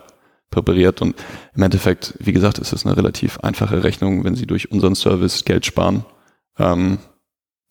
präpariert 0.51 1.03
und 1.03 1.17
im 1.55 1.63
Endeffekt, 1.63 2.15
wie 2.21 2.33
gesagt, 2.33 2.59
ist 2.59 2.73
es 2.73 2.87
eine 2.87 2.97
relativ 2.97 3.39
einfache 3.41 3.83
Rechnung, 3.83 4.25
wenn 4.25 4.37
sie 4.37 4.47
durch 4.47 4.71
unseren 4.71 4.95
Service 4.95 5.45
Geld 5.45 5.67
sparen. 5.67 6.05
Ähm, 6.59 6.99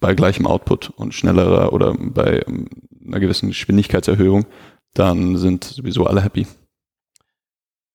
bei 0.02 0.14
gleichem 0.14 0.46
Output 0.46 0.90
und 0.90 1.14
schnellerer 1.14 1.72
oder 1.72 1.96
bei 1.98 2.44
ähm, 2.46 2.68
einer 3.06 3.22
gewissen 3.22 3.48
Geschwindigkeitserhöhung, 3.48 4.46
dann 4.94 5.38
sind 5.38 5.64
sowieso 5.64 6.06
alle 6.06 6.22
happy. 6.22 6.46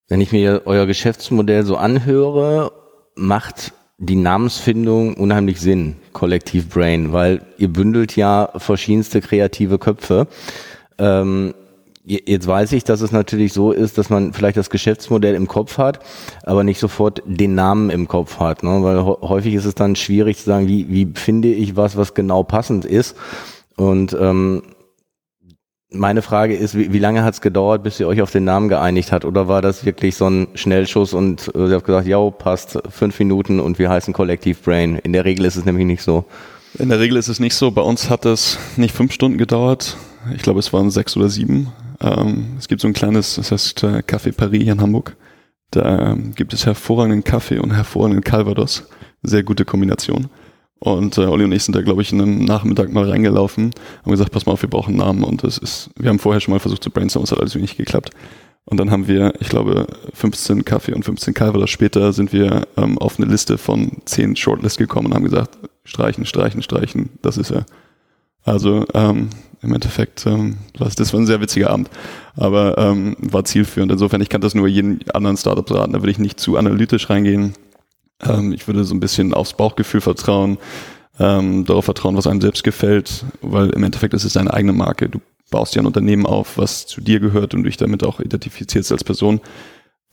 Wenn 0.09 0.23
ich 0.23 0.33
mir 0.33 0.63
euer 0.65 0.87
Geschäftsmodell 0.87 1.65
so 1.65 1.77
anhöre, 1.77 2.73
macht 3.17 3.75
die 3.99 4.17
Namensfindung 4.17 5.15
unheimlich 5.15 5.61
Sinn, 5.61 5.97
Kollektiv 6.13 6.69
Brain, 6.69 7.13
weil 7.13 7.45
ihr 7.59 7.69
bündelt 7.69 8.15
ja 8.15 8.51
verschiedenste 8.57 9.21
kreative 9.21 9.79
Köpfe. 9.79 10.29
Ähm, 10.99 11.55
Jetzt 12.09 12.47
weiß 12.47 12.71
ich, 12.71 12.85
dass 12.85 13.01
es 13.01 13.11
natürlich 13.11 13.53
so 13.53 13.73
ist, 13.73 13.99
dass 13.99 14.11
man 14.11 14.33
vielleicht 14.33 14.57
das 14.57 14.71
Geschäftsmodell 14.71 15.35
im 15.35 15.49
Kopf 15.49 15.77
hat, 15.77 15.99
aber 16.45 16.63
nicht 16.63 16.79
sofort 16.79 17.21
den 17.27 17.57
Namen 17.57 17.91
im 17.91 18.07
Kopf 18.07 18.39
hat. 18.39 18.63
Ne? 18.63 18.81
Weil 18.85 19.03
häufig 19.05 19.55
ist 19.55 19.65
es 19.65 19.75
dann 19.75 19.97
schwierig 19.97 20.39
zu 20.39 20.45
sagen, 20.45 20.69
wie, 20.69 20.89
wie 20.89 21.11
finde 21.15 21.49
ich 21.49 21.75
was, 21.75 21.97
was 21.97 22.15
genau 22.15 22.45
passend 22.45 22.85
ist. 22.85 23.17
Und 23.75 24.17
ähm, 24.21 24.63
meine 25.91 26.23
Frage 26.23 26.55
ist, 26.55 26.79
wie, 26.79 26.93
wie 26.93 27.01
lange 27.01 27.25
hat 27.25 27.35
es 27.35 27.41
gedauert, 27.41 27.83
bis 27.83 27.99
ihr 27.99 28.07
euch 28.07 28.23
auf 28.23 28.31
den 28.31 28.45
Namen 28.45 28.69
geeinigt 28.69 29.11
hat? 29.11 29.25
Oder 29.25 29.49
war 29.49 29.61
das 29.61 29.85
wirklich 29.85 30.15
so 30.15 30.31
ein 30.31 30.47
Schnellschuss 30.55 31.13
und 31.13 31.51
äh, 31.57 31.67
ihr 31.67 31.75
habt 31.75 31.87
gesagt, 31.87 32.07
ja, 32.07 32.31
passt, 32.31 32.79
fünf 32.89 33.19
Minuten 33.19 33.59
und 33.59 33.81
wir 33.81 33.91
heißen 33.91 34.15
Kollektiv 34.15 34.63
Brain. 34.63 35.01
In 35.03 35.13
der 35.13 35.25
Regel 35.25 35.45
ist 35.45 35.57
es 35.57 35.65
nämlich 35.65 35.87
nicht 35.87 36.03
so. 36.03 36.25
In 36.79 36.89
der 36.89 37.01
Regel 37.01 37.17
ist 37.17 37.27
es 37.27 37.41
nicht 37.41 37.57
so. 37.57 37.73
Bei 37.73 37.83
uns 37.83 38.11
hat 38.11 38.27
es 38.27 38.59
nicht 38.77 38.95
fünf 38.95 39.13
Stunden 39.13 39.39
gedauert. 39.39 39.97
Ich 40.37 40.43
glaube, 40.43 40.61
es 40.61 40.73
waren 40.73 40.91
sechs 40.91 41.17
oder 41.17 41.29
sieben. 41.29 41.73
Ähm, 42.01 42.57
es 42.59 42.69
gibt 42.69 42.81
so 42.81 42.89
ein 42.89 42.95
kleines, 42.95 43.37
das 43.37 43.53
heißt 43.53 43.83
äh, 43.85 44.03
Café 44.07 44.33
Paris 44.33 44.63
hier 44.63 44.73
in 44.73 44.81
Hamburg. 44.81 45.17
Da 45.71 46.13
ähm, 46.13 46.35
gibt 46.35 46.53
es 46.53 46.67
hervorragenden 46.67 47.25
Kaffee 47.25 47.59
und 47.59 47.73
hervorragenden 47.73 48.25
Calvados. 48.25 48.85
Sehr 49.23 49.43
gute 49.43 49.65
Kombination. 49.65 50.29
Und 50.79 51.17
äh, 51.19 51.23
Olli 51.23 51.45
und 51.45 51.53
ich 51.53 51.65
sind 51.65 51.75
da, 51.75 51.83
glaube 51.83 52.03
ich, 52.03 52.13
in 52.13 52.21
einem 52.21 52.45
Nachmittag 52.45 52.93
mal 52.93 53.09
reingelaufen, 53.09 53.73
haben 54.03 54.11
gesagt, 54.11 54.31
pass 54.31 54.47
mal 54.47 54.53
auf, 54.53 54.63
wir 54.63 54.71
brauchen 54.71 54.91
einen 54.91 54.99
Namen. 54.99 55.25
Und 55.25 55.43
das 55.43 55.59
ist, 55.59 55.91
wir 55.99 56.11
haben 56.11 56.19
vorher 56.19 56.41
schon 56.41 56.53
mal 56.53 56.61
versucht 56.61 56.85
zu 56.85 56.91
brainstormen, 56.91 57.25
es 57.25 57.33
hat 57.33 57.41
alles 57.41 57.55
nicht 57.55 57.77
geklappt. 57.77 58.11
Und 58.67 58.79
dann 58.79 58.91
haben 58.91 59.07
wir, 59.07 59.33
ich 59.41 59.49
glaube, 59.49 59.87
15 60.13 60.65
Kaffee 60.65 60.93
und 60.93 61.05
15 61.05 61.35
Calvados 61.35 61.71
später 61.71 62.13
sind 62.13 62.33
wir 62.33 62.67
ähm, 62.77 62.99
auf 62.99 63.19
eine 63.19 63.31
Liste 63.31 63.59
von 63.59 63.99
10 64.05 64.37
Shortlist 64.37 64.77
gekommen 64.77 65.07
und 65.07 65.15
haben 65.15 65.25
gesagt, 65.25 65.57
streichen, 65.85 66.27
streichen, 66.27 66.63
streichen, 66.63 67.11
das 67.23 67.39
ist 67.39 67.53
er. 67.53 67.65
Also 68.43 68.85
ähm, 68.93 69.31
im 69.63 69.73
Endeffekt, 69.73 70.27
ähm, 70.27 70.59
das 70.79 71.13
war 71.13 71.21
ein 71.21 71.27
sehr 71.27 71.41
witziger 71.41 71.71
Abend, 71.71 71.91
aber 72.37 72.77
ähm, 72.79 73.17
war 73.19 73.45
zielführend. 73.45 73.93
Insofern, 73.93 74.21
ich 74.21 74.29
kann 74.29 74.41
das 74.41 74.55
nur 74.55 74.69
jeden 74.69 75.09
anderen 75.11 75.37
Startup 75.37 75.69
raten, 75.71 75.93
da 75.93 76.01
würde 76.01 76.11
ich 76.11 76.19
nicht 76.19 76.41
zu 76.41 76.57
analytisch 76.57 77.09
reingehen. 77.11 77.55
Ähm, 78.23 78.53
ich 78.53 78.67
würde 78.67 78.85
so 78.85 78.95
ein 78.95 79.01
bisschen 79.01 79.35
aufs 79.35 79.55
Bauchgefühl 79.55 80.01
vertrauen, 80.01 80.59
ähm, 81.19 81.65
darauf 81.65 81.85
vertrauen, 81.85 82.17
was 82.17 82.27
einem 82.27 82.41
selbst 82.41 82.65
gefällt, 82.65 83.25
weil 83.43 83.71
im 83.71 83.83
Endeffekt 83.83 84.15
ist 84.15 84.25
es 84.25 84.35
deine 84.35 84.53
eigene 84.53 84.73
Marke. 84.73 85.09
Du 85.09 85.21
baust 85.51 85.75
ja 85.75 85.83
ein 85.83 85.87
Unternehmen 85.87 86.27
auf, 86.27 86.59
was 86.59 86.87
zu 86.87 87.01
dir 87.01 87.21
gehört 87.21 87.55
und 87.55 87.65
dich 87.65 87.77
damit 87.77 88.05
auch 88.05 88.21
identifizierst 88.21 88.93
als 88.93 89.05
Person. 89.05 89.41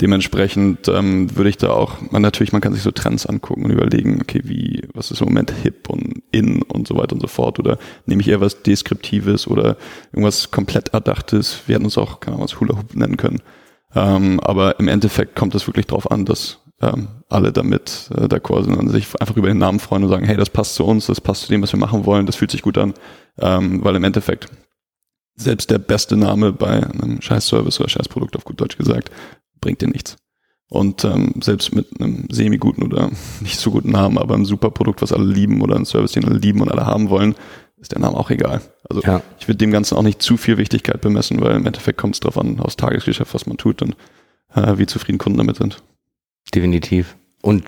Dementsprechend 0.01 0.87
ähm, 0.87 1.35
würde 1.35 1.51
ich 1.51 1.57
da 1.57 1.69
auch, 1.69 2.01
man 2.11 2.23
natürlich, 2.23 2.51
man 2.51 2.61
kann 2.61 2.73
sich 2.73 2.81
so 2.81 2.89
Trends 2.89 3.27
angucken 3.27 3.63
und 3.63 3.71
überlegen, 3.71 4.19
okay, 4.21 4.41
wie, 4.43 4.87
was 4.93 5.11
ist 5.11 5.21
im 5.21 5.27
Moment 5.27 5.51
hip 5.61 5.87
und 5.87 6.23
in 6.31 6.63
und 6.63 6.87
so 6.87 6.97
weiter 6.97 7.13
und 7.13 7.21
so 7.21 7.27
fort. 7.27 7.59
Oder 7.59 7.77
nehme 8.07 8.21
ich 8.21 8.27
eher 8.27 8.41
was 8.41 8.63
Deskriptives 8.63 9.47
oder 9.47 9.77
irgendwas 10.11 10.49
komplett 10.49 10.93
Erdachtes. 10.93 11.61
Wir 11.67 11.75
hätten 11.75 11.85
uns 11.85 11.99
auch, 11.99 12.19
keine 12.19 12.35
Ahnung, 12.35 12.45
was 12.45 12.59
Hula 12.59 12.75
Hoop 12.75 12.95
nennen 12.95 13.17
können. 13.17 13.41
Ähm, 13.93 14.39
aber 14.39 14.79
im 14.79 14.87
Endeffekt 14.87 15.35
kommt 15.35 15.53
es 15.53 15.67
wirklich 15.67 15.85
darauf 15.85 16.09
an, 16.09 16.25
dass 16.25 16.59
ähm, 16.81 17.09
alle 17.29 17.51
damit 17.51 18.09
äh, 18.15 18.25
d'accord 18.25 18.63
sind 18.63 18.75
und 18.75 18.89
sich 18.89 19.07
einfach 19.21 19.37
über 19.37 19.47
den 19.47 19.59
Namen 19.59 19.79
freuen 19.79 20.03
und 20.03 20.09
sagen, 20.09 20.25
hey, 20.25 20.37
das 20.37 20.49
passt 20.49 20.73
zu 20.73 20.85
uns, 20.85 21.05
das 21.05 21.21
passt 21.21 21.43
zu 21.43 21.49
dem, 21.49 21.61
was 21.61 21.71
wir 21.71 21.79
machen 21.79 22.07
wollen, 22.07 22.25
das 22.25 22.35
fühlt 22.35 22.49
sich 22.49 22.63
gut 22.63 22.79
an. 22.79 22.95
Ähm, 23.37 23.83
weil 23.83 23.95
im 23.95 24.03
Endeffekt 24.03 24.49
selbst 25.35 25.69
der 25.69 25.77
beste 25.77 26.17
Name 26.17 26.51
bei 26.51 26.83
einem 26.83 27.21
Scheiß-Service 27.21 27.79
oder 27.79 27.89
Scheiß-Produkt 27.89 28.35
auf 28.35 28.43
gut 28.43 28.59
Deutsch 28.59 28.77
gesagt 28.77 29.11
bringt 29.63 29.81
dir 29.81 29.87
nichts. 29.87 30.17
Und 30.69 31.05
ähm, 31.05 31.35
selbst 31.41 31.73
mit 31.73 31.87
einem 31.99 32.27
semi-guten 32.29 32.83
oder 32.83 33.09
nicht 33.41 33.59
so 33.59 33.71
guten 33.71 33.91
Namen, 33.91 34.17
aber 34.17 34.35
einem 34.35 34.45
super 34.45 34.71
Produkt, 34.71 35.01
was 35.01 35.13
alle 35.13 35.25
lieben 35.25 35.61
oder 35.61 35.75
ein 35.75 35.85
Service, 35.85 36.11
den 36.11 36.25
alle 36.25 36.37
lieben 36.37 36.61
und 36.61 36.69
alle 36.69 36.85
haben 36.85 37.09
wollen, 37.09 37.35
ist 37.79 37.91
der 37.91 37.99
Name 37.99 38.17
auch 38.17 38.29
egal. 38.29 38.61
Also 38.89 39.01
ja. 39.01 39.21
ich 39.39 39.47
würde 39.47 39.57
dem 39.57 39.71
Ganzen 39.71 39.95
auch 39.95 40.03
nicht 40.03 40.21
zu 40.21 40.37
viel 40.37 40.57
Wichtigkeit 40.57 41.01
bemessen, 41.01 41.41
weil 41.41 41.55
im 41.55 41.65
Endeffekt 41.65 41.97
kommt 41.97 42.15
es 42.15 42.19
darauf 42.19 42.37
an, 42.37 42.59
aus 42.59 42.75
Tagesgeschäft, 42.75 43.33
was 43.33 43.45
man 43.45 43.57
tut 43.57 43.81
und 43.81 43.95
äh, 44.53 44.77
wie 44.77 44.85
zufrieden 44.85 45.17
Kunden 45.17 45.37
damit 45.37 45.57
sind. 45.57 45.83
Definitiv. 46.53 47.15
Und 47.41 47.65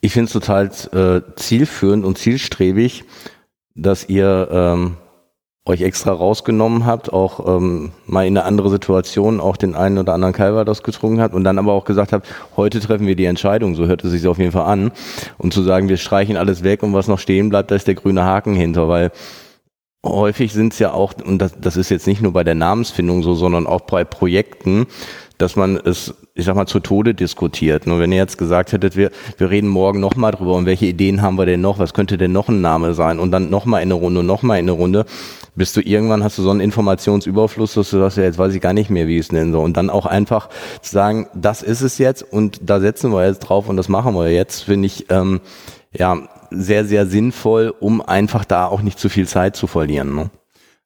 ich 0.00 0.12
finde 0.12 0.26
es 0.26 0.32
total 0.32 0.70
äh, 0.92 1.22
zielführend 1.36 2.04
und 2.04 2.18
zielstrebig, 2.18 3.04
dass 3.74 4.08
ihr 4.08 4.48
ähm, 4.50 4.96
euch 5.70 5.82
extra 5.82 6.12
rausgenommen 6.12 6.84
habt, 6.84 7.12
auch 7.12 7.56
ähm, 7.56 7.92
mal 8.06 8.26
in 8.26 8.36
eine 8.36 8.46
andere 8.46 8.70
Situation 8.70 9.40
auch 9.40 9.56
den 9.56 9.74
einen 9.74 9.98
oder 9.98 10.12
anderen 10.12 10.34
Calvados 10.34 10.82
getrunken 10.82 11.20
habt 11.20 11.34
und 11.34 11.44
dann 11.44 11.58
aber 11.58 11.72
auch 11.72 11.84
gesagt 11.84 12.12
habt, 12.12 12.26
heute 12.56 12.80
treffen 12.80 13.06
wir 13.06 13.16
die 13.16 13.24
Entscheidung, 13.24 13.74
so 13.74 13.86
hört 13.86 14.04
es 14.04 14.10
sich 14.10 14.26
auf 14.26 14.38
jeden 14.38 14.52
Fall 14.52 14.66
an, 14.66 14.92
und 15.38 15.54
zu 15.54 15.62
sagen, 15.62 15.88
wir 15.88 15.96
streichen 15.96 16.36
alles 16.36 16.62
weg 16.62 16.82
und 16.82 16.92
was 16.92 17.08
noch 17.08 17.18
stehen 17.18 17.48
bleibt, 17.48 17.70
da 17.70 17.76
ist 17.76 17.86
der 17.86 17.94
grüne 17.94 18.24
Haken 18.24 18.54
hinter, 18.54 18.88
weil 18.88 19.12
häufig 20.04 20.52
sind 20.52 20.72
es 20.72 20.78
ja 20.78 20.92
auch, 20.92 21.14
und 21.24 21.38
das, 21.38 21.52
das 21.60 21.76
ist 21.76 21.90
jetzt 21.90 22.06
nicht 22.06 22.22
nur 22.22 22.32
bei 22.32 22.44
der 22.44 22.54
Namensfindung 22.54 23.22
so, 23.22 23.34
sondern 23.34 23.66
auch 23.66 23.82
bei 23.82 24.04
Projekten, 24.04 24.86
dass 25.38 25.56
man 25.56 25.76
es 25.76 26.14
ich 26.40 26.46
sag 26.46 26.56
mal, 26.56 26.66
zu 26.66 26.80
Tode 26.80 27.14
diskutiert. 27.14 27.86
Nur 27.86 28.00
wenn 28.00 28.12
ihr 28.12 28.18
jetzt 28.18 28.38
gesagt 28.38 28.72
hättet, 28.72 28.96
wir, 28.96 29.10
wir 29.38 29.50
reden 29.50 29.68
morgen 29.68 30.00
nochmal 30.00 30.32
drüber 30.32 30.54
und 30.54 30.66
welche 30.66 30.86
Ideen 30.86 31.22
haben 31.22 31.36
wir 31.36 31.46
denn 31.46 31.60
noch, 31.60 31.78
was 31.78 31.94
könnte 31.94 32.18
denn 32.18 32.32
noch 32.32 32.48
ein 32.48 32.60
Name 32.60 32.94
sein? 32.94 33.18
Und 33.18 33.30
dann 33.30 33.50
nochmal 33.50 33.82
in 33.82 33.88
eine 33.88 33.94
Runde, 33.94 34.22
nochmal 34.22 34.58
in 34.58 34.64
eine 34.64 34.72
Runde, 34.72 35.04
bist 35.54 35.76
du 35.76 35.80
irgendwann, 35.80 36.24
hast 36.24 36.38
du 36.38 36.42
so 36.42 36.50
einen 36.50 36.60
Informationsüberfluss, 36.60 37.74
dass 37.74 37.90
du 37.90 37.98
sagst, 37.98 38.16
ja, 38.16 38.24
jetzt 38.24 38.38
weiß 38.38 38.54
ich 38.54 38.60
gar 38.60 38.72
nicht 38.72 38.90
mehr, 38.90 39.06
wie 39.06 39.18
es 39.18 39.28
denn 39.28 39.52
so. 39.52 39.60
Und 39.60 39.76
dann 39.76 39.90
auch 39.90 40.06
einfach 40.06 40.48
zu 40.82 40.92
sagen, 40.92 41.28
das 41.34 41.62
ist 41.62 41.80
es 41.80 41.98
jetzt 41.98 42.22
und 42.22 42.60
da 42.62 42.80
setzen 42.80 43.12
wir 43.12 43.26
jetzt 43.26 43.40
drauf 43.40 43.68
und 43.68 43.76
das 43.76 43.88
machen 43.88 44.14
wir 44.14 44.30
jetzt, 44.30 44.64
finde 44.64 44.86
ich, 44.86 45.06
ähm, 45.10 45.40
ja, 45.92 46.28
sehr, 46.50 46.84
sehr 46.84 47.06
sinnvoll, 47.06 47.74
um 47.78 48.00
einfach 48.00 48.44
da 48.44 48.66
auch 48.66 48.82
nicht 48.82 48.98
zu 48.98 49.08
viel 49.08 49.26
Zeit 49.26 49.56
zu 49.56 49.66
verlieren. 49.66 50.14
Ne? 50.14 50.30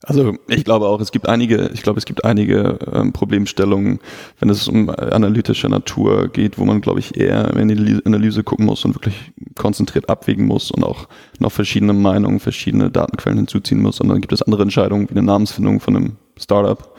Also 0.07 0.35
ich 0.49 0.65
glaube 0.65 0.87
auch, 0.87 1.01
es 1.01 1.13
gibt 1.13 1.29
einige, 1.29 1.71
ich 1.73 1.83
glaube, 1.83 1.99
es 1.99 2.05
gibt 2.05 2.25
einige 2.25 2.79
ähm, 2.93 3.13
Problemstellungen, 3.13 4.01
wenn 4.39 4.51
es 4.51 4.69
um 4.69 4.91
analytische 4.91 5.69
Natur 5.69 6.29
geht, 6.29 6.59
wo 6.59 6.65
man, 6.65 6.83
glaube 6.83 7.01
ich, 7.01 7.17
eher 7.17 7.57
in 7.57 7.69
die 7.69 8.01
Analyse 8.05 8.45
gucken 8.45 8.67
muss 8.67 8.85
und 8.85 8.95
wirklich 8.95 9.33
konzentriert 9.57 10.11
abwägen 10.11 10.47
muss 10.47 10.71
und 10.71 10.85
auch 10.85 11.09
noch 11.39 11.53
verschiedene 11.53 11.95
Meinungen, 11.95 12.39
verschiedene 12.39 12.91
Datenquellen 12.91 13.39
hinzuziehen 13.39 13.81
muss. 13.81 14.01
Und 14.01 14.09
dann 14.09 14.21
gibt 14.21 14.33
es 14.33 14.43
andere 14.43 14.63
Entscheidungen, 14.63 15.09
wie 15.09 15.15
eine 15.15 15.23
Namensfindung 15.23 15.81
von 15.81 15.97
einem 15.97 16.17
Startup, 16.37 16.95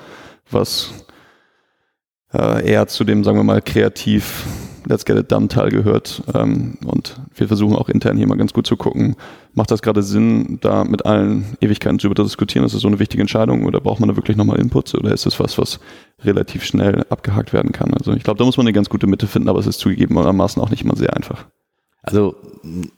was 0.50 1.06
äh, 2.34 2.68
eher 2.68 2.88
zu 2.88 3.04
dem, 3.04 3.24
sagen 3.24 3.38
wir 3.38 3.44
mal, 3.44 3.62
kreativ 3.62 4.46
Let's 4.86 5.06
Get 5.06 5.18
It 5.18 5.32
Done 5.32 5.48
Teil 5.48 5.70
gehört. 5.70 6.24
Ähm, 6.34 6.78
und 6.86 7.20
wir 7.36 7.48
versuchen 7.48 7.76
auch 7.76 7.90
intern 7.90 8.18
hier 8.18 8.28
mal 8.28 8.38
ganz 8.38 8.54
gut 8.54 8.68
zu 8.68 8.78
gucken, 8.78 9.16
macht 9.54 9.72
das 9.72 9.82
gerade 9.82 10.04
Sinn, 10.04 10.60
da 10.62 10.84
mit 10.84 11.06
allen 11.06 11.58
Ewigkeiten 11.62 12.00
zu 12.00 12.10
diskutieren? 12.10 12.66
Ist 12.66 12.76
das 12.76 12.82
so 12.82 12.88
eine 12.88 13.00
wichtige 13.00 13.22
Entscheidung 13.22 13.66
oder 13.66 13.82
braucht 13.82 14.00
man 14.00 14.10
da 14.10 14.16
wirklich 14.16 14.38
nochmal 14.38 14.60
Inputs 14.60 14.96
oder 14.96 15.14
ist 15.14 15.26
das 15.26 15.40
was, 15.40 15.58
was 15.58 15.80
relativ 16.24 16.64
schnell 16.64 17.06
abgehakt 17.10 17.54
werden 17.54 17.72
kann? 17.72 17.94
Also 17.94 18.14
ich 18.14 18.24
glaube, 18.24 18.38
da 18.38 18.46
muss 18.46 18.58
man 18.58 18.66
eine 18.66 18.74
ganz 18.74 18.90
gute 18.90 19.08
Mitte 19.08 19.28
finden, 19.28 19.50
aber 19.50 19.60
es 19.60 19.68
ist 19.68 19.80
zugegebenermaßen 19.80 20.62
auch 20.62 20.70
nicht 20.70 20.84
immer 20.84 20.96
sehr 20.96 21.16
einfach. 21.16 21.46
Also 22.06 22.36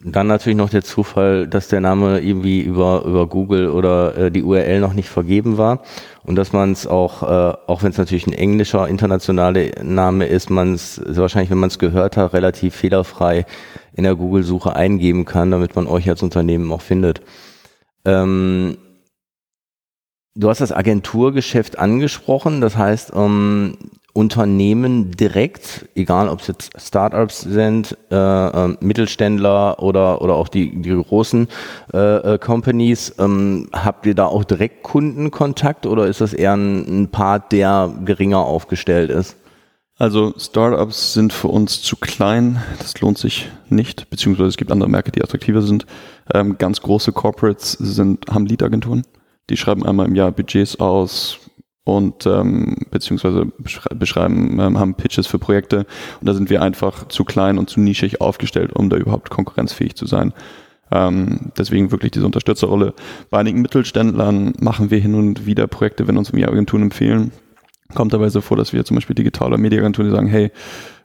dann 0.01 0.27
natürlich 0.27 0.57
noch 0.57 0.69
der 0.69 0.83
Zufall, 0.83 1.47
dass 1.47 1.67
der 1.67 1.81
Name 1.81 2.19
irgendwie 2.19 2.61
über, 2.61 3.03
über 3.05 3.27
Google 3.27 3.69
oder 3.69 4.17
äh, 4.17 4.31
die 4.31 4.43
URL 4.43 4.79
noch 4.79 4.93
nicht 4.93 5.09
vergeben 5.09 5.57
war 5.57 5.81
und 6.23 6.35
dass 6.35 6.53
man 6.53 6.71
es 6.71 6.87
auch, 6.87 7.23
äh, 7.23 7.57
auch 7.67 7.83
wenn 7.83 7.91
es 7.91 7.97
natürlich 7.97 8.27
ein 8.27 8.33
englischer 8.33 8.87
internationaler 8.87 9.83
Name 9.83 10.25
ist, 10.25 10.49
man 10.49 10.73
es 10.73 11.01
wahrscheinlich, 11.05 11.49
wenn 11.51 11.57
man 11.57 11.69
es 11.69 11.79
gehört 11.79 12.17
hat, 12.17 12.33
relativ 12.33 12.75
fehlerfrei 12.75 13.45
in 13.93 14.03
der 14.03 14.15
Google-Suche 14.15 14.75
eingeben 14.75 15.25
kann, 15.25 15.51
damit 15.51 15.75
man 15.75 15.87
euch 15.87 16.09
als 16.09 16.23
Unternehmen 16.23 16.71
auch 16.71 16.81
findet. 16.81 17.21
Ähm, 18.05 18.77
du 20.35 20.49
hast 20.49 20.61
das 20.61 20.71
Agenturgeschäft 20.71 21.79
angesprochen, 21.79 22.61
das 22.61 22.77
heißt, 22.77 23.11
ähm, 23.15 23.77
Unternehmen 24.17 25.11
direkt, 25.11 25.87
egal 25.93 26.27
ob 26.27 26.41
es 26.41 26.47
jetzt 26.47 26.71
Startups 26.75 27.41
sind, 27.41 27.95
äh, 28.09 28.15
äh, 28.15 28.75
Mittelständler 28.79 29.77
oder, 29.79 30.23
oder 30.23 30.33
auch 30.33 30.47
die, 30.47 30.81
die 30.81 30.89
großen 30.89 31.47
äh, 31.93 31.97
äh, 32.33 32.37
Companies, 32.39 33.13
ähm, 33.19 33.69
habt 33.71 34.07
ihr 34.07 34.15
da 34.15 34.25
auch 34.25 34.43
direkt 34.43 34.81
Kundenkontakt 34.81 35.85
oder 35.85 36.07
ist 36.07 36.19
das 36.19 36.33
eher 36.33 36.53
ein, 36.53 37.03
ein 37.03 37.11
Part, 37.11 37.51
der 37.51 37.93
geringer 38.05 38.39
aufgestellt 38.39 39.11
ist? 39.11 39.37
Also 39.99 40.33
Startups 40.35 41.13
sind 41.13 41.31
für 41.31 41.49
uns 41.49 41.83
zu 41.83 41.95
klein, 41.95 42.59
das 42.79 42.99
lohnt 42.99 43.19
sich 43.19 43.51
nicht, 43.69 44.09
beziehungsweise 44.09 44.49
es 44.49 44.57
gibt 44.57 44.71
andere 44.71 44.89
Märkte, 44.89 45.11
die 45.11 45.23
attraktiver 45.23 45.61
sind. 45.61 45.85
Ähm, 46.33 46.57
ganz 46.57 46.81
große 46.81 47.11
Corporates 47.11 47.73
sind, 47.73 48.25
haben 48.31 48.47
Lead-Agenturen, 48.47 49.03
die 49.51 49.57
schreiben 49.57 49.85
einmal 49.85 50.07
im 50.07 50.15
Jahr 50.15 50.31
Budgets 50.31 50.79
aus, 50.79 51.37
und 51.87 52.25
ähm, 52.25 52.75
beziehungsweise 52.91 53.45
beschreiben, 53.93 54.59
ähm, 54.59 54.77
haben 54.77 54.95
Pitches 54.95 55.25
für 55.25 55.39
Projekte 55.39 55.85
und 56.19 56.27
da 56.27 56.33
sind 56.33 56.49
wir 56.49 56.61
einfach 56.61 57.07
zu 57.07 57.23
klein 57.23 57.57
und 57.57 57.69
zu 57.69 57.79
nischig 57.79 58.19
aufgestellt, 58.19 58.73
um 58.73 58.89
da 58.89 58.97
überhaupt 58.97 59.29
konkurrenzfähig 59.29 59.95
zu 59.95 60.05
sein. 60.05 60.33
Ähm, 60.91 61.51
deswegen 61.57 61.91
wirklich 61.91 62.11
diese 62.11 62.25
Unterstützerrolle. 62.25 62.93
Bei 63.29 63.39
einigen 63.39 63.61
Mittelständlern 63.61 64.53
machen 64.59 64.91
wir 64.91 64.99
hin 64.99 65.15
und 65.15 65.45
wieder 65.45 65.67
Projekte, 65.67 66.07
wenn 66.09 66.17
uns 66.17 66.29
irgendwie 66.29 66.45
Agenturen 66.45 66.83
empfehlen. 66.83 67.31
Kommt 67.95 68.11
dabei 68.11 68.27
so 68.29 68.41
vor, 68.41 68.57
dass 68.57 68.73
wir 68.73 68.83
zum 68.83 68.95
Beispiel 68.95 69.15
digitale 69.15 69.57
Mediaagenturen, 69.57 70.09
die 70.09 70.15
sagen, 70.15 70.27
hey, 70.27 70.51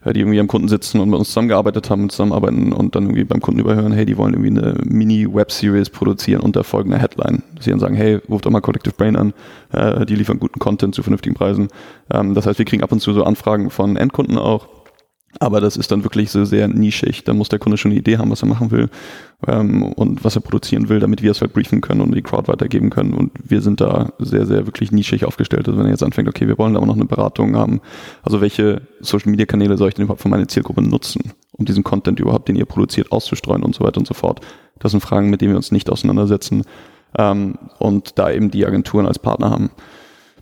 die 0.05 0.21
irgendwie 0.21 0.41
am 0.41 0.49
Kunden 0.49 0.69
sitzen 0.69 1.01
und 1.01 1.11
mit 1.11 1.19
uns 1.19 1.29
zusammengearbeitet 1.29 1.89
haben 1.91 2.03
und 2.03 2.13
zusammenarbeiten 2.13 2.73
und 2.73 2.97
dann 2.97 3.05
irgendwie 3.05 3.25
beim 3.25 3.41
Kunden 3.41 3.61
überhören, 3.61 3.93
hey, 3.93 4.05
die 4.05 4.17
wollen 4.17 4.35
irgendwie 4.35 4.61
eine 4.61 4.75
Mini-Web-Series 4.85 5.91
produzieren 5.91 6.41
unter 6.41 6.65
folgender 6.65 6.99
Headline. 6.99 7.43
Sie 7.61 7.71
dann 7.71 7.79
sagen, 7.79 7.95
hey, 7.95 8.21
ruft 8.29 8.47
doch 8.47 8.51
mal 8.51 8.61
Collective 8.61 8.95
Brain 8.97 9.17
an, 9.17 9.33
äh, 9.73 10.05
die 10.05 10.17
liefern 10.17 10.41
guten 10.41 10.59
Content 10.59 10.95
zu 10.95 11.03
vernünftigen 11.03 11.35
Preisen. 11.35 11.69
Ähm, 12.13 12.35
das 12.35 12.47
heißt, 12.47 12.59
wir 12.59 12.67
kriegen 12.67 12.83
ab 12.83 12.91
und 12.91 13.01
zu 13.01 13.13
so 13.13 13.25
Anfragen 13.25 13.71
von 13.71 13.97
Endkunden 13.97 14.39
auch, 14.39 14.67
aber 15.41 15.61
das 15.61 15.76
ist 15.76 15.91
dann 15.91 16.05
wirklich 16.05 16.30
so 16.30 16.45
sehr 16.45 16.68
nischig. 16.68 17.24
Da 17.24 17.33
muss 17.33 17.49
der 17.49 17.59
Kunde 17.59 17.78
schon 17.78 17.91
eine 17.91 18.01
Idee 18.01 18.18
haben, 18.18 18.30
was 18.30 18.43
er 18.43 18.49
machen 18.49 18.70
will 18.70 18.91
ähm, 19.47 19.83
und 19.83 20.24
was 20.24 20.37
er 20.37 20.43
produzieren 20.43 20.89
will, 20.89 21.01
damit 21.01 21.22
wir 21.22 21.30
es 21.30 21.41
halt 21.41 21.53
briefen 21.53 21.80
können 21.80 22.01
und 22.01 22.14
die 22.14 22.22
Crowd 22.22 22.49
weitergeben 22.49 22.91
können. 22.91 23.14
Und 23.14 23.33
wir 23.43 23.62
sind 23.62 23.80
da 23.80 24.12
sehr, 24.18 24.47
sehr 24.47 24.66
wirklich 24.66 24.93
nischig 24.93 25.24
aufgestellt. 25.24 25.66
Also 25.66 25.78
wenn 25.78 25.87
er 25.87 25.93
jetzt 25.93 26.03
anfängt, 26.03 26.28
okay, 26.28 26.47
wir 26.49 26.59
wollen 26.59 26.76
aber 26.76 26.87
noch 26.87 26.97
eine 26.97 27.07
Beratung 27.07 27.57
haben. 27.57 27.80
Also 28.22 28.41
welche 28.41 28.83
Social-Media-Kanäle 29.01 29.78
soll 29.78 29.89
ich 29.89 29.95
denn 29.95 30.05
überhaupt 30.05 30.22
für 30.22 30.28
meine 30.28 30.47
Zielgruppe 30.47 30.83
nutzen, 30.83 31.33
um 31.53 31.64
diesen 31.64 31.83
Content 31.83 32.20
überhaupt, 32.20 32.49
den 32.49 32.57
ihr 32.57 32.66
produziert, 32.66 33.11
auszustreuen 33.11 33.62
und 33.62 33.74
so 33.74 33.85
weiter 33.85 33.99
und 33.99 34.07
so 34.07 34.14
fort. 34.14 34.41
Das 34.78 34.93
sind 34.93 35.01
Fragen, 35.01 35.30
mit 35.30 35.41
denen 35.41 35.53
wir 35.53 35.57
uns 35.57 35.72
nicht 35.72 35.89
auseinandersetzen 35.91 36.64
ähm, 37.18 37.59
und 37.78 38.18
da 38.18 38.30
eben 38.30 38.51
die 38.51 38.66
Agenturen 38.66 39.07
als 39.07 39.18
Partner 39.18 39.51
haben. 39.51 39.70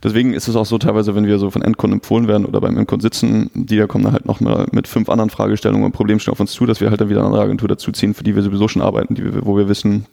Deswegen 0.03 0.33
ist 0.33 0.47
es 0.47 0.55
auch 0.55 0.65
so 0.65 0.77
teilweise, 0.77 1.15
wenn 1.15 1.27
wir 1.27 1.37
so 1.37 1.51
von 1.51 1.61
Endkunden 1.61 1.99
empfohlen 1.99 2.27
werden 2.27 2.45
oder 2.45 2.59
beim 2.59 2.77
Endkunden 2.77 3.01
sitzen, 3.01 3.51
die 3.53 3.77
da 3.77 3.85
kommen 3.85 4.03
dann 4.03 4.13
halt 4.13 4.25
noch 4.25 4.39
mal 4.39 4.67
mit 4.71 4.87
fünf 4.87 5.09
anderen 5.09 5.29
Fragestellungen 5.29 5.85
und 5.85 5.91
Problemstellungen 5.91 6.37
auf 6.37 6.39
uns 6.39 6.53
zu, 6.53 6.65
dass 6.65 6.81
wir 6.81 6.89
halt 6.89 7.01
dann 7.01 7.09
wieder 7.09 7.19
eine 7.19 7.27
andere 7.27 7.43
Agentur 7.43 7.67
dazuziehen, 7.67 8.13
für 8.13 8.23
die 8.23 8.35
wir 8.35 8.41
sowieso 8.41 8.67
schon 8.67 8.81
arbeiten, 8.81 9.13
die 9.13 9.23
wir, 9.23 9.45
wo 9.45 9.55
wir 9.57 9.69
wissen, 9.69 10.07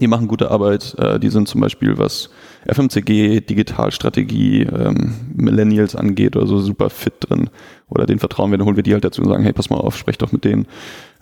die 0.00 0.06
machen 0.06 0.28
gute 0.28 0.50
Arbeit. 0.50 0.94
Äh, 0.98 1.18
die 1.18 1.28
sind 1.28 1.48
zum 1.48 1.60
Beispiel, 1.60 1.98
was 1.98 2.30
FMCG, 2.66 3.40
Digitalstrategie, 3.40 4.62
ähm, 4.62 5.14
Millennials 5.34 5.96
angeht 5.96 6.36
oder 6.36 6.46
so 6.46 6.58
super 6.58 6.90
fit 6.90 7.14
drin. 7.20 7.50
Oder 7.88 8.06
den 8.06 8.18
vertrauen 8.18 8.50
wir, 8.50 8.58
dann 8.58 8.66
holen 8.66 8.76
wir 8.76 8.82
die 8.82 8.94
halt 8.94 9.04
dazu 9.04 9.22
und 9.22 9.28
sagen, 9.28 9.42
hey, 9.42 9.52
pass 9.52 9.68
mal 9.68 9.76
auf, 9.76 9.96
sprech 9.96 10.18
doch 10.18 10.32
mit 10.32 10.44
denen. 10.44 10.66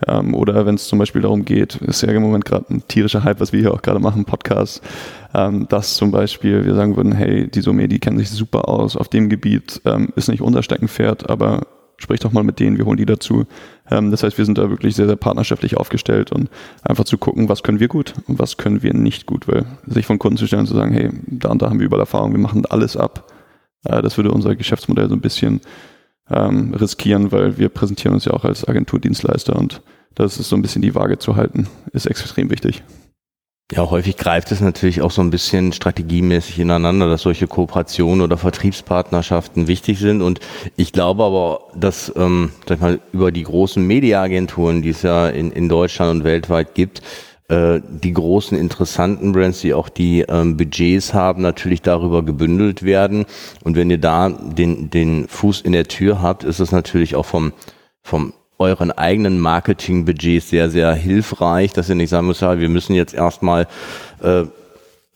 Ähm, 0.07 0.35
oder 0.35 0.67
wenn 0.67 0.77
es 0.77 0.89
zum 0.89 0.99
Beispiel 0.99 1.23
darum 1.23 1.45
geht, 1.45 1.77
ist 1.77 2.03
ja 2.03 2.11
im 2.11 2.23
Moment 2.23 2.45
gerade 2.45 2.67
ein 2.71 2.87
tierischer 2.87 3.25
Hype, 3.25 3.41
was 3.41 3.53
wir 3.53 3.61
hier 3.61 3.75
auch 3.75 3.83
gerade 3.83 4.01
machen, 4.01 4.25
Podcast, 4.25 4.83
ähm, 5.35 5.67
dass 5.69 5.97
zum 5.97 6.11
Beispiel 6.11 6.65
wir 6.65 6.75
sagen 6.75 6.97
würden, 6.97 7.13
hey, 7.13 7.49
die 7.49 7.63
Somé, 7.63 7.87
die 7.87 7.99
kennen 7.99 8.19
sich 8.19 8.31
super 8.31 8.69
aus 8.69 8.97
auf 8.97 9.09
dem 9.09 9.29
Gebiet, 9.29 9.81
ähm, 9.85 10.11
ist 10.17 10.29
nicht 10.29 10.43
unser 10.43 10.63
Steckenpferd, 10.63 11.29
aber 11.29 11.67
sprich 12.01 12.21
doch 12.21 12.33
mal 12.33 12.43
mit 12.43 12.59
denen, 12.59 12.79
wir 12.79 12.87
holen 12.87 12.97
die 12.97 13.07
dazu. 13.07 13.47
Ähm, 13.89 14.11
das 14.11 14.23
heißt, 14.23 14.37
wir 14.39 14.45
sind 14.45 14.59
da 14.59 14.71
wirklich 14.71 14.97
sehr, 14.97 15.07
sehr 15.07 15.17
partnerschaftlich 15.17 15.77
aufgestellt 15.77 16.33
und 16.33 16.51
einfach 16.83 17.05
zu 17.05 17.19
gucken, 17.19 17.49
was 17.49 17.63
können 17.63 17.79
wir 17.79 17.89
gut 17.89 18.15
und 18.27 18.39
was 18.39 18.57
können 18.57 18.83
wir 18.83 18.95
nicht 18.95 19.27
gut, 19.27 19.47
weil 19.47 19.65
sich 19.87 20.07
von 20.07 20.19
Kunden 20.19 20.39
zu 20.39 20.47
stellen 20.47 20.61
und 20.61 20.67
zu 20.67 20.75
sagen, 20.75 20.93
hey, 20.93 21.11
da 21.27 21.51
und 21.51 21.63
da 21.63 21.71
haben 21.71 21.79
wir 21.79 21.87
überall 21.87 22.01
Erfahrung, 22.01 22.33
wir 22.33 22.41
machen 22.41 22.67
alles 22.67 22.97
ab, 22.97 23.31
äh, 23.85 24.03
das 24.03 24.17
würde 24.17 24.33
unser 24.33 24.57
Geschäftsmodell 24.57 25.09
so 25.09 25.15
ein 25.15 25.21
bisschen 25.21 25.61
ähm, 26.31 26.75
riskieren, 26.75 27.33
weil 27.33 27.59
wir 27.59 27.69
präsentieren 27.69 28.15
uns 28.15 28.25
ja 28.25 28.33
auch 28.33 28.45
als 28.45 28.67
Agenturdienstleister 28.67 29.57
und 29.57 29.83
das 30.15 30.39
ist 30.39 30.49
so 30.49 30.57
ein 30.57 30.63
bisschen 30.63 30.83
die 30.83 30.95
Waage 30.95 31.19
zu 31.19 31.37
halten, 31.37 31.69
ist 31.93 32.07
extrem 32.07 32.51
wichtig. 32.51 32.83
Ja, 33.73 33.89
häufig 33.89 34.17
greift 34.17 34.51
es 34.51 34.61
natürlich 34.61 35.01
auch 35.01 35.13
so 35.13 35.23
ein 35.23 35.31
bisschen 35.31 35.73
strategiemäßig 35.73 36.59
ineinander, 36.59 37.09
dass 37.09 37.23
solche 37.23 37.47
Kooperationen 37.47 38.21
oder 38.21 38.37
Vertriebspartnerschaften 38.37 39.69
wichtig 39.69 40.01
sind. 40.01 40.23
Und 40.23 40.41
ich 40.77 40.93
glaube 40.93 41.23
aber, 41.23 41.61
dass 41.77 42.13
ähm, 42.17 42.51
sag 42.67 42.79
ich 42.79 42.83
mal, 42.83 43.01
über 43.13 43.31
die 43.31 43.45
großen 43.45 43.87
Mediaagenturen, 43.87 44.83
die 44.83 44.89
es 44.89 45.03
ja 45.03 45.29
in, 45.29 45.53
in 45.53 45.69
Deutschland 45.69 46.11
und 46.11 46.25
weltweit 46.25 46.75
gibt, 46.75 47.03
äh, 47.47 47.81
die 47.89 48.13
großen 48.13 48.59
interessanten 48.59 49.31
Brands, 49.31 49.61
die 49.61 49.73
auch 49.73 49.89
die 49.89 50.23
ähm, 50.23 50.57
Budgets 50.57 51.15
haben, 51.15 51.43
natürlich 51.43 51.81
darüber 51.81 52.25
gebündelt 52.25 52.83
werden. 52.83 53.25
Und 53.63 53.77
wenn 53.77 53.89
ihr 53.89 53.99
da 53.99 54.31
den, 54.31 54.91
den 54.91 55.29
Fuß 55.29 55.61
in 55.61 55.71
der 55.73 55.85
Tür 55.85 56.21
habt, 56.21 56.43
ist 56.43 56.59
es 56.59 56.73
natürlich 56.73 57.15
auch 57.15 57.27
vom, 57.27 57.53
vom 58.03 58.33
euren 58.61 58.93
eigenen 58.93 59.41
Marketingbudgets 59.41 60.51
sehr, 60.51 60.71
sehr 60.71 60.95
hilfreich, 60.95 61.73
dass 61.73 61.89
ihr 61.89 61.95
nicht 61.97 62.11
sagen 62.11 62.27
müsst, 62.27 62.43
ja, 62.43 62.61
wir 62.61 62.69
müssen 62.69 62.95
jetzt 62.95 63.15
erstmal 63.15 63.67
äh, 64.23 64.45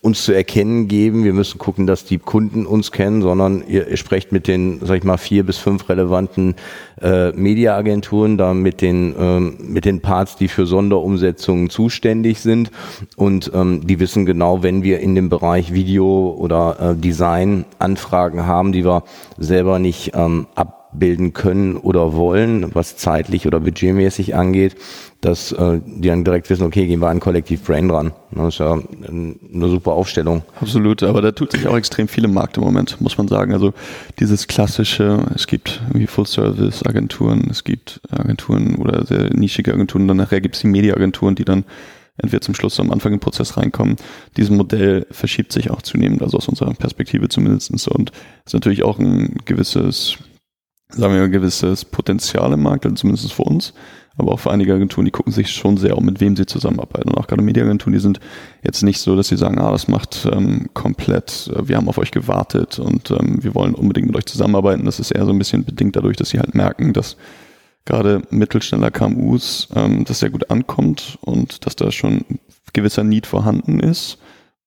uns 0.05 0.23
zu 0.23 0.33
erkennen 0.33 0.87
geben, 0.87 1.25
wir 1.25 1.33
müssen 1.33 1.57
gucken, 1.57 1.87
dass 1.87 2.05
die 2.05 2.19
Kunden 2.19 2.67
uns 2.67 2.93
kennen, 2.93 3.23
sondern 3.23 3.65
ihr, 3.67 3.89
ihr 3.89 3.97
sprecht 3.97 4.33
mit 4.33 4.47
den, 4.47 4.81
sag 4.83 4.99
ich 4.99 5.05
mal, 5.05 5.17
vier 5.17 5.45
bis 5.45 5.57
fünf 5.57 5.89
relevanten 5.89 6.57
äh, 7.01 7.33
Mediaagenturen, 7.33 8.37
da 8.37 8.53
mit 8.53 8.83
den, 8.83 9.15
ähm, 9.19 9.57
mit 9.61 9.87
den 9.87 10.03
Parts, 10.03 10.37
die 10.37 10.49
für 10.49 10.67
Sonderumsetzungen 10.67 11.71
zuständig 11.71 12.41
sind. 12.41 12.71
Und 13.17 13.51
ähm, 13.55 13.87
die 13.87 13.99
wissen 13.99 14.27
genau, 14.27 14.63
wenn 14.63 14.83
wir 14.83 15.01
in 15.01 15.15
dem 15.15 15.31
Bereich 15.31 15.73
Video 15.73 16.37
oder 16.39 16.77
äh, 16.81 17.01
Design 17.01 17.65
Anfragen 17.79 18.45
haben, 18.45 18.73
die 18.73 18.85
wir 18.85 19.05
selber 19.39 19.79
nicht 19.79 20.13
ähm, 20.15 20.49
ab 20.55 20.84
abbilden 20.95 21.33
können 21.33 21.77
oder 21.77 22.15
wollen, 22.15 22.75
was 22.75 22.97
zeitlich 22.97 23.47
oder 23.47 23.61
budgetmäßig 23.61 24.35
angeht, 24.35 24.77
dass 25.21 25.53
äh, 25.53 25.81
die 25.85 26.09
dann 26.09 26.25
direkt 26.25 26.51
wissen, 26.51 26.65
okay, 26.65 26.87
gehen 26.87 27.01
wir 27.01 27.09
an 27.09 27.21
Kollektiv 27.21 27.65
Brain 27.65 27.89
dran. 27.89 28.13
Das 28.31 28.55
ist 28.55 28.61
ja 28.61 28.79
eine 29.09 29.69
super 29.69 29.93
Aufstellung. 29.93 30.43
Absolut, 30.61 31.03
aber 31.03 31.23
da 31.23 31.33
tut 31.33 31.53
sich 31.53 31.67
auch 31.67 31.77
extrem 31.77 32.09
viel 32.09 32.25
im 32.25 32.35
Markt 32.35 32.57
im 32.57 32.65
Moment, 32.65 33.01
muss 33.01 33.19
man 33.19 33.29
sagen. 33.29 33.53
Also 33.53 33.73
dieses 34.19 34.47
klassische, 34.47 35.25
es 35.35 35.47
gibt 35.47 35.83
irgendwie 35.89 36.07
Full-Service-Agenturen, 36.07 37.49
es 37.51 37.65
gibt 37.65 38.01
Agenturen 38.11 38.77
oder 38.77 39.05
sehr 39.05 39.35
nischige 39.35 39.73
Agenturen, 39.73 40.09
dann 40.09 40.19
nachher 40.19 40.41
gibt 40.41 40.57
es 40.57 40.61
die 40.61 40.69
Media-Agenturen, 40.69 41.35
die 41.35 41.45
dann 41.45 41.65
entweder 42.17 42.43
zum 42.43 42.55
Schluss 42.55 42.79
am 42.79 42.93
Anfang 42.93 43.13
im 43.13 43.21
Prozess 43.21 43.57
reinkommen. 43.57 43.97
Dieses 44.37 44.51
Modell 44.51 45.07
verschiebt 45.11 45.53
sich 45.53 45.71
auch 45.71 45.83
zunehmend, 45.83 46.23
also 46.23 46.37
aus 46.37 46.49
unserer 46.49 46.73
Perspektive 46.75 47.29
zumindest. 47.29 47.89
Und 47.89 48.13
ist 48.45 48.55
natürlich 48.55 48.85
auch 48.85 48.99
ein 48.99 49.39
gewisses, 49.45 50.17
sagen 50.97 51.15
wir 51.15 51.23
ein 51.23 51.33
gewisses 51.33 51.85
Potenzial 51.85 52.53
im 52.53 52.63
Markt, 52.63 52.85
also 52.85 52.97
zumindest 52.97 53.33
für 53.33 53.43
uns, 53.43 53.75
aber 54.17 54.33
auch 54.33 54.41
für 54.41 54.53
einige 54.53 54.75
Agenturen, 54.75 55.05
die 55.05 55.11
gucken 55.11 55.33
sich 55.33 55.51
schon 55.51 55.77
sehr 55.77 55.99
um, 55.99 56.05
mit 56.05 56.21
wem 56.21 56.37
sie 56.37 56.47
zusammenarbeiten. 56.47 57.11
Und 57.11 57.19
auch 57.19 57.27
gerade 57.27 57.43
Mediaagenturen, 57.43 57.93
die 57.93 57.99
sind 57.99 58.21
jetzt 58.63 58.83
nicht 58.83 59.01
so, 59.01 59.17
dass 59.17 59.29
sie 59.29 59.37
sagen, 59.37 59.59
ah, 59.59 59.73
das 59.73 59.89
macht 59.89 60.29
ähm, 60.31 60.69
komplett, 60.73 61.51
äh, 61.55 61.69
wir 61.69 61.77
haben 61.77 61.89
auf 61.89 61.99
euch 61.99 62.13
gewartet 62.13 62.79
und 62.79 63.11
ähm, 63.11 63.43
wir 63.43 63.55
wollen 63.55 63.75
unbedingt 63.75 64.07
mit 64.07 64.17
euch 64.17 64.27
zusammenarbeiten. 64.27 64.85
Das 64.85 65.01
ist 65.01 65.11
eher 65.11 65.25
so 65.25 65.33
ein 65.33 65.39
bisschen 65.39 65.65
bedingt 65.65 65.97
dadurch, 65.97 66.17
dass 66.17 66.31
sie 66.31 66.39
halt 66.39 66.55
merken, 66.55 66.93
dass 66.93 67.17
gerade 67.85 68.23
Mittelständler 68.31 68.91
KMUs 68.91 69.69
ähm, 69.75 70.05
das 70.05 70.21
sehr 70.21 70.31
gut 70.31 70.51
ankommt 70.51 71.19
und 71.23 71.67
dass 71.67 71.75
da 71.77 71.91
schon 71.91 72.25
gewisser 72.73 73.05
Need 73.05 73.27
vorhanden 73.27 73.81
ist. 73.81 74.19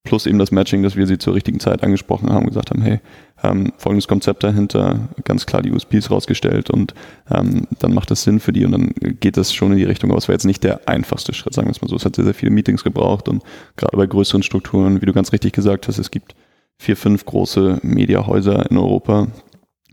Plus 0.08 0.24
eben 0.24 0.38
das 0.38 0.50
Matching, 0.50 0.82
dass 0.82 0.96
wir 0.96 1.06
sie 1.06 1.18
zur 1.18 1.34
richtigen 1.34 1.60
Zeit 1.60 1.82
angesprochen 1.82 2.32
haben, 2.32 2.46
gesagt 2.46 2.70
haben, 2.70 2.80
hey, 2.80 3.00
ähm, 3.42 3.74
folgendes 3.76 4.08
Konzept 4.08 4.42
dahinter, 4.42 5.10
ganz 5.24 5.44
klar 5.44 5.60
die 5.60 5.70
USPs 5.70 6.10
rausgestellt 6.10 6.70
und 6.70 6.94
ähm, 7.30 7.66
dann 7.78 7.92
macht 7.92 8.10
das 8.10 8.22
Sinn 8.22 8.40
für 8.40 8.54
die 8.54 8.64
und 8.64 8.72
dann 8.72 8.94
geht 9.20 9.36
das 9.36 9.52
schon 9.52 9.72
in 9.72 9.76
die 9.76 9.84
Richtung. 9.84 10.10
Aber 10.10 10.16
es 10.16 10.26
war 10.26 10.32
jetzt 10.32 10.46
nicht 10.46 10.64
der 10.64 10.88
einfachste 10.88 11.34
Schritt, 11.34 11.52
sagen 11.52 11.68
wir 11.68 11.72
es 11.72 11.82
mal 11.82 11.88
so. 11.88 11.96
Es 11.96 12.06
hat 12.06 12.16
sehr, 12.16 12.24
sehr 12.24 12.32
viele 12.32 12.50
Meetings 12.50 12.84
gebraucht 12.84 13.28
und 13.28 13.42
gerade 13.76 13.98
bei 13.98 14.06
größeren 14.06 14.42
Strukturen, 14.42 15.02
wie 15.02 15.06
du 15.06 15.12
ganz 15.12 15.30
richtig 15.30 15.52
gesagt 15.52 15.88
hast, 15.88 15.98
es 15.98 16.10
gibt 16.10 16.34
vier, 16.78 16.96
fünf 16.96 17.26
große 17.26 17.80
Mediahäuser 17.82 18.70
in 18.70 18.78
Europa, 18.78 19.26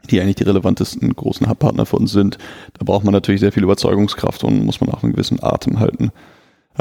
die 0.09 0.21
eigentlich 0.21 0.35
die 0.35 0.43
relevantesten 0.43 1.13
großen 1.13 1.49
Hubpartner 1.49 1.85
für 1.85 1.97
uns 1.97 2.13
sind. 2.13 2.37
Da 2.79 2.85
braucht 2.85 3.03
man 3.03 3.11
natürlich 3.11 3.41
sehr 3.41 3.51
viel 3.51 3.63
Überzeugungskraft 3.63 4.45
und 4.45 4.63
muss 4.63 4.79
man 4.79 4.91
auch 4.91 5.03
einen 5.03 5.11
gewissen 5.11 5.43
Atem 5.43 5.81
halten, 5.81 6.11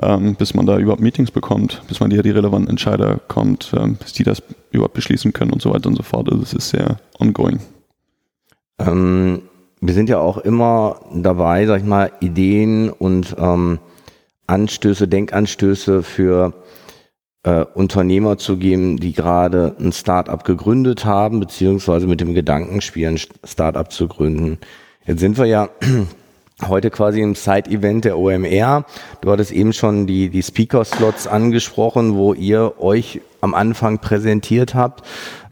ähm, 0.03 0.35
bis 0.35 0.55
man 0.55 0.67
da 0.67 0.79
überhaupt 0.79 1.01
Meetings 1.01 1.31
bekommt, 1.31 1.83
bis 1.89 2.01
man 2.01 2.11
hier 2.11 2.23
die 2.23 2.31
relevanten 2.31 2.71
Entscheider 2.71 3.21
kommt, 3.29 3.73
ähm, 3.77 3.97
bis 3.97 4.13
die 4.13 4.25
das 4.25 4.43
überhaupt 4.71 4.95
beschließen 4.95 5.33
können 5.33 5.53
und 5.53 5.63
so 5.63 5.73
weiter 5.73 5.89
und 5.89 5.97
so 5.97 6.03
fort. 6.03 6.31
Also 6.31 6.43
es 6.43 6.53
ist 6.53 6.71
sehr 6.71 6.99
ongoing. 7.19 7.61
Ähm, 8.79 9.43
wir 9.81 9.95
sind 9.95 10.09
ja 10.09 10.19
auch 10.19 10.39
immer 10.39 11.01
dabei, 11.15 11.67
sag 11.67 11.81
ich 11.81 11.87
mal, 11.87 12.11
Ideen 12.21 12.91
und 12.91 13.37
ähm, 13.39 13.79
Anstöße, 14.47 15.09
Denkanstöße 15.09 16.03
für 16.03 16.55
äh, 17.45 17.65
Unternehmer 17.75 18.37
zu 18.39 18.57
geben, 18.57 18.99
die 18.99 19.13
gerade 19.13 19.77
ein 19.79 19.93
Startup 19.93 20.43
gegründet 20.43 21.05
haben, 21.05 21.41
beziehungsweise 21.41 22.07
mit 22.07 22.21
dem 22.21 22.35
Gedanken 22.35 22.81
spielen, 22.81 23.19
Startup 23.45 23.91
zu 23.91 24.09
gründen. 24.09 24.59
Jetzt 25.07 25.21
sind 25.21 25.39
wir 25.39 25.47
ja 25.47 25.69
heute 26.63 26.91
quasi 26.91 27.21
im 27.21 27.35
Side-Event 27.35 28.05
der 28.05 28.19
OMR. 28.19 28.85
Du 29.21 29.31
hattest 29.31 29.51
eben 29.51 29.73
schon 29.73 30.07
die, 30.07 30.29
die 30.31 30.43
Speaker-Slots 30.43 31.27
angesprochen, 31.27 32.15
wo 32.15 32.33
ihr 32.33 32.75
euch 32.79 33.21
am 33.41 33.55
Anfang 33.55 33.99
präsentiert 33.99 34.75
habt. 34.75 35.03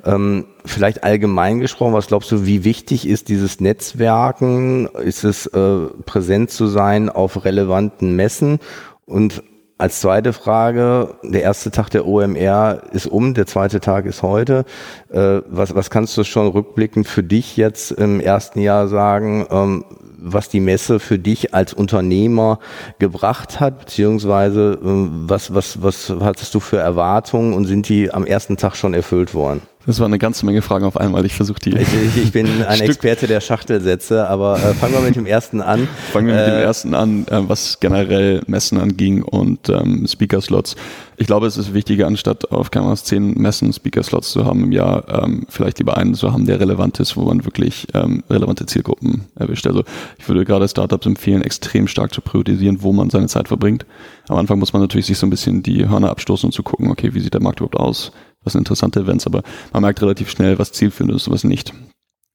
Ähm, 0.04 0.46
vielleicht 0.64 1.04
allgemein 1.04 1.60
gesprochen, 1.60 1.92
was 1.92 2.06
glaubst 2.06 2.30
du, 2.32 2.46
wie 2.46 2.64
wichtig 2.64 3.06
ist 3.06 3.28
dieses 3.28 3.60
Netzwerken? 3.60 4.86
Ist 4.86 5.24
es 5.24 5.46
äh, 5.46 5.86
präsent 6.06 6.50
zu 6.50 6.66
sein 6.66 7.08
auf 7.08 7.44
relevanten 7.44 8.14
Messen? 8.16 8.58
Und 9.04 9.42
als 9.78 10.00
zweite 10.00 10.32
Frage, 10.32 11.16
der 11.24 11.42
erste 11.42 11.72
Tag 11.72 11.90
der 11.90 12.06
OMR 12.06 12.82
ist 12.92 13.06
um, 13.06 13.34
der 13.34 13.46
zweite 13.46 13.80
Tag 13.80 14.06
ist 14.06 14.22
heute. 14.22 14.64
Äh, 15.10 15.40
was, 15.48 15.74
was 15.74 15.90
kannst 15.90 16.16
du 16.16 16.22
schon 16.22 16.46
rückblickend 16.46 17.08
für 17.08 17.24
dich 17.24 17.56
jetzt 17.56 17.90
im 17.90 18.20
ersten 18.20 18.60
Jahr 18.60 18.86
sagen, 18.86 19.44
ähm, 19.50 19.84
was 20.22 20.48
die 20.48 20.60
Messe 20.60 21.00
für 21.00 21.18
dich 21.18 21.54
als 21.54 21.74
Unternehmer 21.74 22.58
gebracht 22.98 23.60
hat, 23.60 23.80
beziehungsweise 23.80 24.78
äh, 24.82 25.08
was, 25.28 25.54
was, 25.54 25.82
was 25.82 26.12
hattest 26.20 26.54
du 26.54 26.60
für 26.60 26.78
Erwartungen 26.78 27.54
und 27.54 27.64
sind 27.66 27.88
die 27.88 28.12
am 28.12 28.24
ersten 28.24 28.56
Tag 28.56 28.76
schon 28.76 28.94
erfüllt 28.94 29.34
worden? 29.34 29.62
Das 29.84 29.98
war 29.98 30.06
eine 30.06 30.18
ganze 30.18 30.46
Menge 30.46 30.62
Fragen 30.62 30.84
auf 30.84 30.96
einmal. 30.96 31.26
Ich 31.26 31.34
versuche 31.34 31.58
die. 31.58 31.76
Ich, 31.76 31.88
ich, 32.16 32.32
bin 32.32 32.62
ein 32.68 32.80
Experte 32.80 33.26
der 33.26 33.40
Schachtelsätze, 33.40 34.28
aber 34.28 34.56
äh, 34.56 34.74
fangen 34.74 34.94
wir 34.94 35.00
mit 35.00 35.16
dem 35.16 35.26
ersten 35.26 35.60
an. 35.60 35.88
Fangen 36.12 36.28
wir 36.28 36.34
mit 36.34 36.42
äh, 36.44 36.50
dem 36.50 36.60
ersten 36.60 36.94
an, 36.94 37.26
äh, 37.26 37.48
was 37.48 37.80
generell 37.80 38.42
Messen 38.46 38.78
anging 38.78 39.22
und 39.22 39.68
ähm, 39.68 40.06
Speaker-Slots. 40.06 40.76
Ich 41.16 41.26
glaube, 41.26 41.46
es 41.46 41.56
ist 41.56 41.74
wichtiger, 41.74 42.06
anstatt 42.06 42.52
auf 42.52 42.70
Kameras 42.70 43.04
zehn 43.04 43.34
Messen 43.34 43.72
Speaker-Slots 43.72 44.30
zu 44.30 44.44
haben 44.44 44.62
im 44.62 44.72
Jahr, 44.72 45.04
ähm, 45.08 45.46
vielleicht 45.48 45.78
lieber 45.78 45.96
einen 45.96 46.14
zu 46.14 46.32
haben, 46.32 46.46
der 46.46 46.60
relevant 46.60 47.00
ist, 47.00 47.16
wo 47.16 47.22
man 47.22 47.44
wirklich 47.44 47.88
ähm, 47.94 48.22
relevante 48.30 48.66
Zielgruppen 48.66 49.26
erwischt. 49.34 49.66
Also 49.66 49.82
ich 50.18 50.28
würde 50.28 50.44
gerade 50.44 50.68
Startups 50.68 51.06
empfehlen, 51.06 51.42
extrem 51.42 51.88
stark 51.88 52.14
zu 52.14 52.20
priorisieren, 52.20 52.82
wo 52.82 52.92
man 52.92 53.10
seine 53.10 53.26
Zeit 53.26 53.48
verbringt. 53.48 53.84
Am 54.28 54.36
Anfang 54.36 54.60
muss 54.60 54.72
man 54.72 54.82
natürlich 54.82 55.06
sich 55.06 55.18
so 55.18 55.26
ein 55.26 55.30
bisschen 55.30 55.62
die 55.62 55.88
Hörner 55.88 56.10
abstoßen 56.10 56.48
und 56.48 56.52
zu 56.52 56.62
gucken, 56.62 56.90
okay, 56.90 57.14
wie 57.14 57.20
sieht 57.20 57.34
der 57.34 57.42
Markt 57.42 57.60
überhaupt 57.60 57.76
aus? 57.76 58.12
Was 58.44 58.52
sind 58.52 58.60
interessante 58.60 59.00
Events, 59.00 59.26
aber 59.26 59.42
man 59.72 59.82
merkt 59.82 60.02
relativ 60.02 60.30
schnell, 60.30 60.58
was 60.58 60.72
zielführend 60.72 61.14
ist 61.14 61.26
und 61.26 61.34
was 61.34 61.44
nicht. 61.44 61.72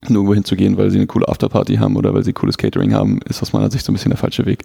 Nur 0.03 0.19
irgendwo 0.19 0.35
hinzugehen, 0.35 0.77
weil 0.77 0.91
sie 0.91 0.97
eine 0.97 1.07
coole 1.07 1.27
Afterparty 1.27 1.77
haben 1.77 1.95
oder 1.95 2.13
weil 2.13 2.23
sie 2.23 2.33
cooles 2.33 2.57
Catering 2.57 2.93
haben, 2.93 3.19
ist 3.27 3.41
aus 3.41 3.53
meiner 3.53 3.71
Sicht 3.71 3.85
so 3.85 3.91
ein 3.91 3.95
bisschen 3.95 4.11
der 4.11 4.19
falsche 4.19 4.45
Weg. 4.45 4.63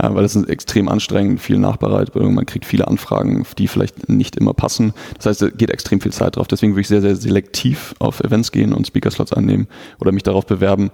Ja, 0.00 0.14
weil 0.14 0.22
das 0.22 0.36
ist 0.36 0.48
extrem 0.48 0.88
anstrengend, 0.88 1.40
viel 1.40 1.58
Nachbereitung, 1.58 2.32
man 2.32 2.46
kriegt 2.46 2.64
viele 2.64 2.86
Anfragen, 2.88 3.44
die 3.58 3.68
vielleicht 3.68 4.08
nicht 4.08 4.36
immer 4.36 4.54
passen. 4.54 4.94
Das 5.16 5.26
heißt, 5.26 5.42
es 5.42 5.56
geht 5.56 5.70
extrem 5.70 6.00
viel 6.00 6.12
Zeit 6.12 6.36
drauf. 6.36 6.46
Deswegen 6.46 6.72
würde 6.72 6.82
ich 6.82 6.88
sehr, 6.88 7.02
sehr 7.02 7.16
selektiv 7.16 7.94
auf 7.98 8.20
Events 8.20 8.52
gehen 8.52 8.72
und 8.72 8.86
Speaker-Slots 8.86 9.32
annehmen 9.32 9.66
oder 9.98 10.12
mich 10.12 10.22
darauf 10.22 10.46
bewerben, 10.46 10.90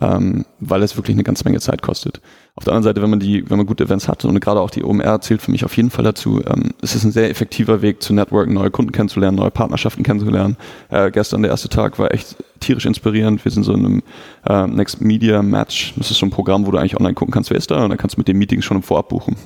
ähm, 0.00 0.46
weil 0.60 0.82
es 0.82 0.96
wirklich 0.96 1.16
eine 1.16 1.24
ganze 1.24 1.44
Menge 1.44 1.60
Zeit 1.60 1.82
kostet. 1.82 2.20
Auf 2.58 2.64
der 2.64 2.72
anderen 2.72 2.84
Seite, 2.84 3.02
wenn 3.02 3.10
man 3.10 3.20
die, 3.20 3.48
wenn 3.50 3.58
man 3.58 3.66
gute 3.66 3.84
Events 3.84 4.08
hat 4.08 4.24
und 4.24 4.40
gerade 4.40 4.60
auch 4.60 4.70
die 4.70 4.82
OMR 4.82 5.20
zählt 5.20 5.42
für 5.42 5.50
mich 5.50 5.66
auf 5.66 5.76
jeden 5.76 5.90
Fall 5.90 6.04
dazu, 6.04 6.40
ähm, 6.46 6.72
es 6.80 6.94
ist 6.94 7.04
ein 7.04 7.12
sehr 7.12 7.28
effektiver 7.28 7.82
Weg 7.82 8.02
zu 8.02 8.14
networken, 8.14 8.54
neue 8.54 8.70
Kunden 8.70 8.92
kennenzulernen, 8.92 9.36
neue 9.36 9.50
Partnerschaften 9.50 10.02
kennenzulernen. 10.02 10.56
Äh, 10.88 11.10
gestern 11.10 11.42
der 11.42 11.50
erste 11.50 11.68
Tag 11.68 11.98
war 11.98 12.14
echt 12.14 12.36
tierisch 12.60 12.86
inspirierend. 12.86 13.44
Wir 13.44 13.52
sind 13.52 13.64
so 13.64 13.74
in 13.74 13.84
einem 13.84 14.02
äh, 14.46 14.66
Next 14.68 15.02
Media 15.02 15.42
Match. 15.42 15.92
Das 15.96 16.10
ist 16.10 16.16
so 16.16 16.24
ein 16.24 16.30
Programm, 16.30 16.66
wo 16.66 16.70
du 16.70 16.78
eigentlich 16.78 16.96
online 16.96 17.12
gucken 17.12 17.34
kannst, 17.34 17.50
wer 17.50 17.58
ist 17.58 17.70
da 17.70 17.84
und 17.84 17.90
dann 17.90 17.98
kannst 17.98 18.16
du 18.16 18.20
mit 18.20 18.28
den 18.28 18.38
Meetings 18.38 18.64
schon 18.64 18.78
im 18.78 18.82
Vorab 18.82 19.10
buchen. 19.10 19.36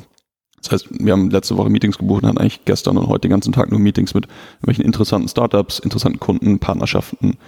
Das 0.62 0.70
heißt, 0.70 0.88
wir 1.04 1.12
haben 1.12 1.30
letzte 1.30 1.56
Woche 1.56 1.68
Meetings 1.68 1.98
gebucht 1.98 2.22
und 2.22 2.28
hatten 2.28 2.38
eigentlich 2.38 2.64
gestern 2.64 2.96
und 2.96 3.08
heute 3.08 3.22
den 3.22 3.30
ganzen 3.30 3.52
Tag 3.52 3.72
nur 3.72 3.80
Meetings 3.80 4.14
mit 4.14 4.28
irgendwelchen 4.58 4.84
interessanten 4.84 5.26
Startups, 5.26 5.80
interessanten 5.80 6.20
Kunden, 6.20 6.61
Partnerschaften. 6.61 7.38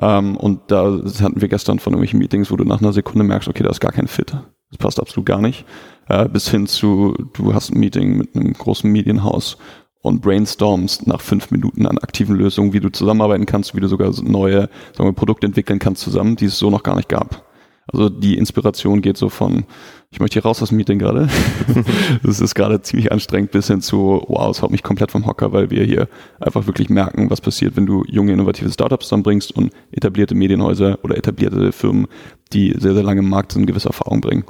Ähm, 0.00 0.36
und 0.36 0.62
da 0.66 1.00
hatten 1.20 1.40
wir 1.40 1.48
gestern 1.48 1.78
von 1.78 1.92
irgendwelchen 1.92 2.18
Meetings, 2.18 2.50
wo 2.50 2.56
du 2.56 2.64
nach 2.64 2.80
einer 2.80 2.92
Sekunde 2.92 3.24
merkst, 3.24 3.48
okay, 3.48 3.62
da 3.62 3.70
ist 3.70 3.80
gar 3.80 3.92
kein 3.92 4.08
Fit. 4.08 4.34
Das 4.70 4.78
passt 4.78 5.00
absolut 5.00 5.26
gar 5.26 5.40
nicht. 5.40 5.64
Äh, 6.08 6.28
bis 6.28 6.48
hin 6.48 6.66
zu, 6.66 7.14
du 7.34 7.54
hast 7.54 7.70
ein 7.70 7.80
Meeting 7.80 8.16
mit 8.16 8.34
einem 8.34 8.52
großen 8.52 8.90
Medienhaus 8.90 9.58
und 10.02 10.22
brainstormst 10.22 11.06
nach 11.06 11.20
fünf 11.20 11.50
Minuten 11.50 11.86
an 11.86 11.98
aktiven 11.98 12.36
Lösungen, 12.36 12.72
wie 12.72 12.80
du 12.80 12.90
zusammenarbeiten 12.90 13.46
kannst, 13.46 13.74
wie 13.74 13.80
du 13.80 13.88
sogar 13.88 14.12
neue 14.22 14.68
sagen 14.92 15.08
wir, 15.08 15.12
Produkte 15.12 15.46
entwickeln 15.46 15.78
kannst 15.78 16.02
zusammen, 16.02 16.36
die 16.36 16.46
es 16.46 16.58
so 16.58 16.70
noch 16.70 16.82
gar 16.82 16.96
nicht 16.96 17.08
gab. 17.08 17.45
Also 17.92 18.08
die 18.08 18.36
Inspiration 18.36 19.00
geht 19.00 19.16
so 19.16 19.28
von, 19.28 19.64
ich 20.10 20.18
möchte 20.18 20.34
hier 20.34 20.42
raus 20.42 20.60
aus 20.60 20.70
dem 20.70 20.78
Meeting 20.78 20.98
gerade. 20.98 21.28
das 22.22 22.40
ist 22.40 22.54
gerade 22.54 22.82
ziemlich 22.82 23.12
anstrengend 23.12 23.52
bis 23.52 23.68
hin 23.68 23.80
zu, 23.80 24.24
wow, 24.26 24.50
es 24.50 24.60
haut 24.60 24.72
mich 24.72 24.82
komplett 24.82 25.12
vom 25.12 25.26
Hocker, 25.26 25.52
weil 25.52 25.70
wir 25.70 25.84
hier 25.84 26.08
einfach 26.40 26.66
wirklich 26.66 26.90
merken, 26.90 27.30
was 27.30 27.40
passiert, 27.40 27.76
wenn 27.76 27.86
du 27.86 28.04
junge, 28.08 28.32
innovative 28.32 28.72
Startups 28.72 29.06
zusammenbringst 29.06 29.52
und 29.52 29.72
etablierte 29.92 30.34
Medienhäuser 30.34 30.98
oder 31.04 31.16
etablierte 31.16 31.70
Firmen, 31.70 32.08
die 32.52 32.74
sehr, 32.76 32.94
sehr 32.94 33.04
lange 33.04 33.20
im 33.20 33.28
Markt 33.28 33.52
sind, 33.52 33.66
gewisse 33.66 33.88
Erfahrung 33.88 34.20
bringen. 34.20 34.44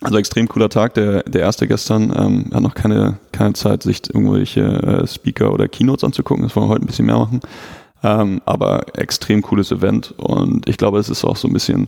Also 0.00 0.18
extrem 0.18 0.48
cooler 0.48 0.68
Tag, 0.68 0.94
der, 0.94 1.22
der 1.22 1.42
erste 1.42 1.68
gestern. 1.68 2.12
Ähm, 2.16 2.50
hat 2.52 2.62
noch 2.62 2.74
keine, 2.74 3.18
keine 3.30 3.52
Zeit, 3.52 3.84
sich 3.84 4.02
irgendwelche 4.12 4.62
äh, 4.62 5.06
Speaker 5.06 5.52
oder 5.52 5.68
Keynotes 5.68 6.02
anzugucken. 6.02 6.42
Das 6.42 6.56
wollen 6.56 6.66
wir 6.66 6.70
heute 6.70 6.84
ein 6.84 6.88
bisschen 6.88 7.06
mehr 7.06 7.18
machen. 7.18 7.40
Ähm, 8.02 8.42
aber 8.44 8.98
extrem 8.98 9.42
cooles 9.42 9.70
Event 9.70 10.12
und 10.18 10.68
ich 10.68 10.76
glaube, 10.76 10.98
es 10.98 11.08
ist 11.08 11.24
auch 11.24 11.36
so 11.36 11.46
ein 11.46 11.54
bisschen 11.54 11.86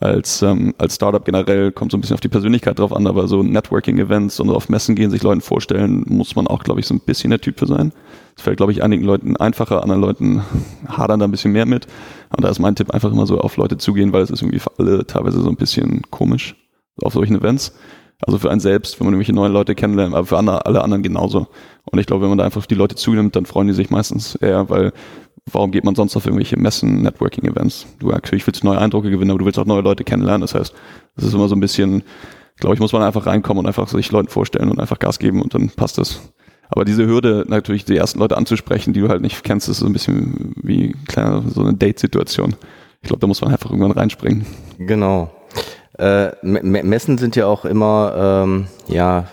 als, 0.00 0.40
ähm, 0.40 0.74
als 0.78 0.94
Startup 0.94 1.24
generell 1.24 1.70
kommt 1.70 1.92
so 1.92 1.98
ein 1.98 2.00
bisschen 2.00 2.14
auf 2.14 2.20
die 2.20 2.28
Persönlichkeit 2.28 2.78
drauf 2.78 2.94
an, 2.94 3.06
aber 3.06 3.28
so 3.28 3.42
Networking-Events 3.42 4.40
und 4.40 4.48
auf 4.50 4.68
Messen 4.70 4.94
gehen, 4.94 5.10
sich 5.10 5.22
Leuten 5.22 5.42
vorstellen, 5.42 6.04
muss 6.06 6.34
man 6.34 6.46
auch, 6.46 6.64
glaube 6.64 6.80
ich, 6.80 6.86
so 6.86 6.94
ein 6.94 7.00
bisschen 7.00 7.30
der 7.30 7.40
Typ 7.40 7.58
für 7.58 7.66
sein. 7.66 7.92
Das 8.34 8.44
fällt, 8.44 8.56
glaube 8.56 8.72
ich, 8.72 8.82
einigen 8.82 9.04
Leuten 9.04 9.36
einfacher, 9.36 9.82
anderen 9.82 10.00
Leuten 10.00 10.42
hadern 10.88 11.20
da 11.20 11.26
ein 11.26 11.30
bisschen 11.30 11.52
mehr 11.52 11.66
mit. 11.66 11.86
Und 12.34 12.42
da 12.42 12.48
ist 12.48 12.58
mein 12.58 12.74
Tipp 12.74 12.90
einfach 12.90 13.12
immer 13.12 13.26
so 13.26 13.38
auf 13.38 13.58
Leute 13.58 13.76
zugehen, 13.76 14.14
weil 14.14 14.22
es 14.22 14.30
ist 14.30 14.40
irgendwie 14.40 14.60
für 14.60 14.72
alle 14.78 15.06
teilweise 15.06 15.42
so 15.42 15.50
ein 15.50 15.56
bisschen 15.56 16.00
komisch 16.10 16.56
auf 17.02 17.12
solchen 17.12 17.36
Events. 17.36 17.74
Also 18.24 18.38
für 18.38 18.50
einen 18.50 18.60
selbst, 18.60 18.98
wenn 18.98 19.06
man 19.06 19.14
irgendwelche 19.14 19.34
neuen 19.34 19.52
Leute 19.52 19.74
kennenlernt, 19.74 20.14
aber 20.14 20.26
für 20.26 20.38
andere, 20.38 20.64
alle 20.64 20.82
anderen 20.82 21.02
genauso. 21.02 21.48
Und 21.84 21.98
ich 21.98 22.06
glaube, 22.06 22.22
wenn 22.22 22.28
man 22.30 22.38
da 22.38 22.44
einfach 22.44 22.60
auf 22.60 22.66
die 22.66 22.76
Leute 22.76 22.94
zunimmt, 22.94 23.36
dann 23.36 23.46
freuen 23.46 23.66
die 23.66 23.74
sich 23.74 23.90
meistens 23.90 24.36
eher, 24.36 24.70
weil 24.70 24.92
warum 25.50 25.70
geht 25.70 25.84
man 25.84 25.94
sonst 25.94 26.16
auf 26.16 26.26
irgendwelche 26.26 26.58
Messen, 26.58 27.02
Networking-Events? 27.02 27.86
Du 27.98 28.08
natürlich 28.08 28.46
willst 28.46 28.64
neue 28.64 28.78
Eindrücke 28.78 29.10
gewinnen, 29.10 29.30
aber 29.30 29.38
du 29.38 29.44
willst 29.46 29.58
auch 29.58 29.66
neue 29.66 29.82
Leute 29.82 30.04
kennenlernen. 30.04 30.42
Das 30.42 30.54
heißt, 30.54 30.74
das 31.16 31.24
ist 31.24 31.34
immer 31.34 31.48
so 31.48 31.56
ein 31.56 31.60
bisschen, 31.60 32.02
glaube 32.56 32.74
ich, 32.74 32.80
muss 32.80 32.92
man 32.92 33.02
einfach 33.02 33.26
reinkommen 33.26 33.60
und 33.60 33.66
einfach 33.66 33.88
sich 33.88 34.10
Leuten 34.12 34.28
vorstellen 34.28 34.70
und 34.70 34.80
einfach 34.80 34.98
Gas 34.98 35.18
geben 35.18 35.42
und 35.42 35.54
dann 35.54 35.70
passt 35.70 35.98
das. 35.98 36.20
Aber 36.68 36.84
diese 36.84 37.06
Hürde, 37.06 37.44
natürlich 37.48 37.84
die 37.84 37.96
ersten 37.96 38.18
Leute 38.18 38.36
anzusprechen, 38.36 38.94
die 38.94 39.00
du 39.00 39.08
halt 39.08 39.20
nicht 39.20 39.44
kennst, 39.44 39.68
ist 39.68 39.78
so 39.78 39.86
ein 39.86 39.92
bisschen 39.92 40.54
wie 40.62 40.96
kleiner, 41.06 41.42
so 41.46 41.60
eine 41.60 41.74
Date-Situation. 41.74 42.56
Ich 43.02 43.08
glaube, 43.08 43.20
da 43.20 43.26
muss 43.26 43.42
man 43.42 43.52
einfach 43.52 43.70
irgendwann 43.70 43.92
reinspringen. 43.92 44.46
Genau. 44.78 45.30
Äh, 45.98 46.30
Messen 46.42 47.18
sind 47.18 47.36
ja 47.36 47.46
auch 47.46 47.66
immer, 47.66 48.44
ähm, 48.44 48.66
ja, 48.88 49.26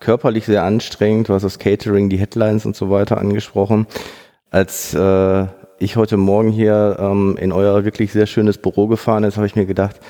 körperlich 0.00 0.46
sehr 0.46 0.62
anstrengend, 0.62 1.28
was 1.28 1.42
das 1.42 1.58
Catering, 1.58 2.08
die 2.08 2.18
Headlines 2.18 2.64
und 2.64 2.76
so 2.76 2.90
weiter 2.90 3.18
angesprochen. 3.18 3.86
Als 4.50 4.94
äh, 4.94 5.46
ich 5.78 5.96
heute 5.96 6.16
Morgen 6.16 6.50
hier 6.50 6.96
ähm, 6.98 7.36
in 7.40 7.52
euer 7.52 7.84
wirklich 7.84 8.12
sehr 8.12 8.26
schönes 8.26 8.58
Büro 8.58 8.86
gefahren 8.86 9.24
ist, 9.24 9.36
habe 9.36 9.46
ich 9.46 9.56
mir 9.56 9.66
gedacht, 9.66 10.00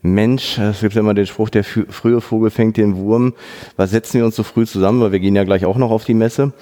Mensch, 0.00 0.58
es 0.58 0.80
gibt 0.80 0.94
ja 0.94 1.00
immer 1.00 1.14
den 1.14 1.26
Spruch, 1.26 1.50
der 1.50 1.64
frühe 1.64 2.20
Vogel 2.20 2.50
fängt 2.50 2.76
den 2.76 2.96
Wurm. 2.96 3.34
Was 3.76 3.90
setzen 3.90 4.18
wir 4.18 4.24
uns 4.24 4.36
so 4.36 4.44
früh 4.44 4.64
zusammen? 4.64 5.00
Weil 5.00 5.10
wir 5.10 5.18
gehen 5.18 5.34
ja 5.34 5.42
gleich 5.42 5.64
auch 5.64 5.76
noch 5.76 5.90
auf 5.90 6.04
die 6.04 6.14
Messe. 6.14 6.52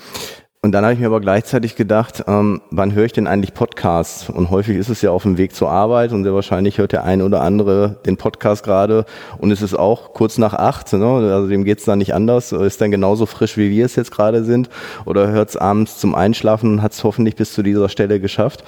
Und 0.63 0.73
dann 0.73 0.85
habe 0.85 0.95
ich 0.95 0.99
mir 0.99 1.07
aber 1.07 1.21
gleichzeitig 1.21 1.77
gedacht, 1.77 2.25
ähm, 2.27 2.61
wann 2.71 2.93
höre 2.95 3.05
ich 3.05 3.13
denn 3.13 3.27
eigentlich 3.27 3.55
Podcasts? 3.55 4.29
Und 4.29 4.51
häufig 4.51 4.77
ist 4.77 4.89
es 4.89 5.01
ja 5.01 5.11
auf 5.11 5.23
dem 5.23 5.39
Weg 5.39 5.55
zur 5.55 5.71
Arbeit 5.71 6.13
und 6.13 6.25
sehr 6.25 6.35
wahrscheinlich 6.35 6.79
hört 6.79 6.93
der 6.93 7.05
ein 7.05 7.23
oder 7.23 7.43
andere 7.43 8.01
den 8.05 8.17
Podcast 8.17 8.65
gerade 8.65 9.05
und 9.39 9.53
es 9.53 9.63
ist 9.63 9.75
auch 9.75 10.13
kurz 10.13 10.39
nach 10.39 10.55
acht, 10.55 10.93
ne? 10.93 11.07
also 11.07 11.47
dem 11.47 11.65
geht's 11.65 11.85
dann 11.85 11.99
nicht 11.99 12.15
anders, 12.15 12.51
ist 12.51 12.81
dann 12.81 12.91
genauso 12.91 13.27
frisch, 13.27 13.57
wie 13.57 13.71
wir 13.71 13.85
es 13.85 13.95
jetzt 13.95 14.11
gerade 14.11 14.43
sind 14.43 14.69
oder 15.05 15.29
hört 15.29 15.51
es 15.51 15.57
abends 15.57 15.99
zum 15.99 16.15
Einschlafen 16.15 16.73
und 16.73 16.83
hat 16.83 16.93
es 16.93 17.05
hoffentlich 17.05 17.37
bis 17.37 17.53
zu 17.53 17.63
dieser 17.63 17.89
Stelle 17.89 18.19
geschafft. 18.19 18.65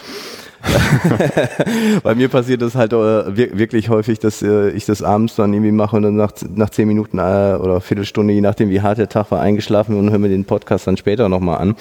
Bei 2.03 2.15
mir 2.15 2.29
passiert 2.29 2.63
es 2.63 2.75
halt 2.75 2.93
äh, 2.93 3.57
wirklich 3.57 3.89
häufig, 3.89 4.19
dass 4.19 4.43
äh, 4.43 4.71
ich 4.71 4.87
das 4.87 5.03
abends 5.03 5.37
dann 5.37 5.53
irgendwie 5.53 5.73
mache 5.73 5.97
und 5.97 6.03
dann 6.03 6.17
nach, 6.17 6.33
nach 6.55 6.71
zehn 6.71 6.89
Minuten 6.89 7.19
äh, 7.19 7.57
oder 7.61 7.81
Viertelstunde, 7.81 8.35
je 8.35 8.41
nachdem 8.41 8.71
wie 8.71 8.81
hart 8.81 8.99
der 8.99 9.09
Tag 9.09 9.31
war, 9.31 9.41
eingeschlafen 9.41 9.97
und 9.97 10.11
höre 10.11 10.19
mir 10.19 10.29
den 10.29 10.45
Podcast 10.45 10.87
dann 10.87 10.97
später 10.97 11.29
nochmal 11.29 11.59
an. 11.59 11.77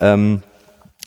Ähm, 0.00 0.42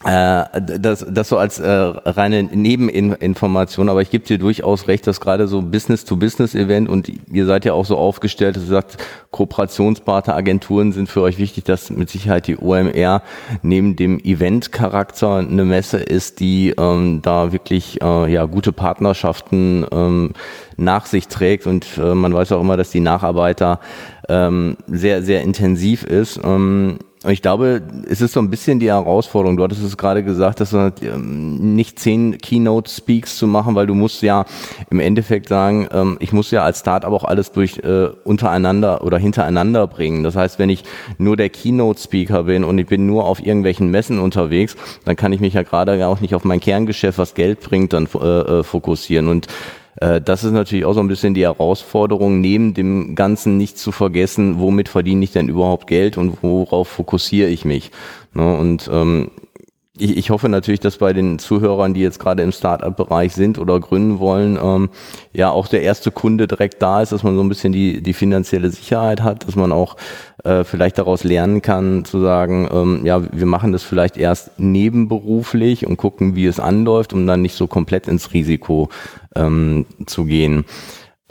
äh, 0.03 0.45
das, 0.79 1.05
das 1.07 1.29
so 1.29 1.37
als 1.37 1.59
äh, 1.59 1.69
reine 1.69 2.43
Nebeninformation, 2.43 3.87
aber 3.89 4.01
ich 4.01 4.09
gebe 4.09 4.25
dir 4.25 4.39
durchaus 4.39 4.87
recht, 4.87 5.05
dass 5.05 5.21
gerade 5.21 5.47
so 5.47 5.61
Business-to-Business-Event 5.61 6.89
und 6.89 7.11
ihr 7.31 7.45
seid 7.45 7.65
ja 7.65 7.73
auch 7.73 7.85
so 7.85 7.97
aufgestellt, 7.97 8.55
dass 8.55 8.63
ihr 8.63 8.69
sagt, 8.69 8.97
Kooperationspartner, 9.29 10.35
Agenturen 10.35 10.91
sind 10.91 11.07
für 11.07 11.21
euch 11.21 11.37
wichtig, 11.37 11.65
dass 11.65 11.91
mit 11.91 12.09
Sicherheit 12.09 12.47
die 12.47 12.57
OMR 12.57 13.21
neben 13.61 13.95
dem 13.95 14.19
Event-Charakter 14.19 15.35
eine 15.35 15.65
Messe 15.65 15.97
ist, 15.97 16.39
die 16.39 16.73
ähm, 16.77 17.21
da 17.21 17.51
wirklich 17.51 18.01
äh, 18.01 18.31
ja 18.31 18.45
gute 18.45 18.71
Partnerschaften 18.71 19.85
ähm, 19.91 20.33
nach 20.77 21.05
sich 21.05 21.27
trägt 21.27 21.67
und 21.67 21.85
äh, 21.97 22.15
man 22.15 22.33
weiß 22.33 22.51
auch 22.53 22.61
immer, 22.61 22.75
dass 22.75 22.89
die 22.89 23.01
Nacharbeiter 23.01 23.79
ähm, 24.29 24.77
sehr, 24.87 25.21
sehr 25.21 25.43
intensiv 25.43 26.03
ist. 26.03 26.39
Ähm, 26.43 26.97
und 27.23 27.31
ich 27.31 27.43
glaube, 27.43 27.83
es 28.09 28.19
ist 28.19 28.33
so 28.33 28.39
ein 28.39 28.49
bisschen 28.49 28.79
die 28.79 28.89
Herausforderung. 28.89 29.55
Du 29.55 29.63
hattest 29.63 29.83
es 29.83 29.95
gerade 29.95 30.23
gesagt, 30.23 30.59
dass 30.59 30.71
du 30.71 30.91
ähm, 31.03 31.75
nicht 31.75 31.99
zehn 31.99 32.39
Keynote-Speaks 32.39 33.37
zu 33.37 33.45
machen, 33.45 33.75
weil 33.75 33.85
du 33.85 33.93
musst 33.93 34.23
ja 34.23 34.45
im 34.89 34.99
Endeffekt 34.99 35.47
sagen, 35.47 35.87
ähm, 35.93 36.17
ich 36.19 36.33
muss 36.33 36.49
ja 36.49 36.63
als 36.63 36.79
Startup 36.79 37.11
auch 37.11 37.23
alles 37.23 37.51
durch 37.51 37.77
äh, 37.83 38.07
untereinander 38.23 39.03
oder 39.03 39.19
hintereinander 39.19 39.85
bringen. 39.85 40.23
Das 40.23 40.35
heißt, 40.35 40.57
wenn 40.57 40.71
ich 40.71 40.83
nur 41.19 41.37
der 41.37 41.49
Keynote-Speaker 41.49 42.45
bin 42.45 42.63
und 42.63 42.79
ich 42.79 42.87
bin 42.87 43.05
nur 43.05 43.25
auf 43.25 43.39
irgendwelchen 43.45 43.91
Messen 43.91 44.17
unterwegs, 44.17 44.75
dann 45.05 45.15
kann 45.15 45.31
ich 45.31 45.41
mich 45.41 45.53
ja 45.53 45.61
gerade 45.61 46.07
auch 46.07 46.21
nicht 46.21 46.33
auf 46.33 46.43
mein 46.43 46.59
Kerngeschäft, 46.59 47.19
was 47.19 47.35
Geld 47.35 47.59
bringt, 47.59 47.93
dann 47.93 48.07
äh, 48.15 48.27
äh 48.27 48.63
fokussieren. 48.63 49.27
Und 49.27 49.45
das 50.01 50.43
ist 50.43 50.51
natürlich 50.51 50.85
auch 50.85 50.93
so 50.93 50.99
ein 50.99 51.07
bisschen 51.07 51.35
die 51.35 51.43
Herausforderung, 51.43 52.41
neben 52.41 52.73
dem 52.73 53.13
Ganzen 53.13 53.57
nicht 53.57 53.77
zu 53.77 53.91
vergessen, 53.91 54.59
womit 54.59 54.89
verdiene 54.89 55.23
ich 55.23 55.31
denn 55.31 55.47
überhaupt 55.47 55.85
Geld 55.85 56.17
und 56.17 56.41
worauf 56.41 56.87
fokussiere 56.87 57.49
ich 57.49 57.65
mich. 57.65 57.91
Ne? 58.33 58.57
Und 58.57 58.89
ähm, 58.91 59.29
ich, 60.01 60.17
ich 60.17 60.29
hoffe 60.31 60.49
natürlich, 60.49 60.79
dass 60.79 60.97
bei 60.97 61.13
den 61.13 61.37
Zuhörern, 61.37 61.93
die 61.93 62.01
jetzt 62.01 62.19
gerade 62.19 62.41
im 62.41 62.51
Startup-Bereich 62.51 63.33
sind 63.33 63.59
oder 63.59 63.79
gründen 63.79 64.19
wollen, 64.19 64.57
ähm, 64.61 64.89
ja 65.33 65.51
auch 65.51 65.67
der 65.67 65.83
erste 65.83 66.11
Kunde 66.11 66.47
direkt 66.47 66.81
da 66.81 67.01
ist, 67.01 67.11
dass 67.11 67.23
man 67.23 67.35
so 67.35 67.43
ein 67.43 67.49
bisschen 67.49 67.71
die, 67.71 68.01
die 68.01 68.13
finanzielle 68.13 68.71
Sicherheit 68.71 69.21
hat, 69.21 69.47
dass 69.47 69.55
man 69.55 69.71
auch 69.71 69.97
äh, 70.43 70.63
vielleicht 70.63 70.97
daraus 70.97 71.23
lernen 71.23 71.61
kann, 71.61 72.03
zu 72.03 72.19
sagen, 72.19 72.67
ähm, 72.73 73.05
ja, 73.05 73.21
wir 73.31 73.45
machen 73.45 73.71
das 73.71 73.83
vielleicht 73.83 74.17
erst 74.17 74.59
nebenberuflich 74.59 75.85
und 75.85 75.97
gucken, 75.97 76.35
wie 76.35 76.47
es 76.47 76.59
anläuft, 76.59 77.13
um 77.13 77.27
dann 77.27 77.41
nicht 77.41 77.55
so 77.55 77.67
komplett 77.67 78.07
ins 78.07 78.33
Risiko 78.33 78.89
ähm, 79.35 79.85
zu 80.07 80.25
gehen. 80.25 80.65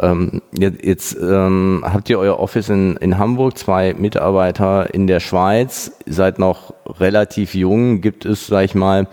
Ähm, 0.01 0.41
jetzt 0.53 0.85
jetzt 0.85 1.17
ähm, 1.21 1.85
habt 1.85 2.09
ihr 2.09 2.19
euer 2.19 2.39
Office 2.39 2.69
in, 2.69 2.97
in 2.97 3.19
Hamburg, 3.19 3.59
zwei 3.59 3.95
Mitarbeiter 3.95 4.93
in 4.95 5.07
der 5.07 5.21
Schweiz, 5.21 5.93
seid 6.07 6.39
noch 6.39 6.75
relativ 6.99 7.55
jung. 7.55 8.01
Gibt 8.01 8.25
es, 8.25 8.47
sag 8.47 8.65
ich 8.65 8.75
mal, 8.75 9.09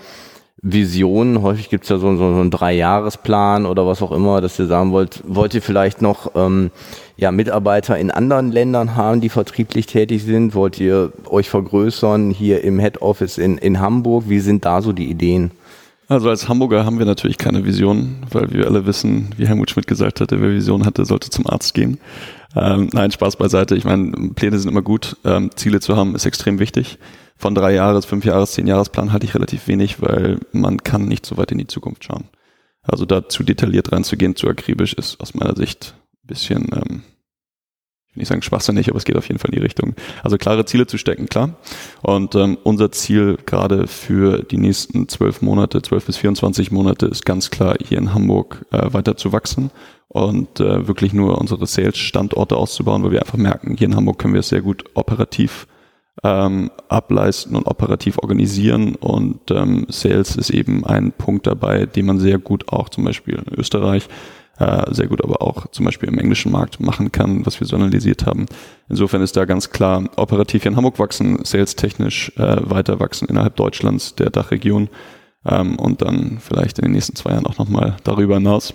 Visionen? 0.61 1.41
Häufig 1.41 1.69
gibt 1.69 1.83
es 1.83 1.89
ja 1.89 1.97
so, 1.97 2.15
so, 2.15 2.33
so 2.33 2.39
einen 2.39 2.51
Dreijahresplan 2.51 3.65
oder 3.65 3.85
was 3.85 4.01
auch 4.01 4.11
immer, 4.11 4.41
dass 4.41 4.59
ihr 4.59 4.67
sagen 4.67 4.91
wollt, 4.91 5.21
wollt 5.25 5.53
ihr 5.53 5.61
vielleicht 5.61 6.01
noch 6.01 6.31
ähm, 6.35 6.71
ja, 7.17 7.31
Mitarbeiter 7.31 7.97
in 7.97 8.11
anderen 8.11 8.51
Ländern 8.51 8.95
haben, 8.95 9.21
die 9.21 9.29
vertrieblich 9.29 9.87
tätig 9.87 10.23
sind? 10.23 10.55
Wollt 10.55 10.79
ihr 10.79 11.11
euch 11.29 11.49
vergrößern 11.49 12.31
hier 12.31 12.63
im 12.63 12.79
Head 12.79 13.01
Office 13.01 13.37
in, 13.37 13.57
in 13.57 13.79
Hamburg? 13.79 14.25
Wie 14.27 14.39
sind 14.39 14.65
da 14.65 14.81
so 14.81 14.93
die 14.93 15.09
Ideen? 15.09 15.51
Also 16.07 16.29
als 16.29 16.47
Hamburger 16.47 16.85
haben 16.85 16.99
wir 16.99 17.05
natürlich 17.05 17.37
keine 17.37 17.65
Vision, 17.65 18.25
weil 18.31 18.51
wir 18.51 18.65
alle 18.65 18.85
wissen, 18.85 19.29
wie 19.35 19.45
Helmut 19.45 19.71
Schmidt 19.71 19.87
gesagt 19.87 20.21
hatte, 20.21 20.41
wer 20.41 20.51
Vision 20.51 20.85
hatte, 20.85 21.03
sollte 21.03 21.29
zum 21.29 21.47
Arzt 21.47 21.73
gehen. 21.73 21.99
Ähm, 22.55 22.89
nein, 22.93 23.11
Spaß 23.11 23.35
beiseite. 23.35 23.75
Ich 23.75 23.83
meine, 23.83 24.31
Pläne 24.33 24.57
sind 24.57 24.71
immer 24.71 24.81
gut. 24.81 25.17
Ähm, 25.25 25.51
Ziele 25.55 25.81
zu 25.81 25.97
haben 25.97 26.15
ist 26.15 26.25
extrem 26.25 26.59
wichtig. 26.59 26.97
Von 27.35 27.53
drei 27.53 27.73
Jahres, 27.73 28.05
fünf 28.05 28.23
Jahres, 28.23 28.53
zehn 28.53 28.67
Jahresplan 28.67 29.11
halte 29.11 29.25
ich 29.25 29.35
relativ 29.35 29.67
wenig, 29.67 30.01
weil 30.01 30.39
man 30.53 30.81
kann 30.81 31.07
nicht 31.07 31.25
so 31.25 31.37
weit 31.37 31.51
in 31.51 31.57
die 31.57 31.67
Zukunft 31.67 32.05
schauen. 32.05 32.29
Also 32.81 33.05
da 33.05 33.27
zu 33.27 33.43
detailliert 33.43 33.91
reinzugehen, 33.91 34.35
zu 34.35 34.47
akribisch 34.47 34.93
ist 34.93 35.19
aus 35.19 35.33
meiner 35.33 35.55
Sicht 35.55 35.93
ein 36.23 36.27
bisschen 36.27 36.69
ähm, 36.73 37.03
nicht 38.17 38.27
sagen 38.27 38.41
schwachsinnig, 38.41 38.89
aber 38.89 38.97
es 38.97 39.05
geht 39.05 39.17
auf 39.17 39.27
jeden 39.27 39.39
Fall 39.39 39.51
in 39.51 39.59
die 39.59 39.63
Richtung. 39.63 39.95
Also 40.23 40.37
klare 40.37 40.65
Ziele 40.65 40.87
zu 40.87 40.97
stecken, 40.97 41.27
klar. 41.27 41.55
Und 42.01 42.35
ähm, 42.35 42.57
unser 42.63 42.91
Ziel 42.91 43.37
gerade 43.45 43.87
für 43.87 44.43
die 44.43 44.57
nächsten 44.57 45.07
zwölf 45.07 45.41
Monate, 45.41 45.81
zwölf 45.81 46.05
bis 46.05 46.17
24 46.17 46.71
Monate 46.71 47.05
ist 47.05 47.25
ganz 47.25 47.51
klar, 47.51 47.75
hier 47.83 47.97
in 47.97 48.13
Hamburg 48.13 48.65
äh, 48.71 48.93
weiter 48.93 49.17
zu 49.17 49.31
wachsen 49.31 49.71
und 50.09 50.59
äh, 50.59 50.87
wirklich 50.87 51.13
nur 51.13 51.37
unsere 51.37 51.65
Sales-Standorte 51.65 52.55
auszubauen, 52.55 53.03
weil 53.03 53.11
wir 53.11 53.21
einfach 53.21 53.37
merken, 53.37 53.75
hier 53.77 53.87
in 53.87 53.95
Hamburg 53.95 54.19
können 54.19 54.33
wir 54.33 54.39
es 54.39 54.49
sehr 54.49 54.61
gut 54.61 54.85
operativ 54.93 55.67
ähm, 56.23 56.71
ableisten 56.89 57.55
und 57.55 57.67
operativ 57.67 58.17
organisieren 58.17 58.95
und 58.95 59.51
ähm, 59.51 59.85
Sales 59.89 60.35
ist 60.35 60.49
eben 60.49 60.85
ein 60.85 61.11
Punkt 61.11 61.45
dabei, 61.45 61.85
den 61.85 62.07
man 62.07 62.19
sehr 62.19 62.39
gut 62.39 62.69
auch 62.69 62.89
zum 62.89 63.03
Beispiel 63.03 63.35
in 63.35 63.59
Österreich 63.59 64.07
äh, 64.59 64.93
sehr 64.93 65.07
gut 65.07 65.23
aber 65.23 65.41
auch 65.41 65.67
zum 65.71 65.85
Beispiel 65.85 66.09
im 66.09 66.17
englischen 66.17 66.51
Markt 66.51 66.79
machen 66.79 67.11
kann, 67.11 67.45
was 67.45 67.59
wir 67.59 67.67
so 67.67 67.75
analysiert 67.75 68.25
haben. 68.25 68.47
Insofern 68.89 69.21
ist 69.21 69.37
da 69.37 69.45
ganz 69.45 69.69
klar 69.69 70.09
operativ 70.15 70.63
hier 70.63 70.71
in 70.71 70.77
Hamburg 70.77 70.99
wachsen, 70.99 71.43
sales-technisch 71.43 72.31
äh, 72.37 72.57
weiter 72.61 72.99
wachsen 72.99 73.27
innerhalb 73.27 73.55
Deutschlands, 73.55 74.15
der 74.15 74.29
Dachregion 74.29 74.89
ähm, 75.45 75.77
und 75.77 76.01
dann 76.01 76.39
vielleicht 76.39 76.79
in 76.79 76.83
den 76.83 76.93
nächsten 76.93 77.15
zwei 77.15 77.31
Jahren 77.31 77.45
auch 77.45 77.57
nochmal 77.57 77.97
darüber 78.03 78.35
hinaus. 78.35 78.73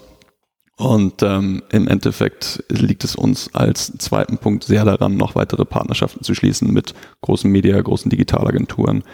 Und 0.78 1.22
ähm, 1.22 1.62
im 1.70 1.87
Endeffekt 1.87 2.64
liegt 2.68 3.05
es 3.05 3.14
uns 3.14 3.55
als 3.55 3.93
zweiten 3.99 4.39
Punkt 4.39 4.64
sehr 4.64 4.85
daran, 4.85 5.16
noch 5.16 5.35
weitere 5.35 5.64
Partnerschaften 5.64 6.24
zu 6.24 6.35
schließen 6.35 6.72
mit 6.72 6.95
großen 7.20 7.51
Media, 7.51 7.80
großen 7.80 8.11
Digitalagenturen, 8.11 9.05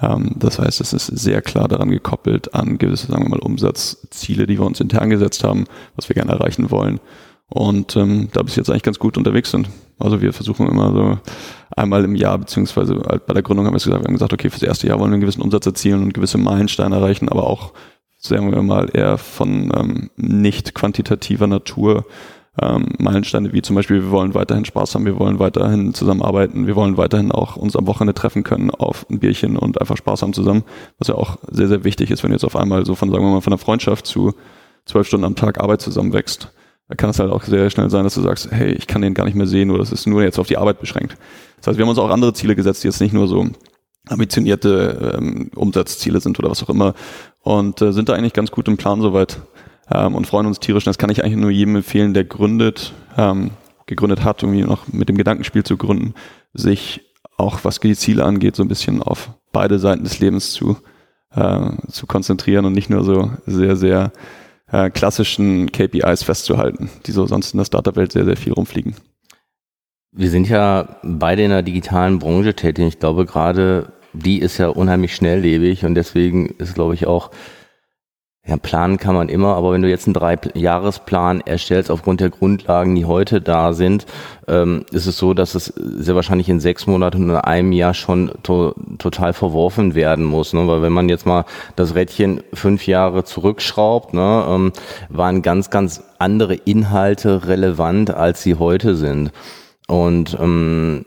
das 0.00 0.58
heißt, 0.60 0.80
es 0.80 0.92
ist 0.92 1.06
sehr 1.06 1.42
klar 1.42 1.66
daran 1.66 1.90
gekoppelt 1.90 2.54
an 2.54 2.78
gewisse, 2.78 3.08
sagen 3.08 3.24
wir 3.24 3.30
mal, 3.30 3.40
Umsatzziele, 3.40 4.46
die 4.46 4.58
wir 4.58 4.66
uns 4.66 4.80
intern 4.80 5.10
gesetzt 5.10 5.42
haben, 5.42 5.64
was 5.96 6.08
wir 6.08 6.14
gerne 6.14 6.32
erreichen 6.32 6.70
wollen. 6.70 7.00
Und 7.50 7.96
ähm, 7.96 8.28
da 8.32 8.42
bis 8.42 8.56
jetzt 8.56 8.70
eigentlich 8.70 8.82
ganz 8.82 8.98
gut 8.98 9.16
unterwegs 9.16 9.50
sind. 9.50 9.68
Also 9.98 10.20
wir 10.20 10.32
versuchen 10.32 10.68
immer 10.68 10.92
so 10.92 11.18
einmal 11.74 12.04
im 12.04 12.14
Jahr, 12.14 12.38
beziehungsweise 12.38 13.00
halt 13.08 13.26
bei 13.26 13.34
der 13.34 13.42
Gründung 13.42 13.66
haben 13.66 13.72
wir 13.72 13.78
gesagt, 13.78 14.02
wir 14.02 14.06
haben 14.06 14.12
gesagt, 14.12 14.32
okay, 14.32 14.50
fürs 14.50 14.62
erste 14.62 14.86
Jahr 14.86 15.00
wollen 15.00 15.10
wir 15.10 15.14
einen 15.14 15.22
gewissen 15.22 15.42
Umsatz 15.42 15.66
erzielen 15.66 16.02
und 16.02 16.14
gewisse 16.14 16.38
Meilensteine 16.38 16.96
erreichen, 16.96 17.28
aber 17.28 17.44
auch, 17.44 17.72
sagen 18.18 18.52
wir 18.52 18.62
mal, 18.62 18.90
eher 18.92 19.16
von 19.16 19.72
ähm, 19.74 20.10
nicht 20.16 20.74
quantitativer 20.74 21.46
Natur 21.46 22.04
ähm, 22.60 22.88
Meilensteine 22.98 23.52
wie 23.52 23.62
zum 23.62 23.76
Beispiel, 23.76 24.02
wir 24.02 24.10
wollen 24.10 24.34
weiterhin 24.34 24.64
Spaß 24.64 24.94
haben, 24.94 25.06
wir 25.06 25.18
wollen 25.18 25.38
weiterhin 25.38 25.94
zusammenarbeiten, 25.94 26.66
wir 26.66 26.76
wollen 26.76 26.96
weiterhin 26.96 27.32
auch 27.32 27.56
uns 27.56 27.76
am 27.76 27.86
Wochenende 27.86 28.14
treffen 28.14 28.44
können 28.44 28.70
auf 28.70 29.06
ein 29.10 29.18
Bierchen 29.18 29.56
und 29.56 29.80
einfach 29.80 29.96
Spaß 29.96 30.22
haben 30.22 30.32
zusammen, 30.32 30.64
was 30.98 31.08
ja 31.08 31.14
auch 31.14 31.38
sehr, 31.50 31.68
sehr 31.68 31.84
wichtig 31.84 32.10
ist, 32.10 32.22
wenn 32.22 32.30
du 32.30 32.34
jetzt 32.34 32.44
auf 32.44 32.56
einmal 32.56 32.84
so 32.84 32.94
von, 32.94 33.10
sagen 33.10 33.24
wir 33.24 33.30
mal, 33.30 33.40
von 33.40 33.52
einer 33.52 33.58
Freundschaft 33.58 34.06
zu 34.06 34.34
zwölf 34.86 35.06
Stunden 35.06 35.24
am 35.24 35.36
Tag 35.36 35.60
Arbeit 35.60 35.82
zusammenwächst. 35.82 36.52
Da 36.88 36.94
kann 36.94 37.10
es 37.10 37.18
halt 37.18 37.30
auch 37.30 37.42
sehr 37.42 37.68
schnell 37.70 37.90
sein, 37.90 38.04
dass 38.04 38.14
du 38.14 38.22
sagst, 38.22 38.50
hey, 38.50 38.72
ich 38.72 38.86
kann 38.86 39.02
den 39.02 39.14
gar 39.14 39.24
nicht 39.24 39.34
mehr 39.34 39.46
sehen 39.46 39.70
oder 39.70 39.80
das 39.80 39.92
ist 39.92 40.06
nur 40.06 40.22
jetzt 40.22 40.38
auf 40.38 40.46
die 40.46 40.56
Arbeit 40.56 40.80
beschränkt. 40.80 41.16
Das 41.58 41.66
heißt, 41.66 41.78
wir 41.78 41.84
haben 41.84 41.90
uns 41.90 41.98
auch 41.98 42.10
andere 42.10 42.32
Ziele 42.32 42.56
gesetzt, 42.56 42.82
die 42.82 42.88
jetzt 42.88 43.00
nicht 43.00 43.12
nur 43.12 43.28
so 43.28 43.46
ambitionierte 44.08 45.16
ähm, 45.18 45.50
Umsatzziele 45.54 46.20
sind 46.20 46.38
oder 46.38 46.50
was 46.50 46.62
auch 46.62 46.70
immer 46.70 46.94
und 47.42 47.82
äh, 47.82 47.92
sind 47.92 48.08
da 48.08 48.14
eigentlich 48.14 48.32
ganz 48.32 48.50
gut 48.50 48.68
im 48.68 48.78
Plan 48.78 49.02
soweit 49.02 49.40
ähm, 49.90 50.14
und 50.14 50.26
freuen 50.26 50.46
uns 50.46 50.60
tierisch. 50.60 50.84
Das 50.84 50.98
kann 50.98 51.10
ich 51.10 51.24
eigentlich 51.24 51.36
nur 51.36 51.50
jedem 51.50 51.76
empfehlen, 51.76 52.14
der 52.14 52.24
gründet, 52.24 52.92
ähm, 53.16 53.50
gegründet 53.86 54.24
hat, 54.24 54.42
irgendwie 54.42 54.62
noch 54.62 54.88
mit 54.88 55.08
dem 55.08 55.16
Gedankenspiel 55.16 55.64
zu 55.64 55.76
gründen, 55.76 56.14
sich 56.52 57.02
auch 57.36 57.64
was 57.64 57.80
die 57.80 57.96
Ziele 57.96 58.24
angeht, 58.24 58.56
so 58.56 58.62
ein 58.62 58.68
bisschen 58.68 59.02
auf 59.02 59.30
beide 59.52 59.78
Seiten 59.78 60.04
des 60.04 60.18
Lebens 60.18 60.52
zu, 60.52 60.76
äh, 61.34 61.70
zu 61.88 62.06
konzentrieren 62.06 62.64
und 62.64 62.72
nicht 62.72 62.90
nur 62.90 63.04
so 63.04 63.30
sehr, 63.46 63.76
sehr 63.76 64.12
äh, 64.70 64.90
klassischen 64.90 65.72
KPIs 65.72 66.22
festzuhalten, 66.22 66.90
die 67.06 67.12
so 67.12 67.26
sonst 67.26 67.54
in 67.54 67.58
der 67.58 67.64
Startup-Welt 67.64 68.12
sehr, 68.12 68.24
sehr 68.24 68.36
viel 68.36 68.52
rumfliegen. 68.52 68.94
Wir 70.12 70.30
sind 70.30 70.48
ja 70.48 70.96
beide 71.02 71.42
in 71.42 71.50
der 71.50 71.62
digitalen 71.62 72.18
Branche 72.18 72.54
tätig. 72.54 72.86
Ich 72.86 72.98
glaube, 72.98 73.24
gerade 73.24 73.92
die 74.12 74.38
ist 74.38 74.58
ja 74.58 74.68
unheimlich 74.68 75.14
schnelllebig 75.14 75.84
und 75.84 75.94
deswegen 75.94 76.46
ist, 76.58 76.74
glaube 76.74 76.94
ich, 76.94 77.06
auch 77.06 77.30
ja, 78.48 78.56
planen 78.56 78.96
kann 78.96 79.14
man 79.14 79.28
immer, 79.28 79.56
aber 79.56 79.72
wenn 79.72 79.82
du 79.82 79.90
jetzt 79.90 80.06
einen 80.06 80.14
Drei-Jahresplan 80.14 81.42
erstellst 81.42 81.90
aufgrund 81.90 82.20
der 82.20 82.30
Grundlagen, 82.30 82.94
die 82.94 83.04
heute 83.04 83.42
da 83.42 83.74
sind, 83.74 84.06
ähm, 84.46 84.86
ist 84.90 85.06
es 85.06 85.18
so, 85.18 85.34
dass 85.34 85.54
es 85.54 85.66
sehr 85.66 86.14
wahrscheinlich 86.14 86.48
in 86.48 86.58
sechs 86.58 86.86
Monaten 86.86 87.28
oder 87.28 87.46
einem 87.46 87.72
Jahr 87.72 87.92
schon 87.92 88.32
to 88.42 88.74
total 88.96 89.34
verworfen 89.34 89.94
werden 89.94 90.24
muss. 90.24 90.54
Ne? 90.54 90.66
Weil 90.66 90.80
wenn 90.80 90.94
man 90.94 91.10
jetzt 91.10 91.26
mal 91.26 91.44
das 91.76 91.94
Rädchen 91.94 92.40
fünf 92.54 92.86
Jahre 92.86 93.22
zurückschraubt, 93.24 94.14
ne, 94.14 94.46
ähm, 94.48 94.72
waren 95.10 95.42
ganz, 95.42 95.68
ganz 95.68 96.02
andere 96.18 96.54
Inhalte 96.54 97.46
relevant, 97.46 98.10
als 98.14 98.42
sie 98.42 98.54
heute 98.54 98.96
sind. 98.96 99.30
Und 99.88 100.38
ähm, 100.40 101.04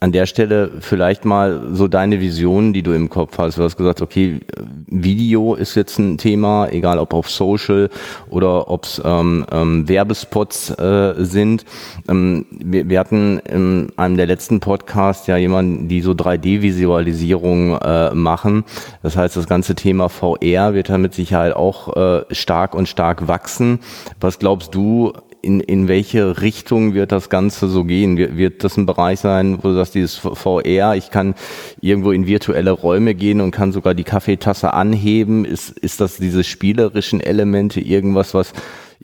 an 0.00 0.12
der 0.12 0.26
Stelle 0.26 0.70
vielleicht 0.80 1.24
mal 1.24 1.68
so 1.72 1.88
deine 1.88 2.20
Vision, 2.20 2.72
die 2.72 2.82
du 2.82 2.92
im 2.92 3.08
Kopf 3.08 3.38
hast. 3.38 3.56
Du 3.56 3.62
hast 3.62 3.76
gesagt, 3.76 4.02
okay, 4.02 4.40
Video 4.86 5.54
ist 5.54 5.76
jetzt 5.76 5.98
ein 5.98 6.18
Thema, 6.18 6.68
egal 6.68 6.98
ob 6.98 7.14
auf 7.14 7.30
Social 7.30 7.88
oder 8.28 8.68
ob 8.68 8.84
es 8.84 9.00
ähm, 9.04 9.46
ähm, 9.50 9.88
Werbespots 9.88 10.70
äh, 10.70 11.14
sind. 11.18 11.64
Ähm, 12.08 12.44
wir, 12.50 12.88
wir, 12.88 12.98
hatten 12.98 13.38
in 13.38 13.92
einem 13.96 14.16
der 14.16 14.26
letzten 14.26 14.60
Podcasts 14.60 15.26
ja 15.26 15.36
jemanden, 15.36 15.88
die 15.88 16.00
so 16.00 16.12
3D-Visualisierung 16.12 17.78
äh, 17.78 18.14
machen. 18.14 18.64
Das 19.02 19.16
heißt, 19.16 19.36
das 19.36 19.46
ganze 19.46 19.74
Thema 19.74 20.08
VR 20.08 20.74
wird 20.74 20.90
da 20.90 20.98
mit 20.98 21.14
Sicherheit 21.14 21.54
auch 21.54 21.96
äh, 21.96 22.24
stark 22.30 22.74
und 22.74 22.88
stark 22.88 23.26
wachsen. 23.26 23.78
Was 24.20 24.38
glaubst 24.38 24.74
du, 24.74 25.14
in, 25.44 25.60
in 25.60 25.88
welche 25.88 26.40
Richtung 26.40 26.94
wird 26.94 27.12
das 27.12 27.28
Ganze 27.28 27.68
so 27.68 27.84
gehen? 27.84 28.16
Wird, 28.16 28.36
wird 28.36 28.64
das 28.64 28.76
ein 28.76 28.86
Bereich 28.86 29.20
sein, 29.20 29.58
wo 29.58 29.68
du 29.68 29.74
sagst, 29.74 29.94
dieses 29.94 30.16
VR, 30.16 30.96
ich 30.96 31.10
kann 31.10 31.34
irgendwo 31.80 32.10
in 32.10 32.26
virtuelle 32.26 32.70
Räume 32.70 33.14
gehen 33.14 33.40
und 33.40 33.50
kann 33.50 33.72
sogar 33.72 33.94
die 33.94 34.04
Kaffeetasse 34.04 34.72
anheben? 34.72 35.44
Ist, 35.44 35.70
ist 35.78 36.00
das 36.00 36.16
diese 36.16 36.44
spielerischen 36.44 37.20
Elemente 37.20 37.80
irgendwas, 37.80 38.34
was 38.34 38.52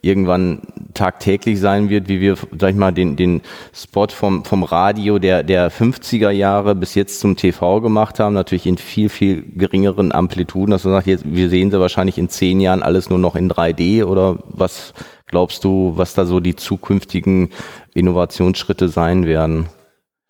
irgendwann 0.01 0.61
tagtäglich 0.93 1.59
sein 1.59 1.89
wird, 1.89 2.07
wie 2.07 2.19
wir, 2.19 2.35
sag 2.57 2.71
ich 2.71 2.75
mal, 2.75 2.91
den, 2.91 3.15
den 3.15 3.41
Spot 3.73 4.07
vom, 4.07 4.43
vom 4.43 4.63
Radio 4.63 5.19
der, 5.19 5.43
der 5.43 5.71
50er 5.71 6.31
Jahre 6.31 6.73
bis 6.73 6.95
jetzt 6.95 7.19
zum 7.19 7.35
TV 7.35 7.81
gemacht 7.81 8.19
haben, 8.19 8.33
natürlich 8.33 8.65
in 8.65 8.77
viel, 8.77 9.09
viel 9.09 9.43
geringeren 9.55 10.11
Amplituden, 10.11 10.71
dass 10.71 10.83
du 10.83 10.89
sagst, 10.89 11.07
jetzt, 11.07 11.23
wir 11.27 11.49
sehen 11.49 11.69
sie 11.69 11.79
wahrscheinlich 11.79 12.17
in 12.17 12.29
zehn 12.29 12.59
Jahren 12.59 12.81
alles 12.81 13.09
nur 13.09 13.19
noch 13.19 13.35
in 13.35 13.51
3D 13.51 14.03
oder 14.03 14.39
was 14.47 14.93
glaubst 15.31 15.63
du, 15.63 15.93
was 15.95 16.13
da 16.13 16.25
so 16.25 16.39
die 16.39 16.55
zukünftigen 16.55 17.49
Innovationsschritte 17.93 18.89
sein 18.89 19.25
werden? 19.25 19.67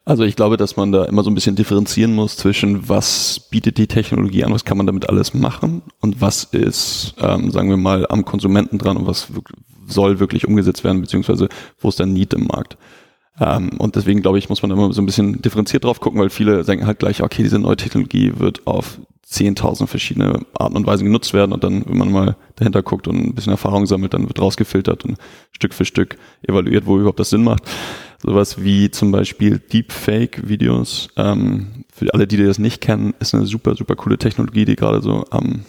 Also 0.04 0.24
ich 0.24 0.36
glaube, 0.36 0.58
dass 0.58 0.78
man 0.78 0.92
da 0.92 1.06
immer 1.06 1.24
so 1.24 1.30
ein 1.30 1.36
bisschen 1.36 1.56
differenzieren 1.56 2.14
muss 2.14 2.36
zwischen, 2.36 2.90
was 2.90 3.40
bietet 3.52 3.78
die 3.78 3.88
Technologie 3.88 4.44
an, 4.44 4.52
was 4.54 4.66
kann 4.66 4.78
man 4.78 4.88
damit 4.88 5.08
alles 5.10 5.34
machen 5.34 5.84
und 6.00 6.22
was 6.22 6.44
ist, 6.44 7.14
ähm, 7.20 7.52
sagen 7.52 7.70
wir 7.70 7.78
mal, 7.78 8.08
am 8.10 8.26
Konsumenten 8.26 8.80
dran 8.80 8.98
und 8.98 9.06
was 9.06 9.28
soll 9.88 10.20
wirklich 10.20 10.48
umgesetzt 10.48 10.84
werden, 10.84 11.02
beziehungsweise 11.02 11.50
wo 11.80 11.90
ist 11.90 12.00
der 12.00 12.08
Need 12.08 12.34
im 12.34 12.48
Markt. 12.48 12.78
Ähm, 13.40 13.72
und 13.78 13.96
deswegen 13.96 14.22
glaube 14.22 14.38
ich, 14.38 14.50
muss 14.50 14.62
man 14.62 14.72
immer 14.72 14.92
so 14.94 15.02
ein 15.02 15.06
bisschen 15.06 15.42
differenziert 15.42 15.84
drauf 15.84 16.00
gucken, 16.00 16.20
weil 16.20 16.30
viele 16.30 16.64
denken 16.64 16.86
halt 16.86 17.00
gleich, 17.00 17.24
okay, 17.24 17.44
diese 17.44 17.60
neue 17.60 17.78
Technologie 17.78 18.34
wird 18.38 18.68
auf 18.68 19.00
10.000 19.32 19.88
verschiedene 19.88 20.46
Arten 20.54 20.76
und 20.76 20.86
Weisen 20.86 21.06
genutzt 21.06 21.34
werden 21.34 21.54
und 21.54 21.64
dann, 21.64 21.86
wenn 21.88 21.98
man 21.98 22.12
mal 22.12 22.36
dahinter 22.56 22.84
guckt 22.84 23.08
und 23.08 23.16
ein 23.16 23.34
bisschen 23.34 23.52
Erfahrung 23.52 23.86
sammelt, 23.86 24.14
dann 24.14 24.28
wird 24.28 24.42
rausgefiltert 24.42 25.06
und 25.06 25.18
Stück 25.52 25.74
für 25.74 25.86
Stück 25.86 26.18
evaluiert, 26.46 26.86
wo 26.86 26.98
überhaupt 26.98 27.20
das 27.20 27.30
Sinn 27.30 27.44
macht. 27.44 27.64
Sowas 28.22 28.62
wie 28.62 28.92
zum 28.92 29.12
Beispiel 29.12 29.60
Deepfake-Videos. 29.60 31.10
Ähm, 31.16 31.86
für 31.92 32.14
alle, 32.14 32.28
die 32.28 32.38
das 32.38 32.60
nicht 32.60 32.82
kennen, 32.82 33.14
ist 33.20 33.34
eine 33.34 33.46
super, 33.46 33.76
super 33.76 33.96
coole 33.96 34.18
Technologie, 34.18 34.66
die 34.66 34.76
gerade 34.76 35.02
so 35.02 35.26
am 35.30 35.62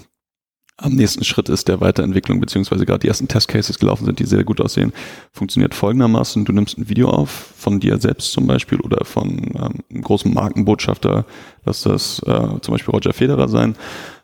am 0.83 0.95
nächsten 0.95 1.25
Schritt 1.25 1.49
ist 1.49 1.69
der 1.69 1.81
Weiterentwicklung, 1.81 2.41
beziehungsweise 2.41 2.85
gerade 2.85 3.01
die 3.01 3.09
ersten 3.09 3.29
Testcases 3.29 3.79
gelaufen 3.79 4.05
sind, 4.05 4.19
die 4.19 4.25
sehr 4.25 4.45
gut 4.45 4.61
aussehen, 4.61 4.93
funktioniert 5.33 5.75
folgendermaßen. 5.75 6.45
Du 6.45 6.53
nimmst 6.53 6.77
ein 6.77 6.89
Video 6.89 7.09
auf 7.09 7.31
von 7.31 7.81
dir 7.81 7.99
selbst 7.99 8.33
zum 8.33 8.47
Beispiel 8.47 8.81
oder 8.81 9.05
von 9.05 9.31
ähm, 9.31 9.75
einem 9.91 10.03
großen 10.03 10.33
Markenbotschafter, 10.33 11.25
lass 11.65 11.83
das 11.83 12.21
äh, 12.27 12.61
zum 12.61 12.73
Beispiel 12.73 12.93
Roger 12.93 13.13
Federer 13.13 13.49
sein, 13.49 13.77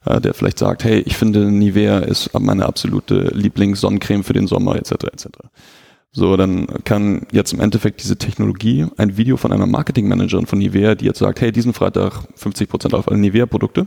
äh, 0.04 0.20
der 0.20 0.34
vielleicht 0.34 0.58
sagt, 0.58 0.84
hey, 0.84 1.00
ich 1.00 1.16
finde 1.16 1.50
Nivea 1.50 2.00
ist 2.00 2.30
meine 2.38 2.66
absolute 2.66 3.30
Lieblingssonnencreme 3.34 4.24
für 4.24 4.32
den 4.32 4.46
Sommer, 4.46 4.76
etc. 4.76 4.92
etc. 5.12 5.28
So, 6.10 6.36
dann 6.36 6.66
kann 6.84 7.26
jetzt 7.32 7.52
im 7.52 7.60
Endeffekt 7.60 8.02
diese 8.02 8.16
Technologie 8.16 8.86
ein 8.96 9.16
Video 9.16 9.36
von 9.36 9.52
einer 9.52 9.66
Marketingmanagerin 9.66 10.46
von 10.46 10.58
Nivea, 10.58 10.94
die 10.94 11.04
jetzt 11.04 11.18
sagt, 11.18 11.40
hey, 11.40 11.52
diesen 11.52 11.74
Freitag 11.74 12.24
50% 12.36 12.94
auf 12.94 13.08
alle 13.08 13.18
Nivea-Produkte, 13.18 13.86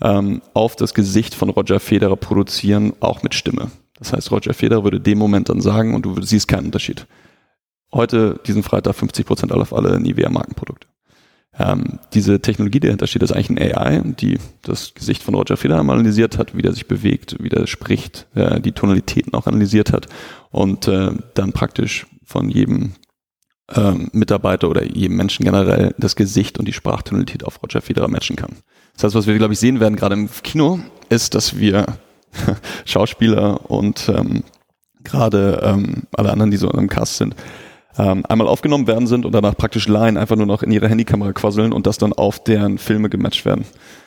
ähm, 0.00 0.42
auf 0.54 0.76
das 0.76 0.94
Gesicht 0.94 1.34
von 1.34 1.50
Roger 1.50 1.80
Federer 1.80 2.16
produzieren, 2.16 2.92
auch 3.00 3.22
mit 3.22 3.34
Stimme. 3.34 3.70
Das 3.98 4.12
heißt, 4.12 4.30
Roger 4.30 4.54
Federer 4.54 4.84
würde 4.84 5.00
dem 5.00 5.18
Moment 5.18 5.48
dann 5.48 5.60
sagen 5.60 5.94
und 5.94 6.02
du 6.02 6.20
siehst 6.22 6.48
keinen 6.48 6.66
Unterschied. 6.66 7.06
Heute, 7.92 8.40
diesen 8.46 8.62
Freitag, 8.62 8.94
50% 8.94 9.52
auf 9.52 9.74
alle 9.74 10.00
Nivea-Markenprodukte. 10.00 10.86
Ähm, 11.58 11.98
diese 12.14 12.40
Technologie, 12.40 12.78
die 12.80 12.86
dahinter 12.86 13.06
steht, 13.06 13.22
ist 13.22 13.32
eigentlich 13.32 13.50
ein 13.50 13.58
AI, 13.58 14.02
die 14.18 14.38
das 14.62 14.94
Gesicht 14.94 15.22
von 15.22 15.34
Roger 15.34 15.56
Federer 15.56 15.80
analysiert 15.80 16.38
hat, 16.38 16.56
wie 16.56 16.62
der 16.62 16.72
sich 16.72 16.86
bewegt, 16.86 17.36
wie 17.40 17.48
der 17.48 17.66
spricht, 17.66 18.26
äh, 18.34 18.60
die 18.60 18.72
Tonalitäten 18.72 19.34
auch 19.34 19.46
analysiert 19.46 19.92
hat 19.92 20.06
und 20.50 20.86
äh, 20.86 21.10
dann 21.34 21.52
praktisch 21.52 22.06
von 22.24 22.48
jedem 22.48 22.92
ähm, 23.74 24.08
Mitarbeiter 24.12 24.70
oder 24.70 24.84
jedem 24.84 25.16
Menschen 25.16 25.44
generell 25.44 25.94
das 25.98 26.14
Gesicht 26.16 26.58
und 26.58 26.66
die 26.66 26.72
Sprachtonalität 26.72 27.44
auf 27.44 27.60
Roger 27.62 27.80
Federer 27.80 28.08
matchen 28.08 28.36
kann. 28.36 28.56
Das 28.94 29.04
heißt, 29.04 29.14
was 29.14 29.26
wir, 29.26 29.36
glaube 29.36 29.54
ich, 29.54 29.60
sehen 29.60 29.80
werden, 29.80 29.96
gerade 29.96 30.14
im 30.14 30.28
Kino, 30.42 30.80
ist, 31.08 31.34
dass 31.34 31.58
wir 31.58 31.86
Schauspieler 32.84 33.70
und 33.70 34.08
ähm, 34.08 34.44
gerade 35.04 35.60
ähm, 35.64 36.04
alle 36.16 36.30
anderen, 36.30 36.50
die 36.50 36.56
so 36.56 36.70
im 36.70 36.88
Cast 36.88 37.16
sind, 37.16 37.34
ähm, 37.98 38.24
einmal 38.28 38.46
aufgenommen 38.46 38.86
werden 38.86 39.06
sind 39.06 39.26
und 39.26 39.32
danach 39.32 39.56
praktisch 39.56 39.88
Line 39.88 40.18
einfach 40.18 40.36
nur 40.36 40.46
noch 40.46 40.62
in 40.62 40.70
ihre 40.70 40.88
Handykamera 40.88 41.32
quasseln 41.32 41.72
und 41.72 41.86
das 41.86 41.98
dann 41.98 42.12
auf 42.12 42.42
deren 42.42 42.78
Filme 42.78 43.08
gematcht 43.08 43.44
werden. 43.44 43.64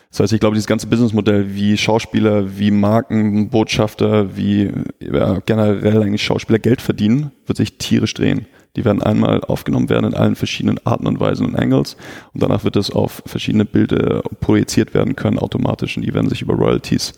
Das 0.10 0.20
heißt, 0.20 0.34
ich 0.34 0.40
glaube, 0.40 0.54
dieses 0.54 0.68
ganze 0.68 0.88
Businessmodell, 0.88 1.56
wie 1.56 1.76
Schauspieler, 1.76 2.58
wie 2.58 2.70
Markenbotschafter, 2.70 4.38
wie 4.38 4.72
ja, 5.00 5.40
generell 5.46 6.04
eigentlich 6.04 6.24
Schauspieler 6.24 6.60
Geld 6.60 6.82
verdienen, 6.82 7.32
wird 7.48 7.58
sich 7.58 7.80
tierisch 7.80 8.14
drehen. 8.14 8.46
Die 8.76 8.86
werden 8.86 9.04
einmal 9.04 9.42
aufgenommen 9.42 9.90
werden 9.90 10.06
in 10.06 10.14
allen 10.16 10.36
verschiedenen 10.36 10.80
Arten 10.86 11.06
und 11.06 11.20
Weisen 11.20 11.46
und 11.46 11.56
Angles. 11.56 11.96
Und 12.34 12.42
danach 12.42 12.64
wird 12.64 12.76
es 12.76 12.90
auf 12.90 13.22
verschiedene 13.26 13.66
Bilder 13.66 14.24
projiziert 14.40 14.94
werden 14.94 15.16
können 15.16 15.38
automatisch. 15.38 15.96
Und 15.96 16.04
die 16.04 16.14
werden 16.14 16.30
sich 16.30 16.42
über 16.42 16.56
Royalties 16.56 17.14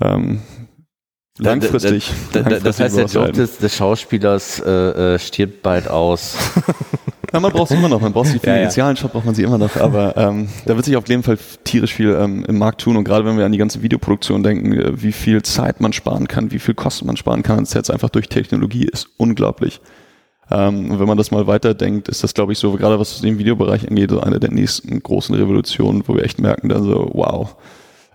ähm, 0.00 0.40
langfristig, 1.38 2.12
da, 2.32 2.42
da, 2.42 2.50
da, 2.50 2.60
Das 2.60 2.78
heißt, 2.78 2.96
der 2.96 3.06
Job 3.06 3.32
des, 3.32 3.58
des 3.58 3.74
Schauspielers 3.76 4.60
äh, 4.60 5.14
äh, 5.14 5.18
stirbt 5.18 5.62
bald 5.62 5.88
aus. 5.88 6.36
Ja, 7.32 7.40
man 7.40 7.52
braucht 7.52 7.70
es 7.70 7.76
immer 7.76 7.88
noch, 7.88 8.00
man 8.00 8.12
braucht 8.12 8.28
sie 8.28 8.38
für 8.38 8.46
ja, 8.46 8.54
den 8.54 8.62
initialen 8.62 8.96
Job, 8.96 9.12
braucht 9.12 9.26
man 9.26 9.34
sie 9.34 9.42
immer 9.42 9.58
noch, 9.58 9.76
aber 9.76 10.16
ähm, 10.16 10.48
da 10.64 10.76
wird 10.76 10.86
sich 10.86 10.96
auf 10.96 11.06
jeden 11.08 11.22
Fall 11.22 11.38
tierisch 11.62 11.92
viel 11.92 12.16
ähm, 12.18 12.42
im 12.48 12.56
Markt 12.56 12.80
tun. 12.80 12.96
Und 12.96 13.04
gerade 13.04 13.26
wenn 13.26 13.36
wir 13.36 13.44
an 13.44 13.52
die 13.52 13.58
ganze 13.58 13.82
Videoproduktion 13.82 14.42
denken, 14.42 14.72
äh, 14.72 15.02
wie 15.02 15.12
viel 15.12 15.42
Zeit 15.42 15.80
man 15.82 15.92
sparen 15.92 16.26
kann, 16.26 16.52
wie 16.52 16.58
viel 16.58 16.74
Kosten 16.74 17.06
man 17.06 17.18
sparen 17.18 17.42
kann, 17.42 17.58
das 17.58 17.74
jetzt 17.74 17.90
einfach 17.90 18.08
durch 18.08 18.30
Technologie 18.30 18.86
ist 18.86 19.08
unglaublich. 19.18 19.82
Ähm, 20.50 20.98
wenn 20.98 21.06
man 21.06 21.18
das 21.18 21.30
mal 21.30 21.46
weiterdenkt, 21.46 22.08
ist 22.08 22.24
das, 22.24 22.32
glaube 22.32 22.52
ich, 22.52 22.58
so, 22.58 22.72
gerade 22.72 22.98
was 22.98 23.20
den 23.20 23.38
Videobereich 23.38 23.88
angeht, 23.88 24.10
so 24.10 24.20
eine 24.20 24.40
der 24.40 24.50
nächsten 24.50 25.02
großen 25.02 25.34
Revolutionen, 25.34 26.02
wo 26.06 26.14
wir 26.14 26.24
echt 26.24 26.40
merken, 26.40 26.68
dann 26.68 26.84
so, 26.84 27.10
wow. 27.12 27.56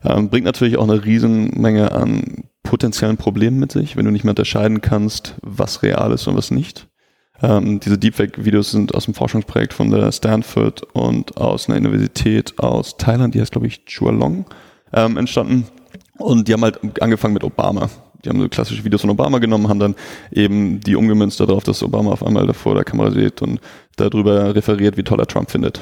Ähm, 0.04 0.30
bringt 0.30 0.46
natürlich 0.46 0.78
auch 0.78 0.90
eine 0.90 1.06
Riesenmenge 1.06 1.92
an 1.92 2.46
potenziellen 2.64 3.18
Problemen 3.18 3.60
mit 3.60 3.72
sich, 3.72 3.96
wenn 3.96 4.06
du 4.06 4.12
nicht 4.12 4.24
mehr 4.24 4.32
unterscheiden 4.32 4.82
kannst, 4.82 5.36
was 5.42 5.84
real 5.84 6.12
ist 6.12 6.28
und 6.28 6.36
was 6.36 6.50
nicht. 6.50 6.88
Ähm, 7.42 7.80
diese 7.80 7.98
Deepfake-Videos 7.98 8.72
sind 8.72 8.96
aus 8.96 9.06
dem 9.06 9.14
Forschungsprojekt 9.14 9.74
von 9.74 9.92
der 9.92 10.12
Stanford 10.12 10.84
und 10.94 11.38
aus 11.38 11.70
einer 11.70 11.78
Universität 11.78 12.58
aus 12.58 12.98
Thailand, 12.98 13.36
die 13.36 13.42
heißt, 13.42 13.52
glaube 13.52 13.68
ich, 13.68 13.86
Chualong, 13.86 14.46
ähm, 14.92 15.18
entstanden. 15.18 15.68
Und 16.18 16.48
die 16.48 16.54
haben 16.54 16.64
halt 16.64 16.80
angefangen 17.02 17.34
mit 17.34 17.44
Obama 17.44 17.90
die 18.24 18.30
haben 18.30 18.40
so 18.40 18.50
klassische 18.50 18.84
Videos 18.84 19.02
von 19.02 19.10
Obama 19.10 19.40
genommen, 19.40 19.68
haben 19.68 19.80
dann 19.80 19.96
eben 20.32 20.80
die 20.80 20.96
umgemünzt 20.96 21.40
darauf, 21.40 21.64
dass 21.64 21.84
Obama 21.84 22.12
auf 22.12 22.26
einmal 22.26 22.48
davor 22.48 22.76
der 22.76 22.84
Kamera 22.84 23.12
steht 23.12 23.42
und 23.42 23.60
darüber 23.96 24.56
referiert, 24.56 24.98
wie 24.98 25.04
toll 25.04 25.20
er 25.20 25.28
Trump 25.28 25.52
findet. 25.52 25.82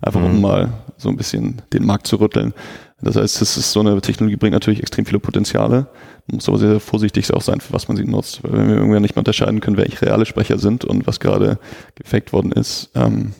Einfach 0.00 0.22
um 0.22 0.40
mal 0.40 0.72
so 0.96 1.08
ein 1.08 1.16
bisschen 1.16 1.60
den 1.72 1.84
Markt 1.84 2.06
zu 2.06 2.16
rütteln. 2.16 2.54
Das 3.00 3.16
heißt, 3.16 3.40
das 3.40 3.56
ist 3.56 3.72
so 3.72 3.80
eine 3.80 4.00
Technologie 4.00 4.36
bringt 4.36 4.52
natürlich 4.52 4.80
extrem 4.80 5.06
viele 5.06 5.18
Potenziale. 5.18 5.86
Man 6.26 6.36
muss 6.36 6.48
aber 6.48 6.58
sehr 6.58 6.80
vorsichtig 6.80 7.32
auch 7.32 7.42
sein, 7.42 7.60
für 7.60 7.72
was 7.72 7.88
man 7.88 7.96
sie 7.96 8.04
nutzt. 8.04 8.42
Weil 8.42 8.52
wenn 8.52 8.68
wir 8.68 8.76
irgendwann 8.76 9.02
nicht 9.02 9.16
mehr 9.16 9.20
unterscheiden 9.20 9.60
können, 9.60 9.76
welche 9.76 10.02
reale 10.02 10.26
Sprecher 10.26 10.58
sind 10.58 10.84
und 10.84 11.06
was 11.06 11.20
gerade 11.20 11.58
gefaked 11.96 12.32
worden 12.32 12.52
ist, 12.52 12.90
ähm, 12.94 13.32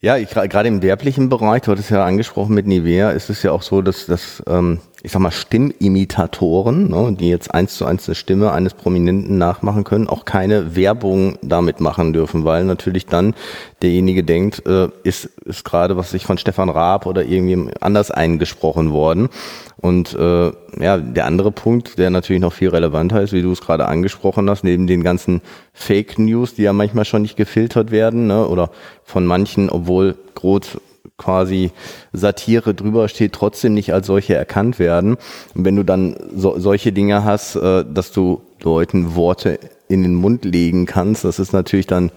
ja, 0.00 0.18
ich, 0.18 0.28
gerade 0.28 0.68
im 0.68 0.82
werblichen 0.82 1.30
Bereich, 1.30 1.62
du 1.62 1.72
hattest 1.72 1.90
ja 1.90 2.04
angesprochen 2.04 2.54
mit 2.54 2.66
Nivea, 2.66 3.10
ist 3.10 3.30
es 3.30 3.42
ja 3.42 3.52
auch 3.52 3.62
so, 3.62 3.80
dass, 3.80 4.06
dass 4.06 4.42
ähm, 4.46 4.80
ich 5.02 5.12
sag 5.12 5.20
mal, 5.20 5.30
Stimmimitatoren, 5.30 6.88
ne, 6.88 7.14
die 7.18 7.28
jetzt 7.28 7.52
eins 7.52 7.76
zu 7.76 7.84
eins 7.84 8.08
eine 8.08 8.14
Stimme 8.14 8.52
eines 8.52 8.74
Prominenten 8.74 9.36
nachmachen 9.38 9.84
können, 9.84 10.08
auch 10.08 10.24
keine 10.24 10.74
Werbung 10.74 11.38
damit 11.42 11.80
machen 11.80 12.12
dürfen, 12.12 12.44
weil 12.44 12.64
natürlich 12.64 13.06
dann 13.06 13.34
derjenige 13.82 14.24
denkt, 14.24 14.66
äh, 14.66 14.88
ist, 15.04 15.26
ist 15.44 15.64
gerade 15.64 15.96
was 15.96 16.10
sich 16.10 16.24
von 16.24 16.38
Stefan 16.38 16.70
Raab 16.70 17.06
oder 17.06 17.24
irgendwie 17.24 17.70
anders 17.80 18.10
eingesprochen 18.10 18.90
worden. 18.90 19.28
Und 19.76 20.14
äh, 20.14 20.50
ja, 20.80 20.96
der 20.96 21.26
andere 21.26 21.52
Punkt, 21.52 21.98
der 21.98 22.08
natürlich 22.08 22.40
noch 22.40 22.54
viel 22.54 22.70
relevanter 22.70 23.20
ist, 23.20 23.32
wie 23.32 23.42
du 23.42 23.52
es 23.52 23.60
gerade 23.60 23.86
angesprochen 23.86 24.48
hast, 24.48 24.64
neben 24.64 24.86
den 24.86 25.04
ganzen 25.04 25.42
Fake 25.74 26.18
News, 26.18 26.54
die 26.54 26.62
ja 26.62 26.72
manchmal 26.72 27.04
schon 27.04 27.22
nicht 27.22 27.36
gefiltert 27.36 27.90
werden, 27.90 28.26
ne, 28.26 28.46
oder 28.48 28.70
von 29.04 29.26
manchen, 29.26 29.68
obwohl 29.68 30.16
groß 30.34 30.78
quasi 31.18 31.70
Satire 32.12 32.74
drüber 32.74 33.08
steht, 33.08 33.32
trotzdem 33.32 33.74
nicht 33.74 33.92
als 33.92 34.06
solche 34.06 34.34
erkannt 34.34 34.78
werden. 34.78 35.16
Und 35.54 35.64
wenn 35.64 35.76
du 35.76 35.82
dann 35.82 36.16
so, 36.34 36.58
solche 36.58 36.92
Dinge 36.92 37.24
hast, 37.24 37.56
äh, 37.56 37.84
dass 37.88 38.12
du 38.12 38.42
Leuten 38.62 39.14
Worte 39.14 39.58
in 39.88 40.02
den 40.02 40.14
Mund 40.14 40.44
legen 40.44 40.86
kannst. 40.86 41.24
Das 41.24 41.38
ist 41.38 41.52
natürlich 41.52 41.86
dann 41.86 42.10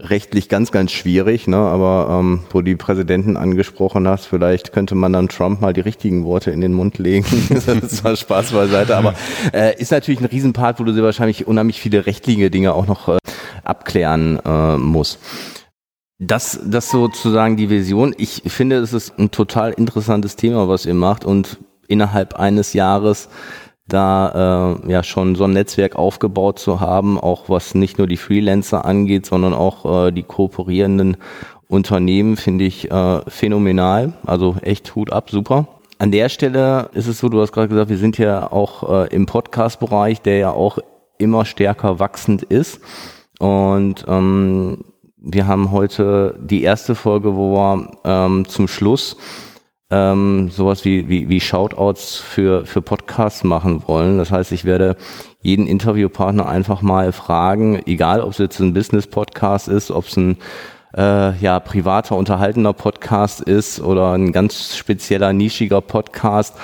rechtlich 0.00 0.48
ganz, 0.48 0.72
ganz 0.72 0.90
schwierig, 0.90 1.46
ne? 1.46 1.56
aber 1.56 2.18
ähm, 2.18 2.40
wo 2.50 2.62
die 2.62 2.74
Präsidenten 2.74 3.36
angesprochen 3.36 4.08
hast, 4.08 4.26
vielleicht 4.26 4.72
könnte 4.72 4.94
man 4.96 5.12
dann 5.12 5.28
Trump 5.28 5.60
mal 5.60 5.72
die 5.72 5.80
richtigen 5.80 6.24
Worte 6.24 6.50
in 6.50 6.60
den 6.60 6.72
Mund 6.72 6.98
legen. 6.98 7.24
das 7.50 7.68
ist 7.68 8.20
Spaß 8.20 8.52
beiseite, 8.52 8.96
aber 8.96 9.14
äh, 9.52 9.80
ist 9.80 9.92
natürlich 9.92 10.20
ein 10.20 10.26
Riesenpart, 10.26 10.80
wo 10.80 10.84
du 10.84 10.92
sehr 10.92 11.04
wahrscheinlich 11.04 11.46
unheimlich 11.46 11.80
viele 11.80 12.06
rechtliche 12.06 12.50
Dinge 12.50 12.74
auch 12.74 12.88
noch 12.88 13.08
äh, 13.08 13.18
abklären 13.62 14.40
äh, 14.44 14.76
musst. 14.76 15.20
Das, 16.24 16.60
das 16.64 16.88
sozusagen 16.88 17.56
die 17.56 17.68
Vision. 17.68 18.14
Ich 18.16 18.42
finde, 18.46 18.76
es 18.76 18.92
ist 18.92 19.18
ein 19.18 19.32
total 19.32 19.72
interessantes 19.72 20.36
Thema, 20.36 20.68
was 20.68 20.86
ihr 20.86 20.94
macht 20.94 21.24
und 21.24 21.58
innerhalb 21.88 22.34
eines 22.34 22.74
Jahres 22.74 23.28
da 23.88 24.78
äh, 24.84 24.92
ja 24.92 25.02
schon 25.02 25.34
so 25.34 25.44
ein 25.44 25.50
Netzwerk 25.50 25.96
aufgebaut 25.96 26.60
zu 26.60 26.78
haben, 26.78 27.18
auch 27.18 27.48
was 27.48 27.74
nicht 27.74 27.98
nur 27.98 28.06
die 28.06 28.16
Freelancer 28.16 28.84
angeht, 28.84 29.26
sondern 29.26 29.52
auch 29.52 30.06
äh, 30.06 30.12
die 30.12 30.22
kooperierenden 30.22 31.16
Unternehmen, 31.66 32.36
finde 32.36 32.66
ich 32.66 32.88
äh, 32.88 33.20
phänomenal. 33.28 34.12
Also 34.24 34.54
echt 34.62 34.94
Hut 34.94 35.12
ab, 35.12 35.28
super. 35.28 35.66
An 35.98 36.12
der 36.12 36.28
Stelle 36.28 36.88
ist 36.94 37.08
es 37.08 37.18
so, 37.18 37.30
du 37.30 37.40
hast 37.40 37.50
gerade 37.50 37.68
gesagt, 37.68 37.90
wir 37.90 37.98
sind 37.98 38.16
ja 38.18 38.52
auch 38.52 38.88
äh, 38.88 39.08
im 39.08 39.26
Podcast-Bereich, 39.26 40.22
der 40.22 40.38
ja 40.38 40.50
auch 40.52 40.78
immer 41.18 41.44
stärker 41.44 41.98
wachsend 41.98 42.44
ist. 42.44 42.80
Und 43.40 44.04
ähm, 44.06 44.84
wir 45.24 45.46
haben 45.46 45.70
heute 45.70 46.36
die 46.40 46.62
erste 46.62 46.94
Folge, 46.94 47.36
wo 47.36 47.54
wir 47.54 47.90
ähm, 48.04 48.48
zum 48.48 48.66
Schluss 48.66 49.16
ähm, 49.90 50.50
sowas 50.50 50.84
wie, 50.84 51.08
wie, 51.08 51.28
wie 51.28 51.40
Shoutouts 51.40 52.16
für, 52.16 52.66
für 52.66 52.82
Podcasts 52.82 53.44
machen 53.44 53.82
wollen. 53.86 54.18
Das 54.18 54.32
heißt, 54.32 54.50
ich 54.50 54.64
werde 54.64 54.96
jeden 55.40 55.66
Interviewpartner 55.66 56.48
einfach 56.48 56.82
mal 56.82 57.12
fragen, 57.12 57.80
egal 57.86 58.20
ob 58.20 58.30
es 58.30 58.38
jetzt 58.38 58.58
ein 58.58 58.74
Business-Podcast 58.74 59.68
ist, 59.68 59.90
ob 59.90 60.06
es 60.06 60.16
ein 60.16 60.38
äh, 60.96 61.36
ja, 61.38 61.60
privater, 61.60 62.16
unterhaltener 62.16 62.72
Podcast 62.72 63.42
ist 63.42 63.80
oder 63.80 64.12
ein 64.12 64.32
ganz 64.32 64.76
spezieller, 64.76 65.32
nischiger 65.32 65.80
Podcast, 65.80 66.56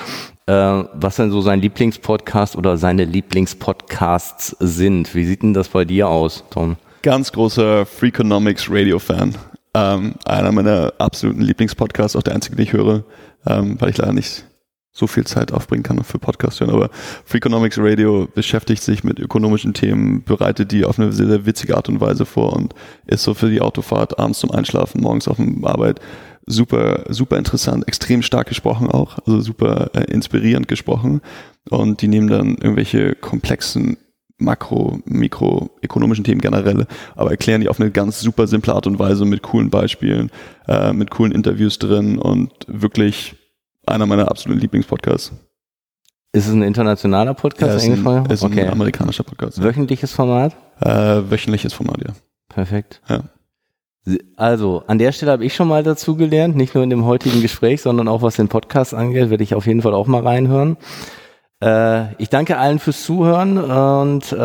äh, 0.46 0.52
was 0.52 1.16
denn 1.16 1.30
so 1.30 1.42
sein 1.42 1.61
Lieblingspodcast 1.61 2.56
oder 2.56 2.76
seine 2.76 3.04
Lieblingspodcasts 3.04 4.56
sind. 4.59 5.14
Wie 5.14 5.24
sieht 5.24 5.42
denn 5.42 5.54
das 5.54 5.68
bei 5.68 5.84
dir 5.84 6.09
aus, 6.09 6.44
Tom? 6.50 6.76
Ganz 7.03 7.30
großer 7.30 7.86
Freakonomics 7.86 8.68
Radio-Fan. 8.68 9.36
Ähm, 9.74 10.14
einer 10.24 10.51
meiner 10.51 10.92
absoluten 10.99 11.40
Lieblingspodcasts, 11.40 12.16
auch 12.16 12.22
der 12.22 12.34
einzige, 12.34 12.57
den 12.57 12.64
ich 12.64 12.72
höre, 12.72 13.05
ähm, 13.46 13.80
weil 13.80 13.90
ich 13.90 13.99
leider 13.99 14.12
nicht 14.12 14.44
so 14.90 15.07
viel 15.07 15.24
Zeit 15.24 15.53
aufbringen 15.53 15.84
kann 15.84 16.03
für 16.03 16.18
Podcast 16.18 16.59
hören. 16.59 16.70
Aber 16.70 16.90
Freakonomics 17.24 17.78
Radio 17.78 18.26
beschäftigt 18.34 18.82
sich 18.82 19.05
mit 19.05 19.20
ökonomischen 19.20 19.74
Themen, 19.74 20.24
bereitet 20.24 20.72
die 20.72 20.84
auf 20.84 20.99
eine 20.99 21.12
sehr, 21.12 21.28
sehr 21.28 21.46
witzige 21.46 21.76
Art 21.76 21.88
und 21.88 22.01
Weise 22.01 22.26
vor 22.26 22.55
und 22.55 22.74
ist 23.07 23.22
so 23.22 23.32
für 23.34 23.49
die 23.49 23.61
Autofahrt, 23.61 24.18
abends 24.18 24.40
zum 24.40 24.51
Einschlafen, 24.51 25.01
morgens 25.01 25.28
auf 25.28 25.36
der 25.36 25.70
Arbeit 25.70 26.01
super, 26.46 27.05
super 27.11 27.36
interessant, 27.36 27.86
extrem 27.86 28.22
stark 28.22 28.49
gesprochen 28.49 28.90
auch, 28.90 29.18
also 29.24 29.40
super 29.40 29.90
äh, 29.94 30.11
inspirierend 30.11 30.66
gesprochen. 30.66 31.20
Und 31.70 32.03
die 32.03 32.09
nehmen 32.09 32.28
dann 32.28 32.57
irgendwelche 32.57 33.14
komplexen 33.14 33.99
makro-, 34.39 35.01
mikroökonomischen 35.05 36.24
Themen 36.24 36.41
generell, 36.41 36.86
aber 37.14 37.30
erklären 37.30 37.61
die 37.61 37.68
auf 37.68 37.80
eine 37.80 37.91
ganz 37.91 38.20
super 38.20 38.47
simple 38.47 38.74
Art 38.74 38.86
und 38.86 38.99
Weise 38.99 39.24
mit 39.24 39.43
coolen 39.43 39.70
Beispielen, 39.70 40.30
äh, 40.66 40.93
mit 40.93 41.11
coolen 41.11 41.32
Interviews 41.32 41.78
drin 41.78 42.18
und 42.18 42.53
wirklich 42.66 43.36
einer 43.86 44.07
meiner 44.07 44.30
absoluten 44.30 44.61
Lieblingspodcasts. 44.61 45.32
Ist 46.32 46.47
es 46.47 46.53
ein 46.53 46.62
internationaler 46.62 47.34
Podcast? 47.34 47.86
Ja, 47.86 47.95
ist, 47.95 48.07
ein, 48.07 48.26
ist 48.26 48.43
okay. 48.43 48.62
ein 48.62 48.70
amerikanischer 48.70 49.24
Podcast. 49.24 49.62
Wöchentliches 49.62 50.12
Format? 50.12 50.55
Äh, 50.80 51.22
wöchentliches 51.30 51.72
Format, 51.72 51.99
ja. 52.07 52.12
Perfekt. 52.49 53.01
Ja. 53.09 53.22
Also, 54.36 54.84
an 54.86 54.99
der 54.99 55.12
Stelle 55.12 55.32
habe 55.32 55.45
ich 55.45 55.55
schon 55.55 55.68
mal 55.68 55.82
dazu 55.82 56.16
gelernt, 56.16 56.57
nicht 56.57 56.74
nur 56.74 56.84
in 56.84 56.91
dem 56.91 57.05
heutigen 57.05 57.43
Gespräch, 57.43 57.82
sondern 57.82 58.09
auch 58.09 58.22
was 58.22 58.36
den 58.36 58.49
Podcast 58.49 58.95
angeht, 58.95 59.30
werde 59.30 59.43
ich 59.43 59.55
auf 59.55 59.66
jeden 59.66 59.82
Fall 59.82 59.95
auch 59.95 60.07
mal 60.07 60.22
reinhören. 60.22 60.76
Äh, 61.61 62.14
ich 62.22 62.28
danke 62.28 62.56
allen 62.59 62.78
fürs 62.78 63.02
Zuhören 63.02 63.59
und 63.59 64.32
äh, 64.32 64.36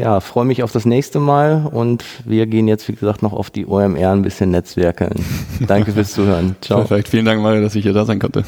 ja, 0.00 0.20
freue 0.20 0.46
mich 0.46 0.62
auf 0.62 0.72
das 0.72 0.86
nächste 0.86 1.20
Mal 1.20 1.66
und 1.70 2.02
wir 2.24 2.46
gehen 2.46 2.66
jetzt, 2.66 2.88
wie 2.88 2.94
gesagt, 2.94 3.22
noch 3.22 3.34
auf 3.34 3.50
die 3.50 3.66
OMR 3.66 4.12
ein 4.12 4.22
bisschen 4.22 4.50
Netzwerke. 4.50 5.10
danke 5.66 5.92
fürs 5.92 6.12
Zuhören. 6.12 6.56
Ciao. 6.62 6.78
Perfekt. 6.78 7.08
Vielen 7.08 7.26
Dank, 7.26 7.42
Mario, 7.42 7.60
dass 7.60 7.74
ich 7.74 7.82
hier 7.82 7.92
da 7.92 8.06
sein 8.06 8.18
konnte. 8.18 8.44